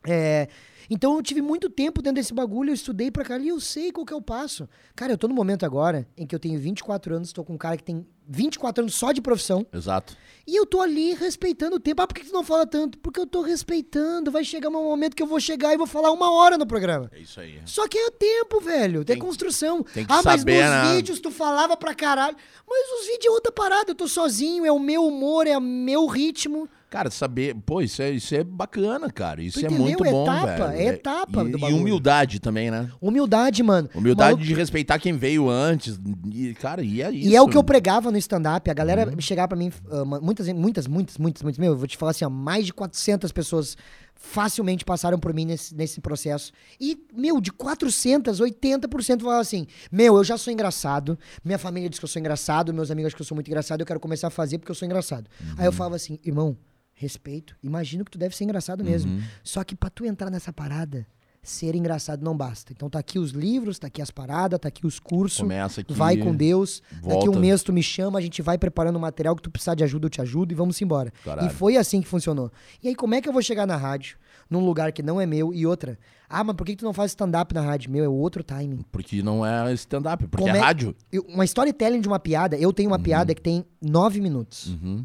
[0.06, 0.48] É,
[0.90, 3.94] então eu tive muito tempo dentro desse bagulho, eu estudei pra caralho e eu sei
[3.94, 4.68] qual que é o passo.
[4.94, 7.58] Cara, eu tô no momento agora em que eu tenho 24 anos, tô com um
[7.58, 10.18] cara que tem 24 anos só de profissão, Exato.
[10.48, 12.02] e eu tô ali respeitando o tempo.
[12.02, 12.98] Ah, por que tu não fala tanto?
[12.98, 14.32] Porque eu tô respeitando.
[14.32, 17.10] Vai chegar um momento que eu vou chegar e vou falar uma hora no programa.
[17.14, 17.62] É isso aí.
[17.66, 19.04] Só que é tempo, velho.
[19.06, 19.84] Tem, construção.
[19.84, 20.96] tem que ah, mas saber, nos né?
[20.96, 22.36] vídeos tu falava pra caralho.
[22.70, 23.92] Mas os vídeos é outra parada.
[23.92, 26.70] Eu tô sozinho, é o meu humor, é o meu ritmo.
[26.92, 29.42] Cara, saber, pô, isso é, isso é bacana, cara.
[29.42, 29.80] Isso é entendeu?
[29.82, 30.74] muito É bom, etapa, velho.
[30.82, 32.92] é etapa e, do e humildade também, né?
[33.00, 33.90] Humildade, mano.
[33.96, 35.98] Humildade Maluco- de respeitar quem veio antes.
[36.34, 37.30] E, cara, e é isso.
[37.30, 38.70] E é o que eu pregava no stand-up.
[38.70, 39.22] A galera Uhum.
[39.22, 41.58] chegava pra mim, ah, muitas, muitas, muitas, muitas, muitas.
[41.60, 43.78] Meu, eu vou te falar assim, ó, mais de 400 pessoas
[44.14, 46.52] facilmente passaram por mim nesse, nesse processo.
[46.80, 51.18] E, meu, de 400, 80% falavam assim: Meu, eu já sou engraçado.
[51.44, 52.74] Minha família diz que eu sou engraçado.
[52.74, 53.80] Meus amigos acham que eu sou muito engraçado.
[53.80, 55.30] Eu quero começar a fazer porque eu sou engraçado.
[55.58, 56.56] Aí eu falava assim: Irmão,
[57.02, 57.56] respeito.
[57.64, 59.12] Imagino que tu deve ser engraçado mesmo.
[59.14, 59.22] Uhum.
[59.44, 61.06] Só que pra tu entrar nessa parada.
[61.44, 62.72] Ser engraçado não basta.
[62.72, 65.40] Então tá aqui os livros, tá aqui as paradas, tá aqui os cursos.
[65.40, 65.92] Começa aqui.
[65.92, 66.84] Vai com Deus.
[66.92, 67.32] Daqui volta.
[67.32, 69.84] um mês tu me chama, a gente vai preparando o material que tu precisar de
[69.84, 71.12] ajuda, eu te ajudo e vamos embora.
[71.26, 71.48] Caralho.
[71.48, 72.52] E foi assim que funcionou.
[72.84, 75.26] E aí, como é que eu vou chegar na rádio, num lugar que não é
[75.26, 75.98] meu e outra.
[76.30, 77.90] Ah, mas por que tu não faz stand-up na rádio?
[77.90, 78.86] Meu, é outro timing.
[78.92, 80.96] Porque não é stand-up, porque é é- rádio.
[81.12, 84.68] Eu- uma storytelling de uma piada, eu tenho uma piada que tem nove minutos.
[84.68, 85.04] Uhum.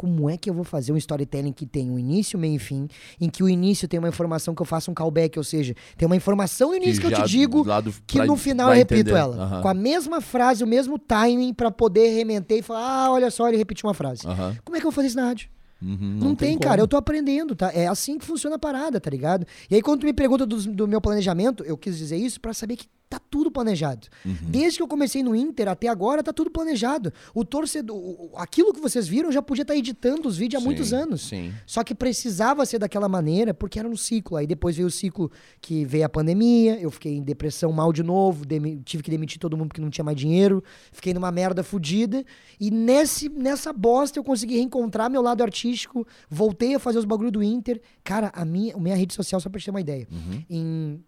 [0.00, 2.88] Como é que eu vou fazer um storytelling que tem um início, meio e fim,
[3.20, 6.06] em que o início tem uma informação que eu faço um callback, ou seja, tem
[6.06, 9.00] uma informação no início que, eu já te digo do- que no final eu repito
[9.02, 9.18] entender.
[9.18, 9.36] ela.
[9.36, 9.60] Aham.
[9.60, 13.46] Com a mesma frase, o mesmo timing pra poder remeter e falar, ah, olha só,
[13.46, 14.26] ele repetiu uma frase.
[14.26, 14.56] Aham.
[14.64, 15.50] Como é que eu vou fazer isso na rádio?
[15.82, 16.60] Uhum, Não, tem, como.
[16.60, 16.80] cara.
[16.80, 17.70] Eu tô aprendendo, tá?
[17.74, 19.46] É assim que funciona a parada, tá ligado?
[19.70, 22.54] E aí, quando tu me pergunta dos- do, meu planejamento, eu quis dizer isso pra
[22.54, 24.06] saber que tá tudo planejado.
[24.24, 24.36] Uhum.
[24.42, 27.12] Desde que eu comecei no Inter até agora, tá tudo planejado.
[27.34, 30.92] O torcedor, aquilo que vocês viram, já podia estar editando os vídeos há Sim, muitos
[30.92, 31.22] anos.
[31.28, 31.52] Sim.
[31.66, 34.36] Só que precisava ser daquela maneira, porque era um ciclo.
[34.36, 35.28] Aí depois veio o ciclo
[35.60, 38.44] que veio a pandemia, eu fiquei em depressão mal de novo,
[38.84, 40.62] tive que demitir todo mundo porque não tinha mais dinheiro,
[40.92, 42.24] fiquei numa merda fodida.
[42.60, 47.32] E nesse, nessa bosta eu consegui reencontrar meu lado artístico, voltei a fazer os bagulho
[47.32, 47.80] do Inter.
[48.04, 50.44] Cara, a minha, a minha rede social, só pra te ter uma ideia, Uhum.
[50.48, 51.04] em.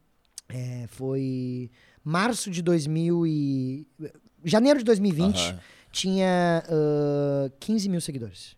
[0.49, 1.71] é, foi
[2.05, 3.87] março de 2000 e.
[4.45, 5.61] Janeiro de 2020 Aham.
[5.91, 8.57] tinha ah, 15 mil seguidores.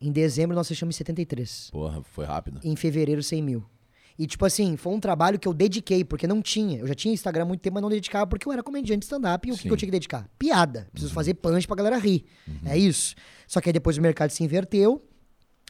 [0.00, 1.70] Em dezembro nós fechamos em 73.
[1.70, 2.60] Porra, foi rápido.
[2.62, 3.64] Em fevereiro, 100 mil.
[4.18, 6.78] E, tipo assim, foi um trabalho que eu dediquei, porque não tinha.
[6.80, 9.46] Eu já tinha Instagram há muito tempo, mas não dedicava porque eu era comediante stand-up.
[9.46, 9.68] E o que, Sim.
[9.68, 10.28] que eu tinha que dedicar?
[10.36, 10.88] Piada.
[10.90, 12.24] Preciso fazer punch pra galera rir.
[12.64, 13.14] É isso.
[13.46, 15.07] Só que aí depois o mercado se inverteu.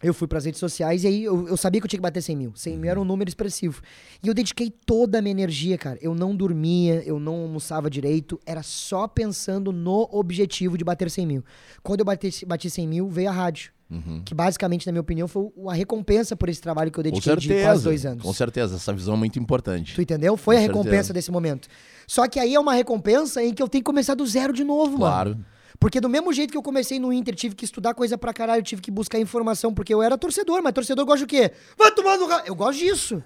[0.03, 2.23] Eu fui pras redes sociais e aí eu, eu sabia que eu tinha que bater
[2.23, 2.53] 100 mil.
[2.55, 3.83] 100 mil era um número expressivo.
[4.23, 5.99] E eu dediquei toda a minha energia, cara.
[6.01, 8.39] Eu não dormia, eu não almoçava direito.
[8.47, 11.45] Era só pensando no objetivo de bater 100 mil.
[11.83, 13.73] Quando eu bati, bati 100 mil, veio a rádio.
[13.91, 14.23] Uhum.
[14.23, 17.49] Que basicamente, na minha opinião, foi a recompensa por esse trabalho que eu dediquei de
[17.49, 17.83] quase certeza.
[17.85, 18.23] dois anos.
[18.23, 19.95] Com certeza, essa visão é muito importante.
[19.95, 20.37] Tu entendeu?
[20.37, 21.13] Foi Com a recompensa certeza.
[21.15, 21.69] desse momento.
[22.07, 24.63] Só que aí é uma recompensa em que eu tenho que começar do zero de
[24.63, 24.99] novo, mano.
[24.99, 25.39] Claro.
[25.81, 28.63] Porque do mesmo jeito que eu comecei no Inter, tive que estudar coisa pra caralho,
[28.63, 31.53] tive que buscar informação, porque eu era torcedor, mas torcedor gosta do quê?
[31.79, 32.27] Vai tomar no...
[32.27, 33.23] ra- Eu gosto disso.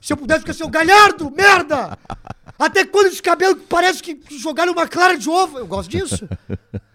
[0.00, 1.96] Se eu pudesse ficar assim, "Ô, galhardo, merda!
[2.58, 5.58] Até quando esse cabelo parece que jogaram uma clara de ovo.
[5.58, 6.28] Eu gosto disso.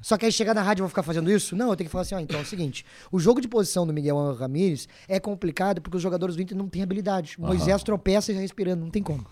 [0.01, 1.55] Só que aí chegar na rádio eu vou ficar fazendo isso?
[1.55, 3.85] Não, eu tenho que falar assim, ó, então é o seguinte, o jogo de posição
[3.87, 7.35] do Miguel Ramírez é complicado porque os jogadores do Inter não têm habilidade.
[7.39, 9.25] Moisés tropeça e já respirando, não tem como.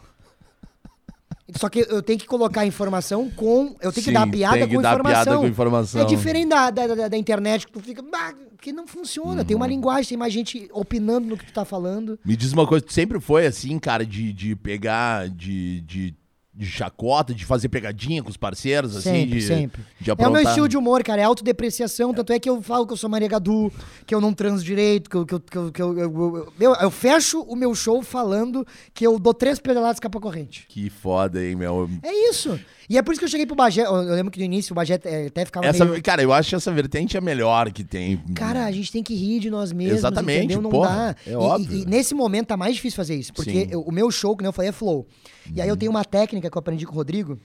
[1.58, 3.76] Só que eu tenho que colocar a informação com.
[3.80, 5.24] Eu tenho que Sim, dar a piada, tem que com, dar a informação.
[5.26, 6.02] piada com informação.
[6.02, 8.04] É diferente da, da, da- da internet que tu fica.
[8.14, 9.46] "Ah, que não funciona.
[9.46, 9.62] Tem Uhum.
[9.62, 12.18] uma linguagem, tem mais gente opinando no que tu tá falando.
[12.26, 16.16] Me diz uma coisa, sempre foi assim, cara, de, de pegar, de, de,
[16.58, 19.82] de chacota, de fazer pegadinha com os parceiros, assim, Sempre, de, sempre.
[20.00, 20.34] de É o aprontar.
[20.42, 21.22] meu estilo de humor, cara.
[21.22, 22.14] É autodepreciação.
[22.14, 23.72] Tanto é que eu falo que eu sou Maria Gadu,
[24.06, 26.74] que eu não transo direito, que eu, que eu, que eu, que eu, eu, eu-
[26.76, 30.66] eu fecho o meu show falando que eu dou três pedaladas capa corrente.
[30.70, 31.90] Que foda, hein, meu.
[32.02, 32.58] É isso.
[32.90, 33.82] E é por isso que eu cheguei pro Bagé.
[33.86, 36.02] Eu eu lembro que no início o Bagé eh, até ficava Essa, meio...
[36.04, 38.18] Cara, eu acho que essa vertente é a melhor que tem.
[38.36, 40.62] Cara, a gente tem que rir de nós mesmos, Exatamente, entendeu?
[40.62, 41.30] Não porra, dá.
[41.30, 41.78] é E- óbvio.
[41.80, 44.46] E, e nesse momento tá mais difícil fazer isso, porque eu- o meu show, que
[44.46, 45.06] eu falei, é flow.
[45.48, 45.64] E Uhum.
[45.64, 47.40] aí eu tenho uma técnica que eu aprendi com o Rodrigo,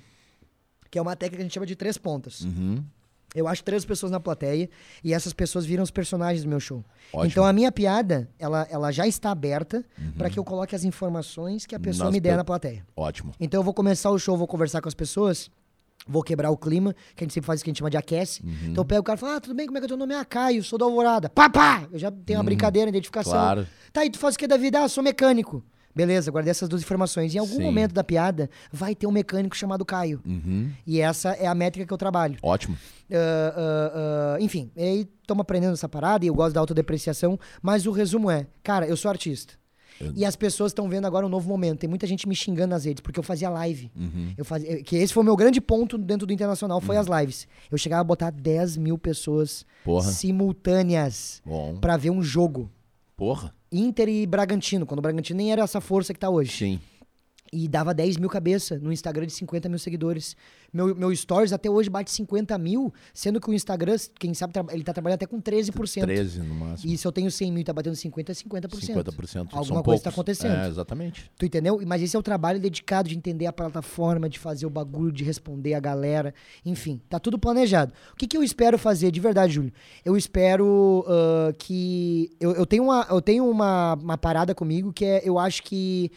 [0.91, 2.41] que é uma técnica que a gente chama de três pontas.
[2.43, 2.83] Uhum.
[3.33, 4.69] Eu acho três pessoas na plateia
[5.05, 6.85] e essas pessoas viram os personagens do meu show.
[7.13, 7.31] Ótimo.
[7.31, 9.85] Então a minha piada, ela, ela já está aberta
[10.19, 12.85] pra que eu coloque as informações que a pessoa me der na plateia.
[12.97, 13.33] Ótimo.
[13.39, 15.49] Então eu vou começar o show, vou conversar com as pessoas,
[16.09, 17.97] vou quebrar o clima, que a gente sempre faz isso que a gente chama de
[17.97, 18.43] aquece.
[18.43, 18.53] Uhum.
[18.71, 19.97] Então eu pego o cara e falo, ah, tudo bem, como é que é teu
[19.97, 20.13] nome?
[20.13, 21.29] Ah, Caio, sou da Alvorada.
[21.31, 21.87] Pá, pá!
[21.93, 23.33] Eu já tenho uma brincadeira, identificação.
[23.33, 23.39] Uhum.
[23.39, 23.67] Claro.
[23.93, 24.83] Tá, e tu faz o que da vida?
[24.83, 25.63] Ah, sou mecânico.
[25.95, 27.35] Beleza, guardei essas duas informações.
[27.35, 27.62] Em algum Sim.
[27.62, 30.21] momento da piada, vai ter um mecânico chamado Caio.
[30.25, 30.71] Uhum.
[30.87, 32.37] E essa é a métrica que eu trabalho.
[32.43, 32.77] Ótimo.
[33.12, 33.17] Ah,
[33.57, 33.93] ah,
[34.37, 38.31] ah, enfim, aí estamos aprendendo essa parada e eu gosto da autodepreciação, mas o resumo
[38.31, 39.61] é, cara, eu sou artista.
[40.15, 41.81] E as pessoas estão vendo agora um novo momento.
[41.81, 43.91] Tem muita gente me xingando nas redes, porque eu fazia live.
[43.95, 44.33] Uhum.
[44.37, 47.47] Eu fazia, que esse foi o meu grande ponto dentro do Internacional, foi as lives.
[47.71, 50.11] Eu chegava a botar 10 mil pessoas Porra.
[50.11, 51.43] simultâneas
[51.81, 52.71] pra ver um jogo.
[53.21, 53.55] Porra.
[53.71, 56.57] Inter e Bragantino, quando o Bragantino nem era essa força que tá hoje.
[56.57, 56.81] Sim.
[57.53, 60.37] E dava 10 mil cabeça no Instagram de 50 mil seguidores.
[60.73, 64.85] Meu, meu Stories até hoje bate 50 mil, sendo que o Instagram, quem sabe, ele
[64.85, 66.03] tá trabalhando até com 13%.
[66.03, 66.93] 13 no máximo.
[66.93, 68.69] E se eu tenho 100 mil e tá batendo 50, é 50%.
[68.69, 69.27] 50%.
[69.27, 70.03] São Alguma coisa poucos.
[70.03, 70.55] tá acontecendo.
[70.55, 71.31] É, exatamente.
[71.37, 71.81] Tu entendeu?
[71.87, 75.25] Mas esse é o trabalho dedicado de entender a plataforma, de fazer o bagulho, de
[75.25, 76.33] responder a galera.
[76.65, 77.93] Enfim, tá tudo planejado.
[78.13, 79.73] O que, que eu espero fazer, de verdade, Júlio?
[80.05, 82.31] Eu espero ah, que.
[82.41, 85.21] Eu, eu tenho, uma, eu tenho uma, uma parada comigo que é.
[85.25, 86.11] Eu acho que.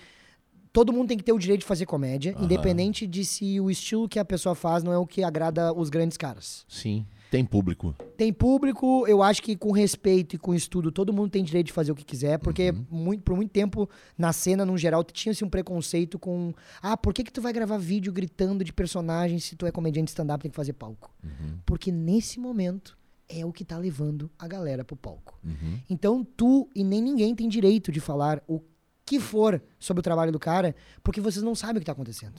[0.74, 2.45] Todo mundo tem que ter o direito de fazer comédia, Aham.
[2.45, 5.90] independente de se o estilo que a pessoa faz não é o que agrada os
[5.90, 6.66] grandes caras.
[6.68, 7.06] Sim.
[7.30, 7.95] Tem público.
[8.18, 11.74] Tem público, eu acho que com respeito e com estudo, todo mundo tem direito de
[11.74, 12.86] fazer o que quiser, porque Uhum.
[12.91, 17.24] muito, por muito tempo, na cena, no geral, tinha-se um preconceito com ah, por que,
[17.24, 20.56] que tu vai gravar vídeo gritando de personagem se tu é comediante stand-up tem que
[20.56, 21.12] fazer palco?
[21.24, 21.58] Uhum.
[21.66, 22.95] Porque nesse momento
[23.28, 25.40] é o que tá levando a galera pro palco.
[25.44, 25.80] Uhum.
[25.90, 28.60] Então tu e nem ninguém tem direito de falar o
[29.14, 30.73] que for sobre o trabalho do cara,
[31.03, 32.34] porque vocês não sabem o que tá acontecendo.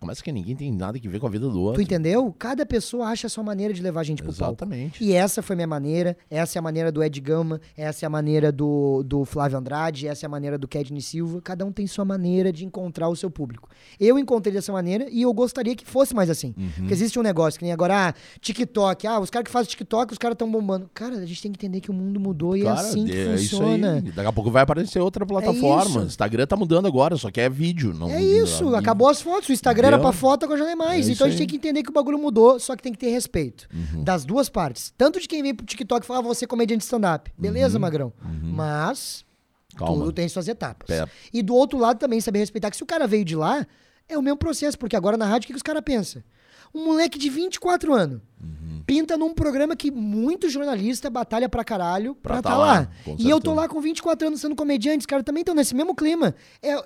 [0.00, 1.74] Começa que ninguém tem nada que ver com a vida do outro.
[1.74, 2.34] Tu entendeu?
[2.36, 4.54] Cada pessoa acha a sua maneira de levar a gente pro palco.
[4.64, 5.04] Exatamente.
[5.04, 8.10] E essa foi minha maneira, essa é a maneira do Ed Gama, essa é a
[8.10, 11.40] maneira do, do Flávio Andrade, essa é a maneira do Kedney Silva.
[11.40, 13.68] Cada um tem sua maneira de encontrar o seu público.
[14.00, 16.54] Eu encontrei dessa maneira e eu gostaria que fosse mais assim.
[16.56, 16.70] Uhum.
[16.76, 20.12] Porque existe um negócio que nem agora, ah, TikTok, ah, os caras que fazem TikTok,
[20.12, 20.90] os caras estão bombando.
[20.92, 23.12] Cara, a gente tem que entender que o mundo mudou e é Cara, assim que
[23.12, 24.00] é isso funciona.
[24.00, 26.04] Daqui a pouco vai aparecer outra plataforma.
[26.04, 26.15] isso.
[26.16, 27.92] Instagram tá mudando agora, só que é vídeo.
[27.92, 29.48] Não, É isso, não- acabou as fotos.
[29.48, 30.04] O Instagram era Deu.
[30.04, 31.08] pra foto, agora já não é mais.
[31.08, 31.46] É então a gente aí.
[31.46, 33.68] tem que entender que o bagulho mudou, só que tem que ter respeito.
[33.72, 34.02] Uhum.
[34.02, 34.92] Das duas partes.
[34.96, 37.30] Tanto de quem vem pro TikTok e fala, ah, você é comediante de stand-up.
[37.38, 38.12] Beleza, Magrão.
[38.42, 39.24] Mas
[39.74, 39.78] Uhum.
[39.78, 39.94] Calma.
[40.04, 40.88] tudo tem suas etapas.
[40.90, 41.06] É.
[41.32, 43.66] E do outro lado também saber respeitar que se o cara veio de lá,
[44.08, 46.22] é o mesmo processo, porque agora na rádio o que, que os caras pensam?
[46.74, 48.55] Um moleque de 24 anos Uhum.
[48.86, 52.72] Pinta num programa que muito jornalista batalha pra caralho pra Pra estar tá lá.
[52.80, 52.88] lá,
[53.18, 55.94] E eu tô lá com 24 anos sendo comediante, os caras também estão nesse mesmo
[55.94, 56.34] clima.
[56.62, 56.76] É,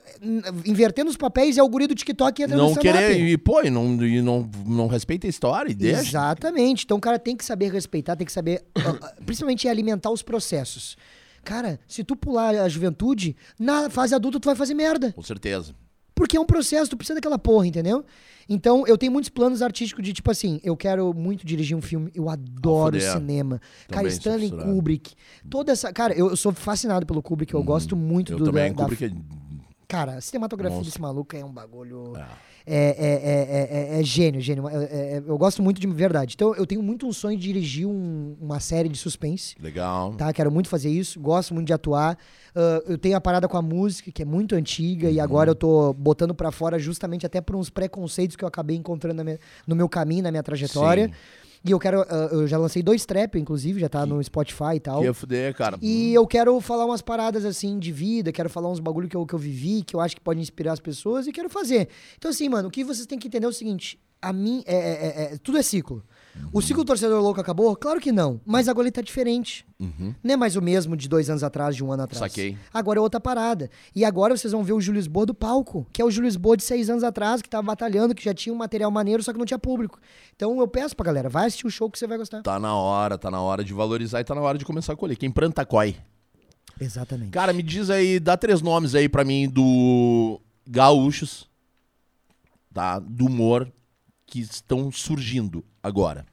[0.65, 3.71] invertendo os papéis, é o guri do TikTok que entra Não querer, e pô, e
[3.71, 6.01] não, e não, não respeita a história e deixa.
[6.01, 6.85] Exatamente.
[6.85, 10.23] Então o cara tem que saber respeitar, tem que saber, ah, ah, principalmente alimentar os
[10.23, 10.97] processos.
[11.45, 15.13] Cara, se tu pular a juventude, na fase adulta tu vai fazer merda.
[15.13, 15.75] Com certeza.
[16.21, 18.05] Porque é um processo, tu precisa daquela porra, entendeu?
[18.47, 22.11] Então, eu tenho muitos planos artísticos de, tipo assim, eu quero muito dirigir um filme,
[22.15, 23.11] eu adoro fuder.
[23.13, 23.59] cinema.
[23.89, 24.51] cara, Também sou Stanley.
[24.51, 25.15] Kubrick,
[25.49, 25.91] toda essa...
[25.95, 28.45] Cara, eu, eu sou fascinado pelo Kubrick, eu gosto muito Eu do...
[28.45, 29.13] também, da, da- Kubrick é-
[29.89, 30.91] Cara, a cinematografia Monstro.
[30.93, 32.15] desse maluco é um bagulho...
[32.19, 32.27] é.
[32.67, 34.69] É, é, é, é, é- é gênio, gênio.
[34.69, 36.35] É- eu gosto muito de verdade.
[36.35, 39.55] Então, eu tenho muito um sonho de dirigir um- uma série de suspense.
[39.61, 40.15] Legal.
[40.15, 42.17] Tá, quero muito fazer isso, gosto muito de atuar.
[42.55, 45.55] Ah, eu tenho a parada com a música, que é muito antiga, e agora eu
[45.55, 49.75] tô botando pra fora justamente até por uns preconceitos que eu acabei encontrando minha- no
[49.77, 51.07] meu caminho, na minha trajetória.
[51.07, 51.13] Sim.
[51.65, 52.01] E eu quero.
[52.03, 55.01] ah, eu já lancei dois trap, inclusive, já tá no Spotify e tal.
[55.01, 55.79] Que ia fuder, cara.
[55.83, 59.27] E eu quero falar umas paradas assim de vida, quero falar uns bagulho que eu,
[59.27, 61.89] que eu vivi, que eu acho que pode inspirar as pessoas e quero fazer.
[62.17, 64.75] Então, assim, mano, o que vocês têm que entender é o seguinte: a mim, é,
[64.75, 66.03] é- é- é- tudo é ciclo.
[66.53, 67.75] O ciclo torcedor louco acabou?
[67.77, 68.41] Claro que não.
[68.45, 69.65] Mas agora ele tá diferente.
[69.79, 70.15] Uhum.
[70.23, 72.19] Não é mais o mesmo de dois anos atrás, de um ano atrás.
[72.19, 72.57] Saquei.
[72.73, 73.71] Agora é outra parada.
[73.95, 76.57] E agora vocês vão ver o Júlio Lisboa do palco, que é o Júlio Lisboa
[76.57, 79.39] de seis anos atrás, que tava batalhando, que já tinha um material maneiro, só que
[79.39, 79.99] não tinha público.
[80.35, 82.43] Então eu peço pra galera, vai assistir o show que você vai gostar.
[82.43, 84.97] Tá na hora, tá na hora de valorizar e tá na hora de começar a
[84.97, 85.17] colher.
[85.17, 85.97] Quem planta, coi.
[86.81, 87.31] Exatamente.
[87.31, 91.49] Cara, me diz aí, dá três nomes aí pra mim do gaúchos,
[92.73, 92.99] tá?
[92.99, 93.71] Do humor
[94.27, 96.27] que estão surgindo agora.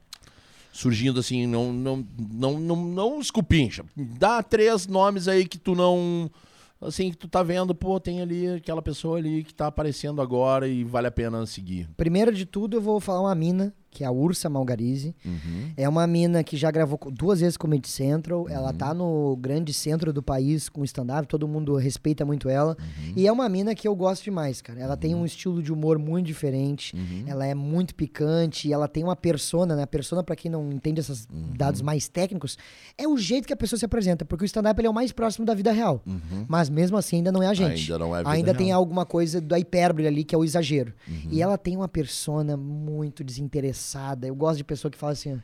[0.72, 3.84] Surgindo assim, não não não não, não escupincha.
[3.96, 6.30] Dá três nomes aí que tu não
[6.80, 10.68] assim que tu tá vendo, pô, tem ali aquela pessoa ali que tá aparecendo agora
[10.68, 11.88] e vale a pena seguir.
[11.96, 15.14] Primeiro de tudo, eu vou falar uma mina, que é a Ursa Malgarize.
[15.76, 18.48] É uma mina que já gravou duas vezes Comedy Central.
[18.48, 22.76] Ela tá no grande centro do país com stand-up, todo mundo respeita muito ela.
[23.16, 24.78] E é uma mina que eu gosto demais, cara.
[24.80, 26.94] Ela tem um estilo de humor muito diferente.
[27.26, 28.72] Ela é muito picante.
[28.72, 29.82] Ela tem uma persona, né?
[29.82, 32.58] A persona, pra quem não entende esses dados mais técnicos,
[32.96, 34.24] é o jeito que a pessoa se apresenta.
[34.24, 36.02] Porque o stand-up é o mais próximo da vida real.
[36.46, 37.90] Mas mesmo assim, ainda não é a gente.
[37.92, 38.78] Ainda não é a vida Ainda tem real.
[38.78, 40.92] alguma coisa da hipérbole ali, que é o exagero.
[41.06, 41.28] Uhum.
[41.30, 43.24] E ela tem uma persona muito
[43.78, 44.26] desinteressada.
[44.26, 45.40] Eu gosto de pessoa que fala assim.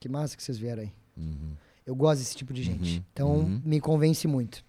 [0.00, 0.92] Que massa que vocês vieram aí.
[1.86, 2.96] Eu gosto desse tipo de gente.
[2.98, 3.04] Uhum.
[3.12, 3.62] Então, Uhum.
[3.64, 4.64] me convence muito.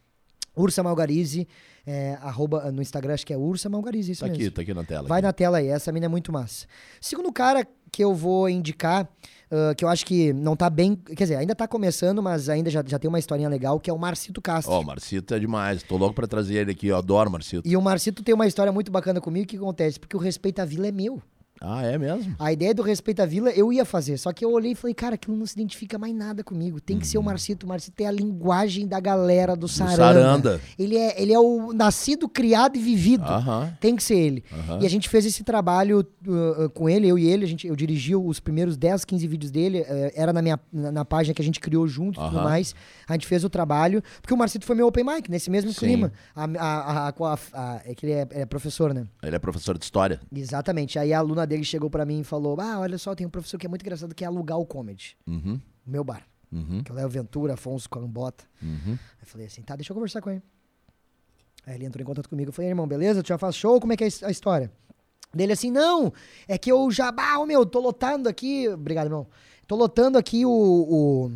[0.56, 1.46] Ursa Malgarize,
[1.86, 4.42] é, arroba, no Instagram acho que é Ursa Malgarize, isso Tá mesmo.
[4.42, 5.08] aqui, tá aqui na tela.
[5.08, 5.26] Vai aqui.
[5.26, 6.66] na tela aí, essa mina é muito massa.
[7.02, 9.06] Segundo cara que eu vou indicar,
[9.52, 10.96] ah, que eu acho que não tá bem.
[10.96, 13.94] Quer dizer, ainda tá começando, mas ainda já, já tem uma historinha legal, que é
[13.94, 14.72] o Marcito Castro.
[14.74, 15.84] Ó, o Marcito é demais.
[15.84, 16.88] Tô louco pra trazer ele aqui.
[16.88, 17.68] Eu adoro Marcito.
[17.68, 19.44] E o Marcito tem uma história muito bacana comigo.
[19.44, 20.00] O que acontece?
[20.00, 21.22] Porque o Respeito à Vila é meu.
[21.62, 22.36] Ah, é mesmo?
[22.38, 24.94] A ideia do Respeito à Vila eu ia fazer, só que eu olhei e falei,
[24.94, 26.80] cara, aquilo não se identifica mais nada comigo.
[26.82, 27.66] Tem que ser o Marcito.
[27.66, 29.96] O Marcito é a linguagem da galera do Saranda.
[29.96, 30.62] Saranda.
[30.78, 33.24] Ele, é, ele é o nascido, criado e vivido.
[33.24, 33.74] Aham.
[33.80, 34.44] Tem que ser ele.
[34.52, 34.80] Aham.
[34.82, 37.46] E a gente fez esse trabalho uh, uh, com ele, eu e ele.
[37.46, 39.80] A gente, eu dirigi os primeiros 10, 15 vídeos dele.
[39.88, 42.76] eh, era na minha na, na página que a gente criou junto e tudo mais.
[43.08, 44.04] A gente fez o trabalho.
[44.22, 45.80] Porque o Marcito foi meu open mic, nesse mesmo Sim.
[45.80, 46.12] clima.
[46.36, 49.06] A, a, a- a- a- a- é que ele é, é professor, né?
[49.24, 50.20] Ele é professor de história.
[50.36, 51.00] Exatamente.
[51.00, 53.58] Aí a aluna dele chegou pra mim e falou: Ah, olha só, tem um professor
[53.58, 55.16] que é muito engraçado que é alugar o comedy.
[55.28, 55.60] Uhum.
[55.86, 56.26] O meu bar.
[56.52, 56.84] Uhum.
[56.84, 58.44] Que é o Léo Ventura, Afonso Cambota.
[58.62, 58.80] Uhum.
[58.94, 60.42] Aí eu falei assim: tá, deixa eu conversar com ele.
[61.66, 62.50] Aí ele entrou em contato comigo.
[62.50, 63.24] Eu falei: irmão, beleza?
[63.24, 63.80] Tu já faz show?
[63.80, 64.72] Como é que é a história?
[65.34, 66.14] Dele assim: não,
[66.48, 67.14] é que eu já.
[67.18, 68.70] Ah, ô, meu, tô lotando aqui.
[68.70, 69.28] Obrigado, irmão.
[69.68, 70.50] Tô lotando aqui o.
[70.52, 71.32] o-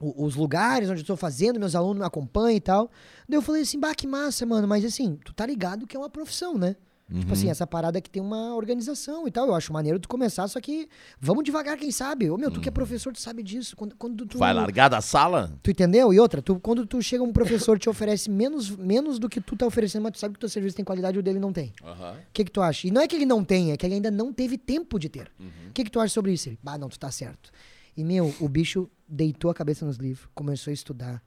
[0.00, 2.90] o- os lugares onde eu tô fazendo, meus alunos me acompanham e tal.
[3.28, 5.98] Daí eu falei assim, bah, que massa, mano, mas assim, tu tá ligado que é
[6.00, 6.76] uma profissão, né?
[7.12, 9.46] Tipo assim, essa parada que tem uma organização e tal.
[9.46, 10.88] Eu acho maneiro tu começar, só que
[11.20, 12.30] vamos devagar, quem sabe.
[12.30, 13.76] Ô, meu, tu que é professor, tu sabe disso.
[13.76, 14.38] Quando, quando tu.
[14.38, 15.52] Vai largar da sala?
[15.62, 16.12] Tu entendeu?
[16.14, 19.54] E outra, tu, quando tu chega um professor te oferece menos, menos do que tu
[19.54, 21.52] tá oferecendo, mas tu sabe que o teu serviço tem qualidade e o dele não
[21.52, 21.74] tem.
[21.82, 22.86] O que que tu acha?
[22.88, 25.08] E não é que ele não tem, é que ele ainda não teve tempo de
[25.10, 25.30] ter.
[25.38, 25.68] Uhum.
[25.68, 26.48] O que que tu acha sobre isso?
[26.48, 27.50] Ele, ah, não, tu tá certo.
[27.96, 31.22] E, meu, o bicho deitou a cabeça nos livros, começou a estudar.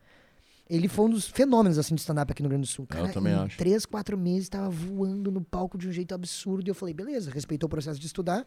[0.70, 2.86] Ele foi um dos fenômenos, assim, de stand-up aqui no Rio Grande do Sul.
[2.88, 3.58] Cara, também em acho.
[3.58, 6.68] três, quatro meses, tava voando no palco de um jeito absurdo.
[6.68, 8.46] E eu falei, beleza, respeitou o processo de estudar,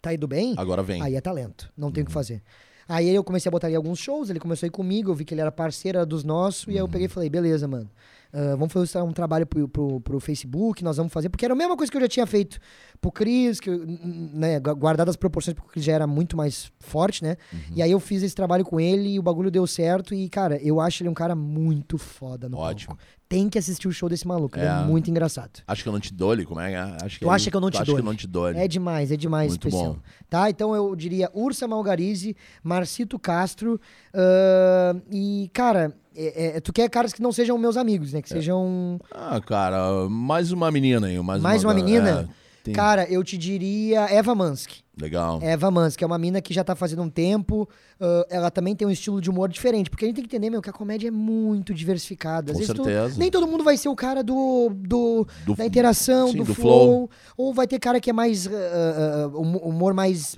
[0.00, 0.54] tá indo bem.
[0.56, 1.02] Agora vem.
[1.02, 2.14] Aí é talento, não tem o que Uhum.
[2.14, 2.42] fazer.
[2.88, 5.24] Aí eu comecei a botar ali alguns shows, ele começou a ir comigo, eu vi
[5.24, 6.90] que ele era parceiro era dos nossos, e aí eu Uhum.
[6.90, 7.90] peguei e falei, beleza, mano.
[8.34, 11.56] Ah, vamos fazer um trabalho pro, pro, pro Facebook, nós vamos fazer, porque era a
[11.56, 12.58] mesma coisa que eu já tinha feito
[13.00, 16.72] pro Cris, que, né, gu- guardado as proporções, porque o Cris já era muito mais
[16.80, 17.36] forte, né?
[17.52, 17.58] Uhum.
[17.76, 20.56] E aí eu fiz esse trabalho com ele e o bagulho deu certo, e, cara,
[20.62, 22.96] eu acho ele um cara muito foda no Ótimo.
[22.96, 23.02] palco.
[23.28, 24.84] Tem que assistir o show desse maluco, ele é É.
[24.84, 25.62] muito engraçado.
[25.66, 26.70] Acho que eu não te dou ele, como é?
[26.70, 27.04] que é?
[27.04, 28.58] Acho Tu acha que eu não te acho dou que eu não te dou ele.
[28.58, 29.94] É demais, é demais Muito especial.
[29.94, 30.00] bom.
[30.28, 30.50] Tá?
[30.50, 33.80] Então eu diria Ursa Malgarize, Marcito Castro.
[34.12, 38.22] ahn, e, cara, é- é- tu quer caras que não sejam meus amigos, né?
[38.22, 38.36] Que É.
[38.36, 39.00] sejam.
[39.12, 41.18] Ah, cara, mais uma menina aí.
[41.20, 42.28] Mais, Mais uma menina?
[42.30, 44.83] É, tem- Cara, eu te diria Eva Mansky.
[45.00, 45.40] Legal.
[45.42, 47.68] Eva Mansky é uma mina que já tá fazendo um tempo.
[48.00, 49.90] ah, ela também tem um estilo de humor diferente.
[49.90, 52.52] Porque a gente tem que entender, meu, que a comédia é muito diversificada.
[52.52, 53.18] Às Com vezes tu- certeza.
[53.18, 56.54] nem todo mundo vai ser o cara do, do, Do- da interação, sim, do, do
[56.54, 57.10] flow, flow.
[57.36, 58.46] Ou vai ter cara que é mais.
[58.46, 60.36] ah, hum- humor mais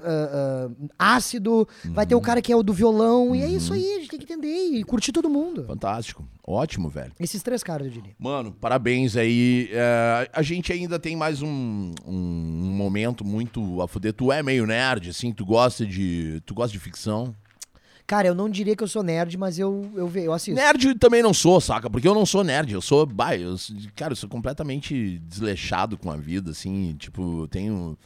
[0.98, 1.68] ácido.
[1.86, 2.08] Vai Uhum.
[2.08, 3.34] ter o cara que é o do violão.
[3.34, 5.64] E é isso aí, a gente tem que entender e curtir todo mundo.
[5.64, 6.24] Fantástico.
[6.48, 7.12] Ótimo, velho.
[7.18, 8.12] Esses três caras, eu diria.
[8.18, 9.68] Mano, parabéns aí.
[9.72, 12.12] É, a gente ainda tem mais um, um
[12.72, 14.12] momento muito a fuder.
[14.12, 16.40] Tu é meio nerd, assim, tu gosta de.
[16.46, 17.34] Tu gosta de ficção.
[18.06, 20.54] Cara, eu não diria que eu sou nerd, mas eu, eu, eu assisto.
[20.54, 21.90] Nerd também não sou, saca?
[21.90, 23.04] Porque eu não sou nerd, eu sou.
[23.04, 23.56] Bah, eu,
[23.96, 26.94] cara, eu sou completamente desleixado com a vida, assim.
[26.96, 27.98] Tipo, eu tenho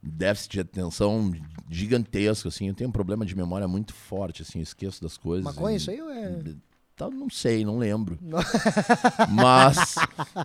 [0.00, 1.32] déficit de atenção
[1.68, 2.68] gigantesco, assim.
[2.68, 4.60] Eu tenho um problema de memória muito forte, assim.
[4.60, 5.44] eu esqueço das coisas.
[5.44, 6.38] Maconha, e- isso aí é.
[6.98, 8.18] Tá, não sei, não lembro.
[9.30, 9.94] mas,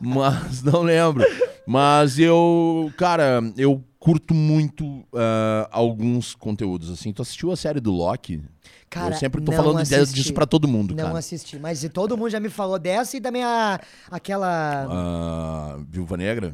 [0.01, 1.23] mas não lembro.
[1.65, 7.11] Mas eu, cara, eu curto muito ah, alguns conteúdos assim.
[7.11, 8.43] Tu assistiu a série do Loki?
[8.89, 10.13] Cara, eu sempre tô não falando assisti.
[10.13, 11.17] disso pra todo mundo, Não cara.
[11.17, 13.79] assisti, mas todo mundo já me falou dessa e também a,
[14.11, 14.85] aquela.
[14.87, 16.53] Ah, Viúva Negra?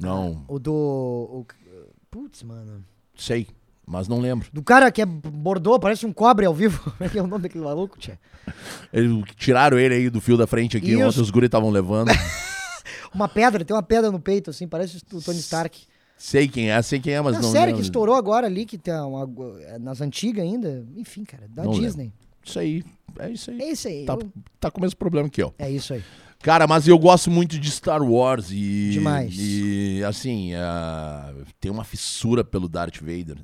[0.00, 0.72] Não, O do.
[0.72, 1.46] o-
[2.10, 2.84] Putz, mano.
[3.16, 3.46] sei,
[3.88, 4.48] mas não lembro.
[4.52, 6.78] Do cara que é bordô, parece um cobre ao vivo.
[6.96, 8.18] Como é que é o nome daquele maluco, tia?
[8.92, 11.02] Eles tiraram ele aí do fio da frente aqui, Isso.
[11.04, 12.10] ontem os guri estavam levando.
[13.14, 15.80] Uma pedra, tem uma pedra no peito, assim, parece o Tony Stark.
[16.16, 17.76] sei quem é, sei quem é, mas não série lembro.
[17.76, 19.26] que estourou agora ali, que tá uma,
[19.62, 20.86] é nas antigas ainda.
[20.94, 22.12] Enfim, cara, da Não Disney.
[22.44, 22.84] Isso aí,
[23.18, 23.60] é isso aí.
[23.62, 24.04] É isso aí.
[24.04, 25.54] Tá, eu- tá com o mesmo problema que eu.
[25.58, 26.02] É isso aí.
[26.42, 28.90] Cara, mas eu gosto muito de Star Wars e.
[28.92, 29.34] Demais.
[29.36, 33.38] E, assim, ah, tem uma fissura pelo Darth Vader.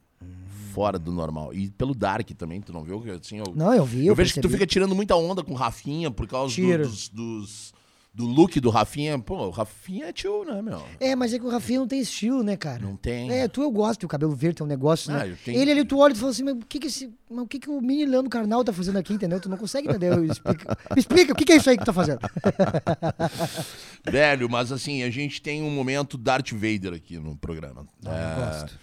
[0.75, 1.55] Fora do normal.
[1.55, 3.01] E pelo Dark também, tu não viu?
[3.01, 4.01] que, Assim, eu, Não, eu vi.
[4.07, 6.79] eu Eu, vejo que tu fica tirando muita onda com o Rafinha por causa do,
[6.79, 7.75] dos, dos-
[8.13, 9.19] do look do Rafinha.
[9.19, 10.81] Pô, o Rafinha é tio, né, meu?
[11.01, 12.81] É, mas é que o Rafinha não tem estilo, né, cara?
[12.81, 13.29] Não tem.
[13.31, 15.33] É, tu eu gosto, o cabelo verde, tem um negócio, Ah, né?
[15.33, 17.13] eu tenho- Ele ali, tu olha e tu fala assim, mas o que que esse...
[17.29, 19.41] Mas o que que o mini Leandro Carnal tá fazendo aqui, entendeu?
[19.41, 20.13] Tu não consegue entender.
[20.25, 22.21] Explica, me explica, o que que é isso aí que tu tá fazendo?
[24.07, 27.87] Velho, mas assim, a gente tem um momento Darth Vader aqui no programa.
[28.05, 28.79] Ah, eu É, gosto.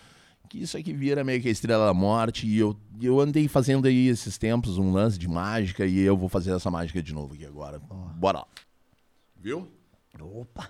[0.51, 2.45] Que isso aqui vira meio que a estrela da morte.
[2.45, 6.27] E eu, eu andei fazendo aí esses tempos um lance de mágica e eu vou
[6.27, 7.79] fazer essa mágica de novo aqui agora.
[7.79, 8.47] Bora lá.
[9.37, 9.71] Viu?
[10.19, 10.69] Opa.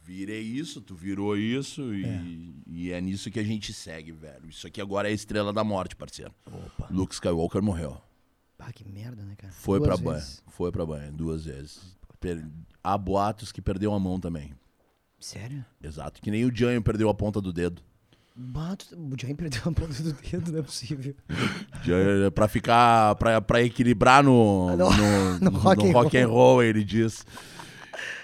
[0.00, 4.48] Virei isso, tu virou isso e e é nisso que a gente segue, velho.
[4.48, 6.32] Isso aqui agora é a estrela da morte, parceiro.
[6.46, 6.86] Opa.
[6.92, 8.00] Luke Skywalker morreu.
[8.60, 9.52] Ah, que merda, né, cara?
[9.52, 10.24] Foi Duas pra banha.
[10.48, 11.80] Foi pra banha duas vezes.
[12.20, 12.44] Per-
[12.82, 14.52] Há boatos que perdeu a mão também.
[15.18, 15.64] Sério?
[15.82, 16.20] Exato.
[16.20, 17.82] Que nem o Janho perdeu a ponta do dedo.
[18.34, 21.14] Bato, o Johnny perdeu a ponta do dedo, não é possível.
[21.84, 23.14] Janho, pra ficar.
[23.16, 24.74] Pra, pra equilibrar no.
[24.76, 27.24] No- No, no no rock and rock and roll, ele diz.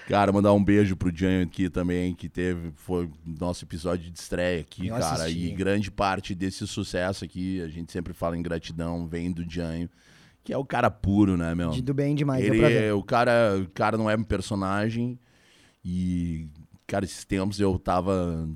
[0.07, 2.71] Cara, mandar um beijo pro Janho aqui também, que teve.
[2.75, 5.23] Foi nosso episódio de estreia aqui, Eu cara.
[5.25, 5.47] assisti.
[5.47, 9.89] E grande parte desse sucesso aqui, a gente sempre fala em gratidão, vem do Janho,
[10.47, 11.71] que é o cara puro, né, meu?
[11.71, 15.19] De do bem demais, Ele é, o cara, o cara não é um personagem
[15.83, 16.47] e
[16.87, 18.47] cara, esses tempos eu tava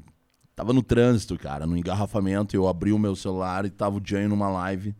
[0.56, 4.30] tava no trânsito, cara, no engarrafamento, eu abri o meu celular e tava o Jânio
[4.30, 4.96] numa live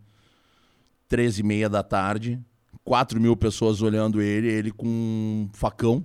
[1.08, 2.38] 13 e meia da tarde,
[2.84, 6.04] 4 mil pessoas olhando ele, ele com um facão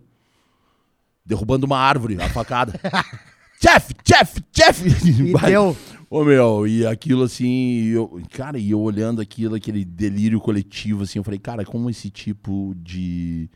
[1.25, 2.79] derrubando uma árvore, a facada.
[3.59, 4.87] Jeff, Jeff, Jeff!
[4.87, 5.75] E deu.
[6.09, 11.19] Ô meu, e aquilo assim, eu, cara, e eu olhando aquilo, aquele delírio coletivo, assim,
[11.19, 13.49] eu falei, cara, como esse tipo de,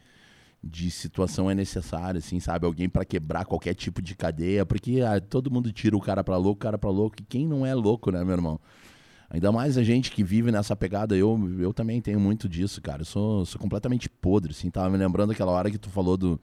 [0.61, 2.65] de situação é necessária, assim, sabe?
[2.65, 6.36] Alguém pra quebrar qualquer tipo de cadeia, porque ah, todo mundo tira o cara pra
[6.36, 8.60] louco, o cara pra louco, e quem não é louco, né, meu irmão?
[9.30, 13.03] Ainda mais a gente que vive nessa pegada, eu, eu também tenho muito disso, cara.
[13.03, 14.69] Eu sou, sou completamente podre, assim.
[14.69, 16.38] Tava me lembrando aquela hora que tu falou do,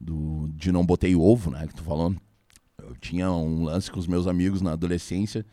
[0.00, 1.68] do de não botei ovo, né?
[1.68, 2.12] Que tu falou.
[2.88, 5.44] Eu tinha um lance com os meus amigos na adolescência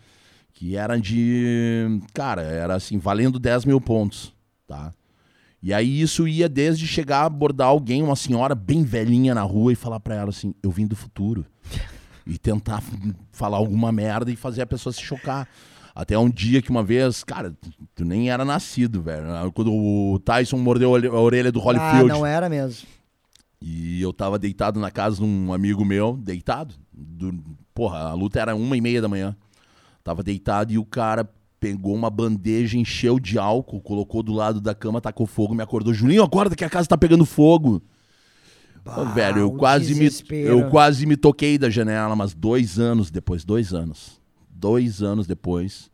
[0.54, 2.00] que era de.
[2.14, 4.34] Cara, era assim, valendo 10 mil pontos,
[4.66, 4.94] tá?
[5.62, 9.74] E aí isso ia desde chegar a abordar alguém, uma senhora bem velhinha na rua
[9.74, 11.46] e falar pra ela assim: eu vim do futuro.
[12.28, 12.82] E tentar
[13.32, 15.48] falar alguma merda e fazer a pessoa se chocar.
[15.94, 17.54] Até um dia que uma vez, cara,
[17.94, 19.26] tu nem era nascido, velho.
[19.54, 22.08] Quando o Tyson mordeu a orelha- do Ah, Holyfield.
[22.10, 22.88] não era mesmo.
[23.62, 26.76] E eu tava deitado na casa de um amigo meu, deitado.
[26.94, 29.36] Do- porra, a luta era uma e meia da manhã.
[30.04, 31.28] Tava deitado e o cara
[31.60, 35.94] pegou uma bandeja, encheu de álcool, colocou do lado da cama, tacou fogo, me acordou.
[35.94, 37.82] Julinho, acorda que a casa tá pegando fogo.
[38.86, 40.06] Ô, velho, eu quase, me,
[40.46, 45.90] eu quase me toquei da janela, mas dois anos depois, dois anos, dois anos depois,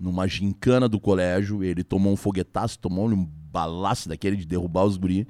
[0.00, 3.22] numa gincana do colégio, ele tomou um foguetaço, tomou um
[3.52, 5.28] balaço daquele de derrubar os guri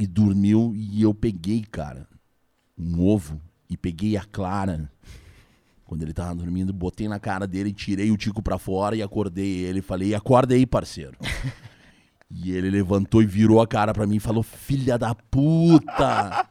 [0.00, 2.08] e dormiu e eu peguei, cara,
[2.78, 4.90] um ovo e peguei a Clara.
[5.84, 9.58] Quando ele tava dormindo, botei na cara dele, tirei o tico pra fora e acordei
[9.58, 9.82] ele.
[9.82, 11.16] Falei, acorda aí, parceiro.
[12.32, 16.46] E ele levantou e virou a cara pra mim e falou: Filha da puta!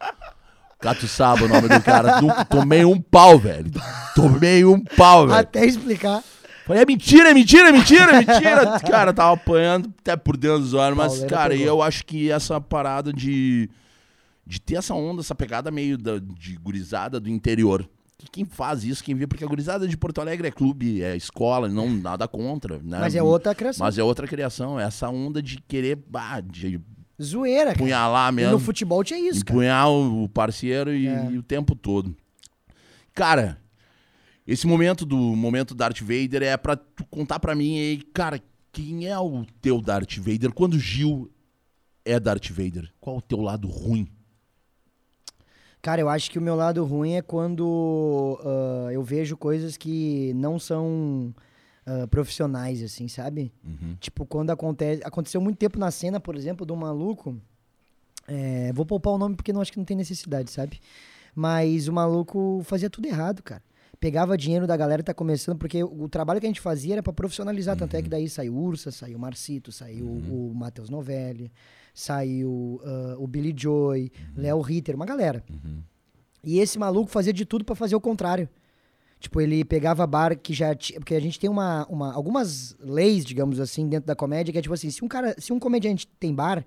[0.77, 2.19] Cato sabe o nome do cara.
[2.49, 3.71] Tomei um pau, velho.
[4.13, 5.39] Tomei um pau, velho.
[5.39, 6.21] Até explicar.
[6.69, 8.79] Falei, é mentira, é mentira, é mentira, é mentira.
[8.87, 10.95] cara, tava apanhando até por dentro dos olhos.
[10.95, 11.65] Mas, Pauleira cara, pegou.
[11.65, 13.67] eu acho que essa parada de,
[14.45, 17.89] de ter essa onda, essa pegada meio da- de gurizada do interior.
[18.19, 21.15] Que quem faz isso, quem vê, porque a gurizada de Porto Alegre é clube, é
[21.15, 22.77] escola, não nada contra.
[22.83, 22.99] Né?
[22.99, 23.83] Mas é outra criação.
[23.85, 26.79] Mas é outra criação, é essa onda de querer, bah, de
[27.19, 27.77] Zoeira, cara.
[27.79, 28.51] punhalar E mesmo.
[28.51, 29.55] no futebol tinha isso, cara.
[29.57, 31.29] Empunhar o o parceiro e, É.
[31.31, 32.15] e o tempo todo.
[33.13, 33.58] Cara,
[34.51, 39.07] esse momento do momento Darth Vader é pra tu contar pra mim aí, cara, quem
[39.07, 40.51] é o teu Darth Vader?
[40.51, 41.29] Quando Gil
[42.03, 44.07] é Darth Vader, qual o teu lado ruim?
[45.83, 50.33] Cara, eu acho que o meu lado ruim é quando ah, eu vejo coisas que
[50.33, 51.31] não são
[51.85, 53.51] ah, profissionais, assim, sabe?
[53.99, 55.01] Tipo, quando acontece.
[55.05, 57.39] Aconteceu muito tempo na cena, por exemplo, um maluco.
[58.27, 60.81] é, vou poupar o nome porque não acho que não tem necessidade, sabe?
[61.35, 63.61] Mas o maluco fazia tudo errado, cara.
[63.99, 67.03] Pegava dinheiro da galera que tá começando, porque o, trabalho que a gente fazia era
[67.03, 67.75] pra profissionalizar.
[67.75, 71.51] Tanto é que daí saiu o Ursa, saiu o Marcito, saiu o Matheus Novelli,
[71.93, 75.43] saiu ah, o Billy Joy, Léo Ritter, uma galera.
[76.41, 78.47] E esse maluco fazia de tudo pra fazer o contrário.
[79.19, 80.97] Tipo, ele pegava bar que já tinha.
[80.99, 84.61] Porque a gente tem uma, uma, algumas leis, digamos assim, dentro da comédia, que é
[84.61, 86.65] tipo assim: se um cara, se um comediante tem bar,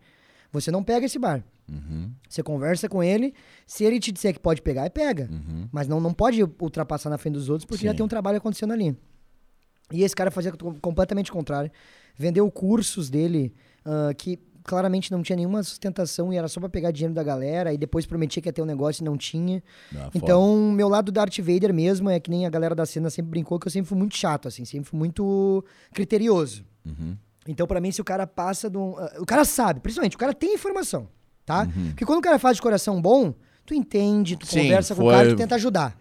[0.52, 1.42] você não pega esse bar.
[2.28, 3.32] Você conversa com ele,
[3.66, 5.28] se ele te disser que pode pegar, é pega.
[5.72, 7.96] Mas não, não pode ultrapassar na frente dos outros, porque já Sim.
[7.98, 8.96] tem um trabalho acontecendo ali.
[9.90, 11.70] E esse cara fazia co- completamente o contrário.
[12.16, 13.54] Vendeu cursos dele
[13.84, 17.72] ah, que claramente não tinha nenhuma sustentação e era só pra pegar dinheiro da galera.
[17.72, 19.62] E depois prometia que ia ter um negócio e não tinha.
[19.94, 20.10] Ah, foda.
[20.14, 23.58] Então, meu lado Darth Vader mesmo é que nem a galera da cena sempre brincou
[23.58, 26.64] que eu sempre fui muito chato, assim, sempre fui muito criterioso.
[26.84, 27.16] Uhum.
[27.48, 28.96] Então, pra mim, se o cara passa de um.
[28.98, 31.08] ah, O cara sabe, principalmente, o cara tem informação,
[31.44, 31.66] tá?
[31.88, 33.34] Porque quando o cara faz de coração bom,
[33.66, 34.50] tu entende, tu Uhum.
[34.50, 35.96] Sim, conversa com o foi- cara, tu tenta ajudar.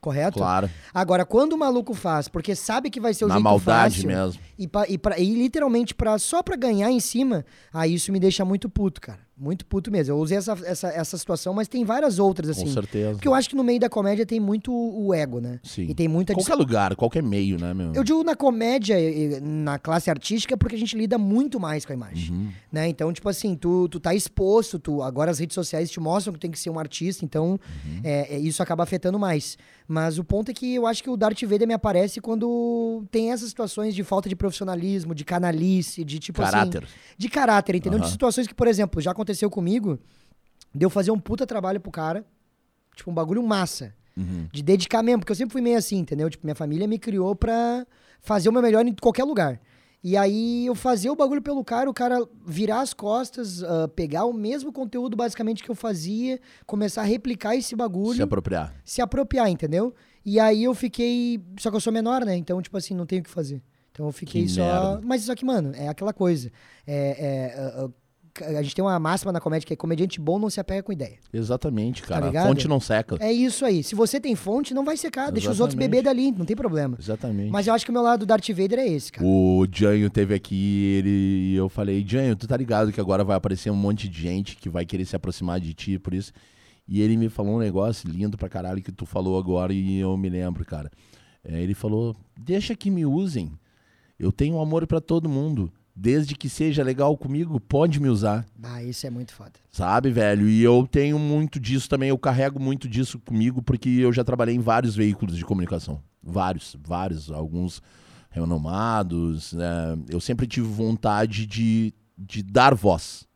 [0.00, 0.38] Correto?
[0.38, 0.70] Claro.
[0.94, 4.08] Agora, quando o maluco faz, porque sabe que vai ser o Na jeito maldade fácil,
[4.08, 4.40] mesmo.
[4.58, 8.18] E, pa- e, pra- e literalmente pra, só pra ganhar em cima, aí isso me
[8.18, 9.18] deixa muito puto, cara.
[9.40, 10.12] Muito puto mesmo.
[10.14, 12.66] Eu usei essa, essa, essa situação, mas tem várias outras, assim.
[12.66, 13.12] Com certeza.
[13.12, 15.58] Porque eu acho que no meio da comédia tem muito o ego, né?
[15.62, 15.86] Sim.
[15.88, 17.94] E tem muita Qualquer lugar, qualquer meio, né, meu?
[17.94, 18.96] Eu digo na comédia,
[19.40, 22.30] na classe artística, porque a gente lida muito mais com a imagem.
[22.34, 22.50] Uhum.
[22.70, 22.88] Né?
[22.88, 26.38] Então, tipo assim, tu, tu tá exposto, tu, agora as redes sociais te mostram que
[26.38, 28.00] tem que ser um artista, então Uhum.
[28.04, 29.56] é, é, isso acaba afetando mais.
[29.92, 33.32] Mas o ponto é que eu acho que o Darth Vader me aparece quando tem
[33.32, 36.84] essas situações de falta de profissionalismo, de canalice, de tipo Caráter.
[36.84, 36.92] assim.
[37.18, 37.98] De caráter, entendeu?
[37.98, 38.12] De Aham.
[38.12, 39.98] situações que, por exemplo, já aconteceu comigo,
[40.72, 42.24] de eu fazer um puta trabalho pro cara,
[42.94, 43.92] tipo, um bagulho massa.
[44.16, 44.46] Uhum.
[44.52, 46.30] De dedicar mesmo, porque eu sempre fui meio assim, entendeu?
[46.30, 47.84] Tipo, minha família me criou pra
[48.20, 49.60] fazer o meu melhor em qualquer lugar.
[50.02, 54.24] E aí eu fazia o bagulho pelo cara, o cara virar as costas, ah, pegar
[54.24, 58.74] o mesmo conteúdo basicamente que eu fazia, começar a replicar esse bagulho, Se se, apropriar.
[59.02, 59.94] apropriar, entendeu?
[60.24, 61.42] E aí eu fiquei.
[61.58, 62.34] Só que eu sou menor, né?
[62.36, 63.62] Então, tipo assim, não tenho o que fazer.
[63.92, 64.62] Então eu fiquei Que só.
[64.62, 65.00] merda.
[65.04, 66.50] Mas só que, mano, é aquela coisa.
[66.86, 67.90] É, é, ah, ah,
[68.42, 70.92] A gente tem uma máxima na comédia que é comediante bom não se apega com
[70.92, 71.18] ideia.
[71.32, 72.26] Exatamente, cara.
[72.26, 72.46] a ligado?
[72.48, 73.16] fonte não seca.
[73.20, 73.82] É isso aí.
[73.82, 75.30] Se você tem fonte, não vai secar.
[75.30, 76.02] Deixa os outros Exatamente.
[76.02, 76.96] beber dali, não tem problema.
[76.98, 77.50] Exatamente.
[77.50, 79.26] Mas eu acho que o meu lado do Darth Vader é esse, cara.
[79.26, 83.36] O Janho teve aqui ele, e eu falei, Janho, tu tá ligado que agora vai
[83.36, 86.32] aparecer um monte de gente que vai querer se aproximar de ti, por isso.
[86.86, 90.16] E ele me falou um negócio lindo pra caralho que tu falou agora e eu
[90.16, 90.90] me lembro, cara.
[91.44, 93.52] É, ele falou, deixa que me usem.
[94.18, 95.72] Eu tenho amor pra todo mundo.
[95.94, 98.46] Desde que seja legal comigo, pode me usar.
[98.62, 99.52] Ah, isso é muito foda.
[99.70, 100.48] Sabe, velho?
[100.48, 104.54] E eu tenho muito disso também, eu carrego muito disso comigo, porque eu já trabalhei
[104.54, 106.00] em vários veículos de comunicação.
[106.22, 107.82] Vários, vários, alguns
[108.30, 109.52] renomados.
[109.52, 109.98] né?
[110.08, 113.26] Eu sempre tive vontade de, de dar voz.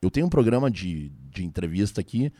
[0.00, 2.32] Eu tenho um programa de, de entrevista aqui,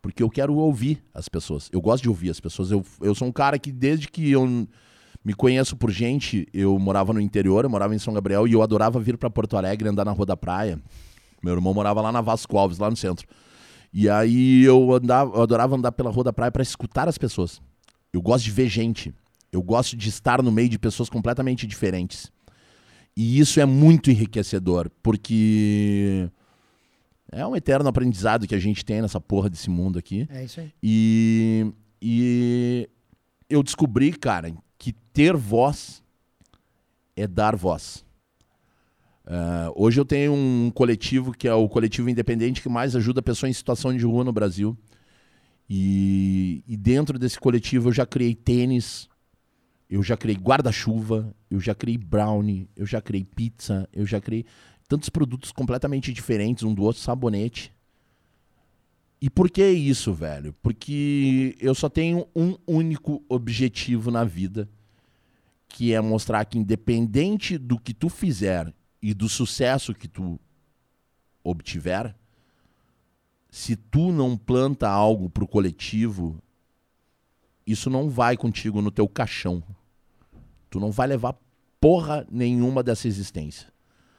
[0.00, 1.68] porque eu quero ouvir as pessoas.
[1.72, 2.70] Eu gosto de ouvir as pessoas.
[2.70, 4.68] Eu, eu sou um cara que, desde que eu
[5.26, 8.62] me conheço por gente, eu morava no interior, eu morava em São Gabriel, e eu
[8.62, 10.80] adorava vir para Porto Alegre andar na Rua da Praia.
[11.42, 13.26] Meu irmão morava lá na Vasco Alves, lá no centro.
[13.92, 17.60] E aí eu, andava, eu adorava andar pela Rua da Praia para escutar as pessoas.
[18.12, 19.12] Eu gosto de ver gente.
[19.50, 22.30] Eu gosto de estar no meio de pessoas completamente diferentes.
[23.16, 26.30] E isso é muito enriquecedor, porque
[27.32, 30.28] é um eterno aprendizado que a gente tem nessa porra desse mundo aqui.
[30.30, 30.72] É isso aí.
[30.80, 31.66] E,
[32.00, 32.88] e
[33.50, 34.54] eu descobri, cara,
[35.16, 36.02] ter voz
[37.16, 38.04] é dar voz.
[39.24, 43.48] Ah, hoje eu tenho um coletivo que é o coletivo independente que mais ajuda pessoas
[43.48, 44.76] em situação de rua no Brasil.
[45.70, 49.08] E, e dentro desse coletivo eu já criei tênis,
[49.88, 54.44] eu já criei guarda-chuva, eu já criei brownie, eu já criei pizza, eu já criei
[54.86, 57.72] tantos produtos completamente diferentes um do outro, sabonete.
[59.18, 60.54] E por que isso, velho?
[60.62, 64.68] Porque eu só tenho um único objetivo na vida,
[65.68, 68.72] que é mostrar que independente do que tu fizer
[69.02, 70.40] e do sucesso que tu
[71.42, 72.14] obtiver,
[73.50, 76.42] se tu não planta algo pro coletivo,
[77.66, 79.62] isso não vai contigo no teu caixão.
[80.70, 81.36] Tu não vai levar
[81.80, 83.72] porra nenhuma dessa existência.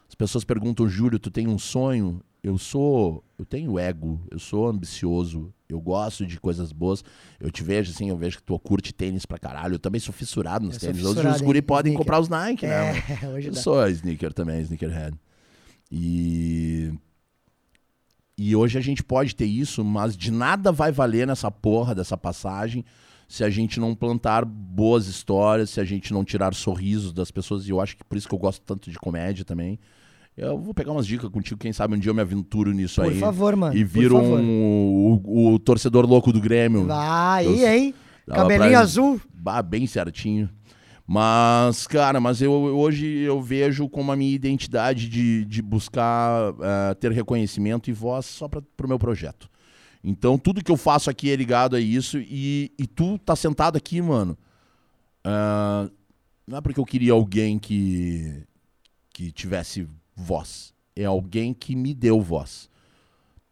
[0.08, 2.22] As pessoas perguntam, Júlio, tu tem um sonho?
[2.48, 7.04] Eu sou, eu tenho ego, eu sou ambicioso, eu gosto de coisas boas.
[7.42, 9.76] Eu te vejo assim, eu vejo que tu curte tênis pra caralho.
[9.76, 11.04] Eu também sou fissurado nos Eu tênis.
[11.04, 12.06] Hoje fissurado os em guri podem sneaker.
[12.06, 13.04] comprar os Nike, né?
[13.22, 13.60] É, hoje Eu dá.
[13.60, 15.18] sou sneaker também, sneakerhead.
[15.92, 16.94] E.
[18.38, 22.16] E hoje a gente pode ter isso, mas de nada vai valer nessa porra dessa
[22.16, 22.86] passagem
[23.28, 27.68] se a gente não plantar boas histórias, se a gente não tirar sorrisos das pessoas.
[27.68, 29.78] E eu acho que por isso que eu gosto tanto de comédia também.
[30.38, 33.12] Eu vou pegar umas dicas contigo, quem sabe um dia eu me aventuro nisso Por
[33.12, 33.20] aí.
[33.20, 33.76] favor, mano.
[33.76, 36.82] E por viro um, o, o torcedor louco do Grêmio.
[36.82, 37.94] Eu- aí, hein?
[38.28, 39.20] Cabelinho pra- azul.
[39.34, 40.48] Bah, bem certinho.
[41.08, 46.94] Mas, cara, mas eu hoje eu vejo como a minha identidade de, de buscar eh,
[46.96, 49.50] ter reconhecimento e voz só para pro meu projeto.
[50.04, 52.18] Então, tudo que eu faço aqui é ligado a isso.
[52.20, 54.38] E, e tu tá sentado aqui, mano.
[55.24, 55.90] ah,
[56.46, 58.44] não é porque eu queria alguém que,
[59.14, 59.88] que tivesse
[60.18, 60.74] voz.
[60.96, 62.70] É alguém que me deu voz.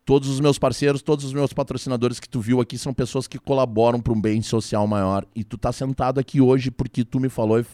[0.04, 3.40] Todos os meus parceiros, todos os meus patrocinadores que tu viu aqui são pessoas que
[3.40, 5.26] colaboram para um bem social maior.
[5.36, 7.66] E tu tá sentado aqui hoje porque tu me falou e,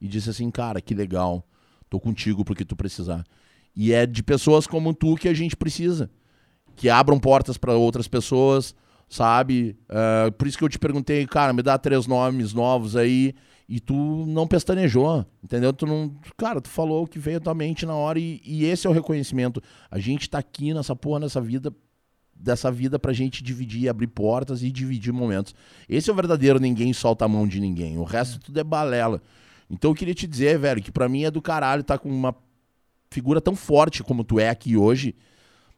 [0.00, 1.46] e disse assim, cara, que legal.
[1.88, 3.24] Tô contigo porque tu precisar.
[3.74, 6.10] E é de pessoas como tu que a gente precisa.
[6.76, 8.74] Que abram portas para outras pessoas,
[9.08, 9.76] sabe?
[9.88, 13.34] É, por isso que eu te perguntei, cara, me dá três nomes novos aí.
[13.70, 15.72] E tu não pestanejou, entendeu?
[15.72, 16.12] Tu não.
[16.36, 18.90] Cara, tu falou o que veio à tua mente na hora e, e esse é
[18.90, 19.62] o reconhecimento.
[19.88, 21.72] A gente tá aqui nessa porra, nessa vida,
[22.34, 25.54] dessa vida pra gente dividir, abrir portas e dividir momentos.
[25.88, 27.96] Esse é o verdadeiro ninguém solta a mão de ninguém.
[27.96, 29.22] O resto tudo é balela.
[29.70, 32.34] Então eu queria te dizer, velho, que pra mim é do caralho tá com uma
[33.08, 35.14] figura tão forte como tu é aqui hoje.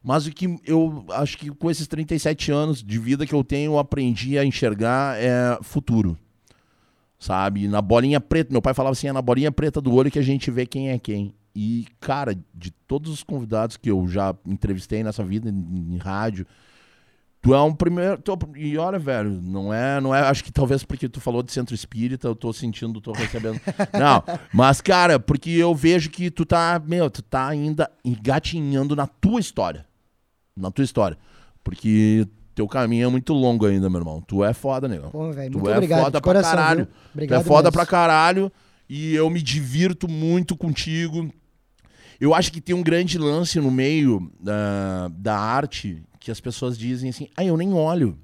[0.01, 3.73] Mas o que eu acho que com esses 37 anos de vida que eu tenho,
[3.73, 6.17] eu aprendi a enxergar é futuro.
[7.23, 7.69] Sabe?
[7.69, 8.51] Na bolinha preta.
[8.51, 10.89] Meu pai falava assim: é na bolinha preta do olho que a gente vê quem
[10.89, 11.33] é quem.
[11.55, 16.45] E, cara, de todos os convidados que eu já entrevistei nessa vida em, em rádio,
[17.41, 18.17] tu é um primeiro.
[18.17, 20.19] tu é e olha, velho, não é, não é.
[20.19, 23.61] Acho que talvez porque tu falou de centro espírita, eu tô sentindo, tô recebendo.
[23.97, 24.21] não,
[24.51, 29.39] mas, cara, porque eu vejo que tu tá, meu, tu tá ainda engatinhando na tua
[29.39, 29.85] história.
[30.57, 31.17] Na tua história.
[31.63, 34.21] Porque teu caminho é muito longo ainda, meu irmão.
[34.21, 35.09] Tu é foda, negão.
[35.09, 36.03] Pô, velho, Tu muito é obrigado.
[36.03, 36.85] foda pra coração, caralho.
[36.85, 36.95] viu?
[37.13, 37.71] Obrigado tu é foda mesmo.
[37.73, 38.51] pra caralho.
[38.89, 41.29] E eu me divirto muito contigo.
[42.19, 46.77] Eu acho que tem um grande lance no meio da, da arte que as pessoas
[46.77, 48.17] dizem assim: ah, eu nem olho.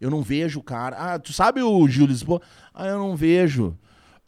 [0.00, 0.96] Eu não vejo o cara.
[1.14, 2.40] Ah, tu sabe o Gil Lisboa?
[2.74, 3.76] Ah, eu não vejo.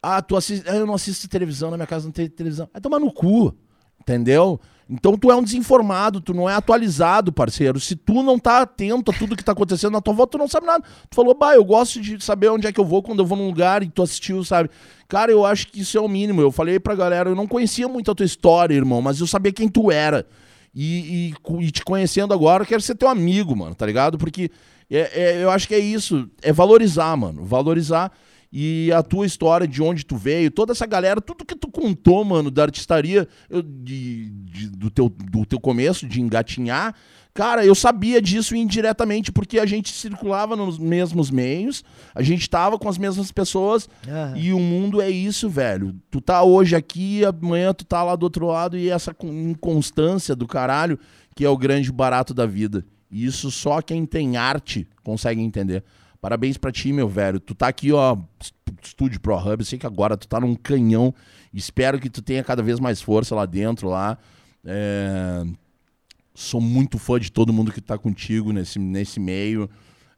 [0.01, 0.67] Ah, tu assiste...
[0.67, 2.67] ah, eu não assisto televisão, na minha casa não tem televisão.
[2.73, 3.55] Vai tomar no cu.
[4.01, 4.59] Entendeu?
[4.89, 7.79] Então tu é um desinformado, tu não é atualizado, parceiro.
[7.79, 10.47] Se tu não tá atento a tudo que tá acontecendo na tua volta, tu não
[10.47, 10.83] sabe nada.
[11.07, 13.37] Tu falou, bah, eu gosto de saber onde é que eu vou quando eu vou
[13.37, 14.69] num lugar e tu assistiu, sabe?
[15.07, 16.41] Cara, eu acho que isso é o mínimo.
[16.41, 19.53] Eu falei pra galera, eu não conhecia muito a tua história, irmão, mas eu sabia
[19.53, 20.25] quem tu era.
[20.73, 24.17] E, e, e te conhecendo agora, eu quero ser teu amigo, mano, tá ligado?
[24.17, 24.49] Porque
[24.89, 27.45] é, é, eu acho que é isso, é valorizar, mano.
[27.45, 28.11] Valorizar
[28.51, 32.25] e a tua história, de onde tu veio, toda essa galera, tudo que tu contou,
[32.25, 36.95] mano, da artistaria, eu, de, de, do, teu, do teu começo, de engatinhar,
[37.31, 41.83] cara, eu sabia disso indiretamente, porque a gente circulava nos mesmos meios,
[42.15, 44.33] a gente tava com as mesmas pessoas, Aham.
[44.35, 45.95] e o mundo é isso, velho.
[46.09, 50.35] Tu tá hoje aqui, amanhã tu tá lá do outro lado, e essa con- inconstância
[50.35, 50.97] do caralho,
[51.35, 52.83] que é o grande barato da vida.
[53.11, 55.83] E isso só quem tem arte consegue entender.
[56.21, 57.39] Parabéns pra ti, meu velho.
[57.39, 58.17] Tu tá aqui, ó,
[58.83, 59.61] Estúdio Pro Hub.
[59.61, 61.13] Eu sei que agora tu tá num canhão.
[61.53, 64.17] Espero que tu tenha cada vez mais força lá dentro, lá.
[64.65, 65.43] É,
[66.33, 69.69] Sou muito fã de todo mundo que tá contigo nesse, nesse meio.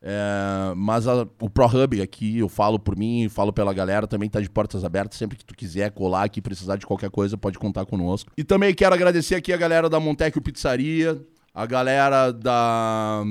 [0.04, 4.30] É, mas a- o Pro Hub aqui, eu falo por mim, falo pela galera, também
[4.30, 5.18] tá de portas abertas.
[5.18, 8.32] Sempre que tu quiser colar aqui, precisar de qualquer coisa, pode contar conosco.
[8.38, 11.20] E também quero agradecer aqui a galera da Montecchio Pizzaria,
[11.54, 13.24] a galera da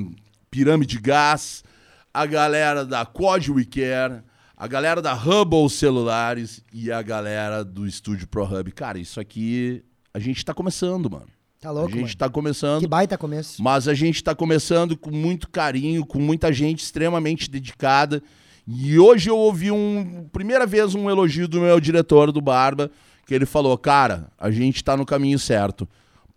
[0.50, 1.62] Pirâmide Gás,
[2.12, 4.22] a galera da Quad We Care,
[4.56, 8.70] a galera da Hubble Celulares e a galera do Estúdio Pro Hub.
[8.72, 9.82] Cara, isso aqui
[10.12, 11.26] a gente tá começando, mano.
[11.60, 12.16] Tá louco, a gente mano.
[12.16, 12.80] tá começando.
[12.80, 13.62] Que baita começo.
[13.62, 18.22] Mas a gente está começando com muito carinho, com muita gente extremamente dedicada.
[18.66, 22.90] E hoje eu ouvi um, primeira vez um elogio do meu diretor do Barba,
[23.26, 25.88] que ele falou: "Cara, a gente está no caminho certo,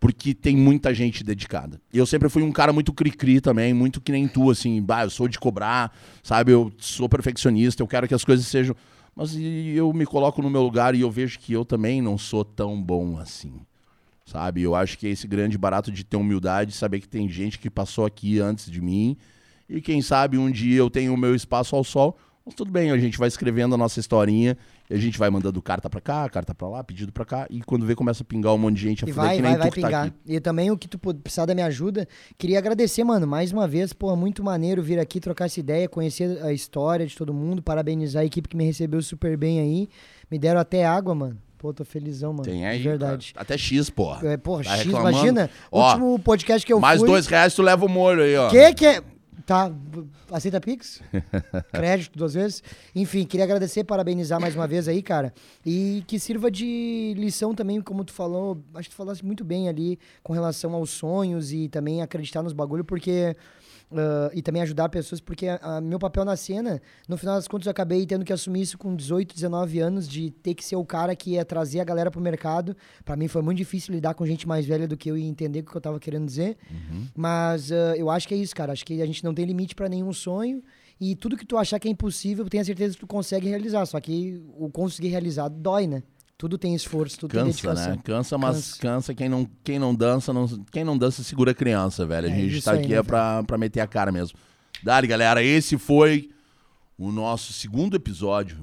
[0.04, 1.80] porque tem muita gente dedicada".
[1.90, 5.08] Eu sempre fui um cara muito cri-cri também, muito que nem tu assim, bah, eu
[5.08, 6.52] sou de cobrar, sabe?
[6.52, 8.76] Eu sou perfeccionista, eu quero que as coisas sejam
[9.16, 12.44] mas eu me coloco no meu lugar e eu vejo que eu também não sou
[12.44, 13.60] tão bom assim
[14.26, 14.60] sabe?
[14.60, 17.70] Eu acho que é esse grande barato de ter humildade, saber que tem gente que
[17.70, 19.16] passou aqui antes de mim
[19.70, 22.18] e quem sabe um dia eu tenho o meu espaço ao sol.
[22.44, 24.58] Mas tudo bem, a gente vai escrevendo a nossa historinha
[24.90, 27.60] e a gente vai mandando carta pra cá, carta pra lá, pedido pra cá e
[27.62, 29.68] quando vê começa a pingar um monte de gente E vai, que nem vai, vai
[29.70, 30.06] tá pingar.
[30.06, 30.14] aqui.
[30.26, 32.06] E também o que tu precisar da minha ajuda,
[32.36, 36.42] queria agradecer, mano, mais uma vez, pô, muito maneiro vir aqui trocar essa ideia, conhecer
[36.42, 39.88] a história de todo mundo, parabenizar a equipe que me recebeu super bem aí.
[40.30, 41.38] Me deram até água, mano.
[41.58, 42.44] Pô, tô felizão, mano.
[42.44, 43.32] Tem aí, De verdade.
[43.32, 43.42] cara.
[43.42, 44.28] Até X, porra.
[44.28, 45.10] É, porra, Tá X, reclamando?
[45.16, 45.50] imagina.
[45.72, 47.08] Ó, último podcast que eu Mais fui.
[47.08, 48.50] dois reais tu leva o molho aí, ó.
[48.50, 49.02] Que que é?
[49.46, 49.70] Tá,
[50.30, 51.02] aceita Pix?
[51.70, 52.62] Crédito duas vezes?
[52.94, 55.34] Enfim, queria agradecer, parabenizar mais uma vez aí, cara.
[55.66, 59.68] E que sirva de lição também, como tu falou, acho que tu falaste muito bem
[59.68, 63.36] ali com relação aos sonhos e também acreditar nos bagulho, porque.
[63.92, 67.46] Ah, e também ajudar pessoas, porque a- a- meu papel na cena, no final das
[67.48, 70.76] contas, eu acabei tendo que assumir isso com 18, 19 anos, de ter que ser
[70.76, 72.76] o cara que ia trazer a galera pro mercado.
[73.04, 75.60] Pra mim foi muito difícil lidar com gente mais velha do que eu e entender
[75.60, 76.56] o que eu tava querendo dizer.
[77.16, 78.72] Mas ah, eu acho que é isso, cara.
[78.72, 80.62] Acho que a gente não tem limite pra nenhum sonho.
[81.00, 83.84] E tudo que tu achar que é impossível, tenha certeza que tu consegue realizar.
[83.86, 86.02] Só que o conseguir realizar dói, né?
[86.36, 87.90] Tudo tem esforço, tudo tem Cansa, dedicação.
[87.96, 88.00] né?
[88.04, 88.78] Cansa, mas Cansa.
[88.82, 92.26] cansa, quem, não, quem não dança, não, quem não dança segura a criança, velho.
[92.28, 94.36] A É gente tá aí, aqui né, é pra, pra meter a cara mesmo.
[94.82, 96.30] Dali, galera, esse foi
[96.98, 98.58] o nosso segundo episódio.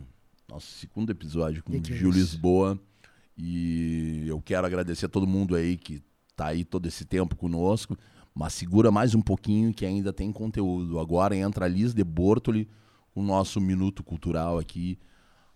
[0.50, 2.20] Nosso segundo episódio com Que o é Gil isso?
[2.20, 2.78] Lisboa.
[3.38, 6.02] E eu quero agradecer a todo mundo aí que
[6.36, 7.98] tá aí todo esse tempo conosco.
[8.36, 11.00] Mas segura mais um pouquinho que ainda tem conteúdo.
[11.00, 12.70] Agora entra a Liz de Bortoli,
[13.16, 15.00] o nosso Minuto Cultural aqui.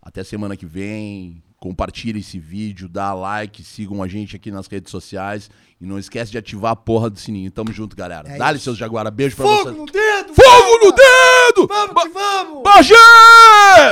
[0.05, 1.41] Até semana que vem.
[1.57, 5.49] Compartilhe esse vídeo, dá like, sigam a gente aqui nas redes sociais.
[5.81, 7.49] E não esquece de ativar a porra do sininho.
[7.49, 8.29] Tamo junto, galera.
[8.29, 9.09] É Dá-lhe seus Jaguara.
[9.09, 9.75] Beijo pra Fogo vocês.
[9.75, 10.33] no dedo!
[10.35, 11.67] Fogo no dedo!
[11.67, 12.63] Vamos que vamos!
[12.63, 12.93] Bagé!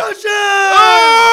[0.02, 0.30] Bagé!
[0.78, 1.33] Ah!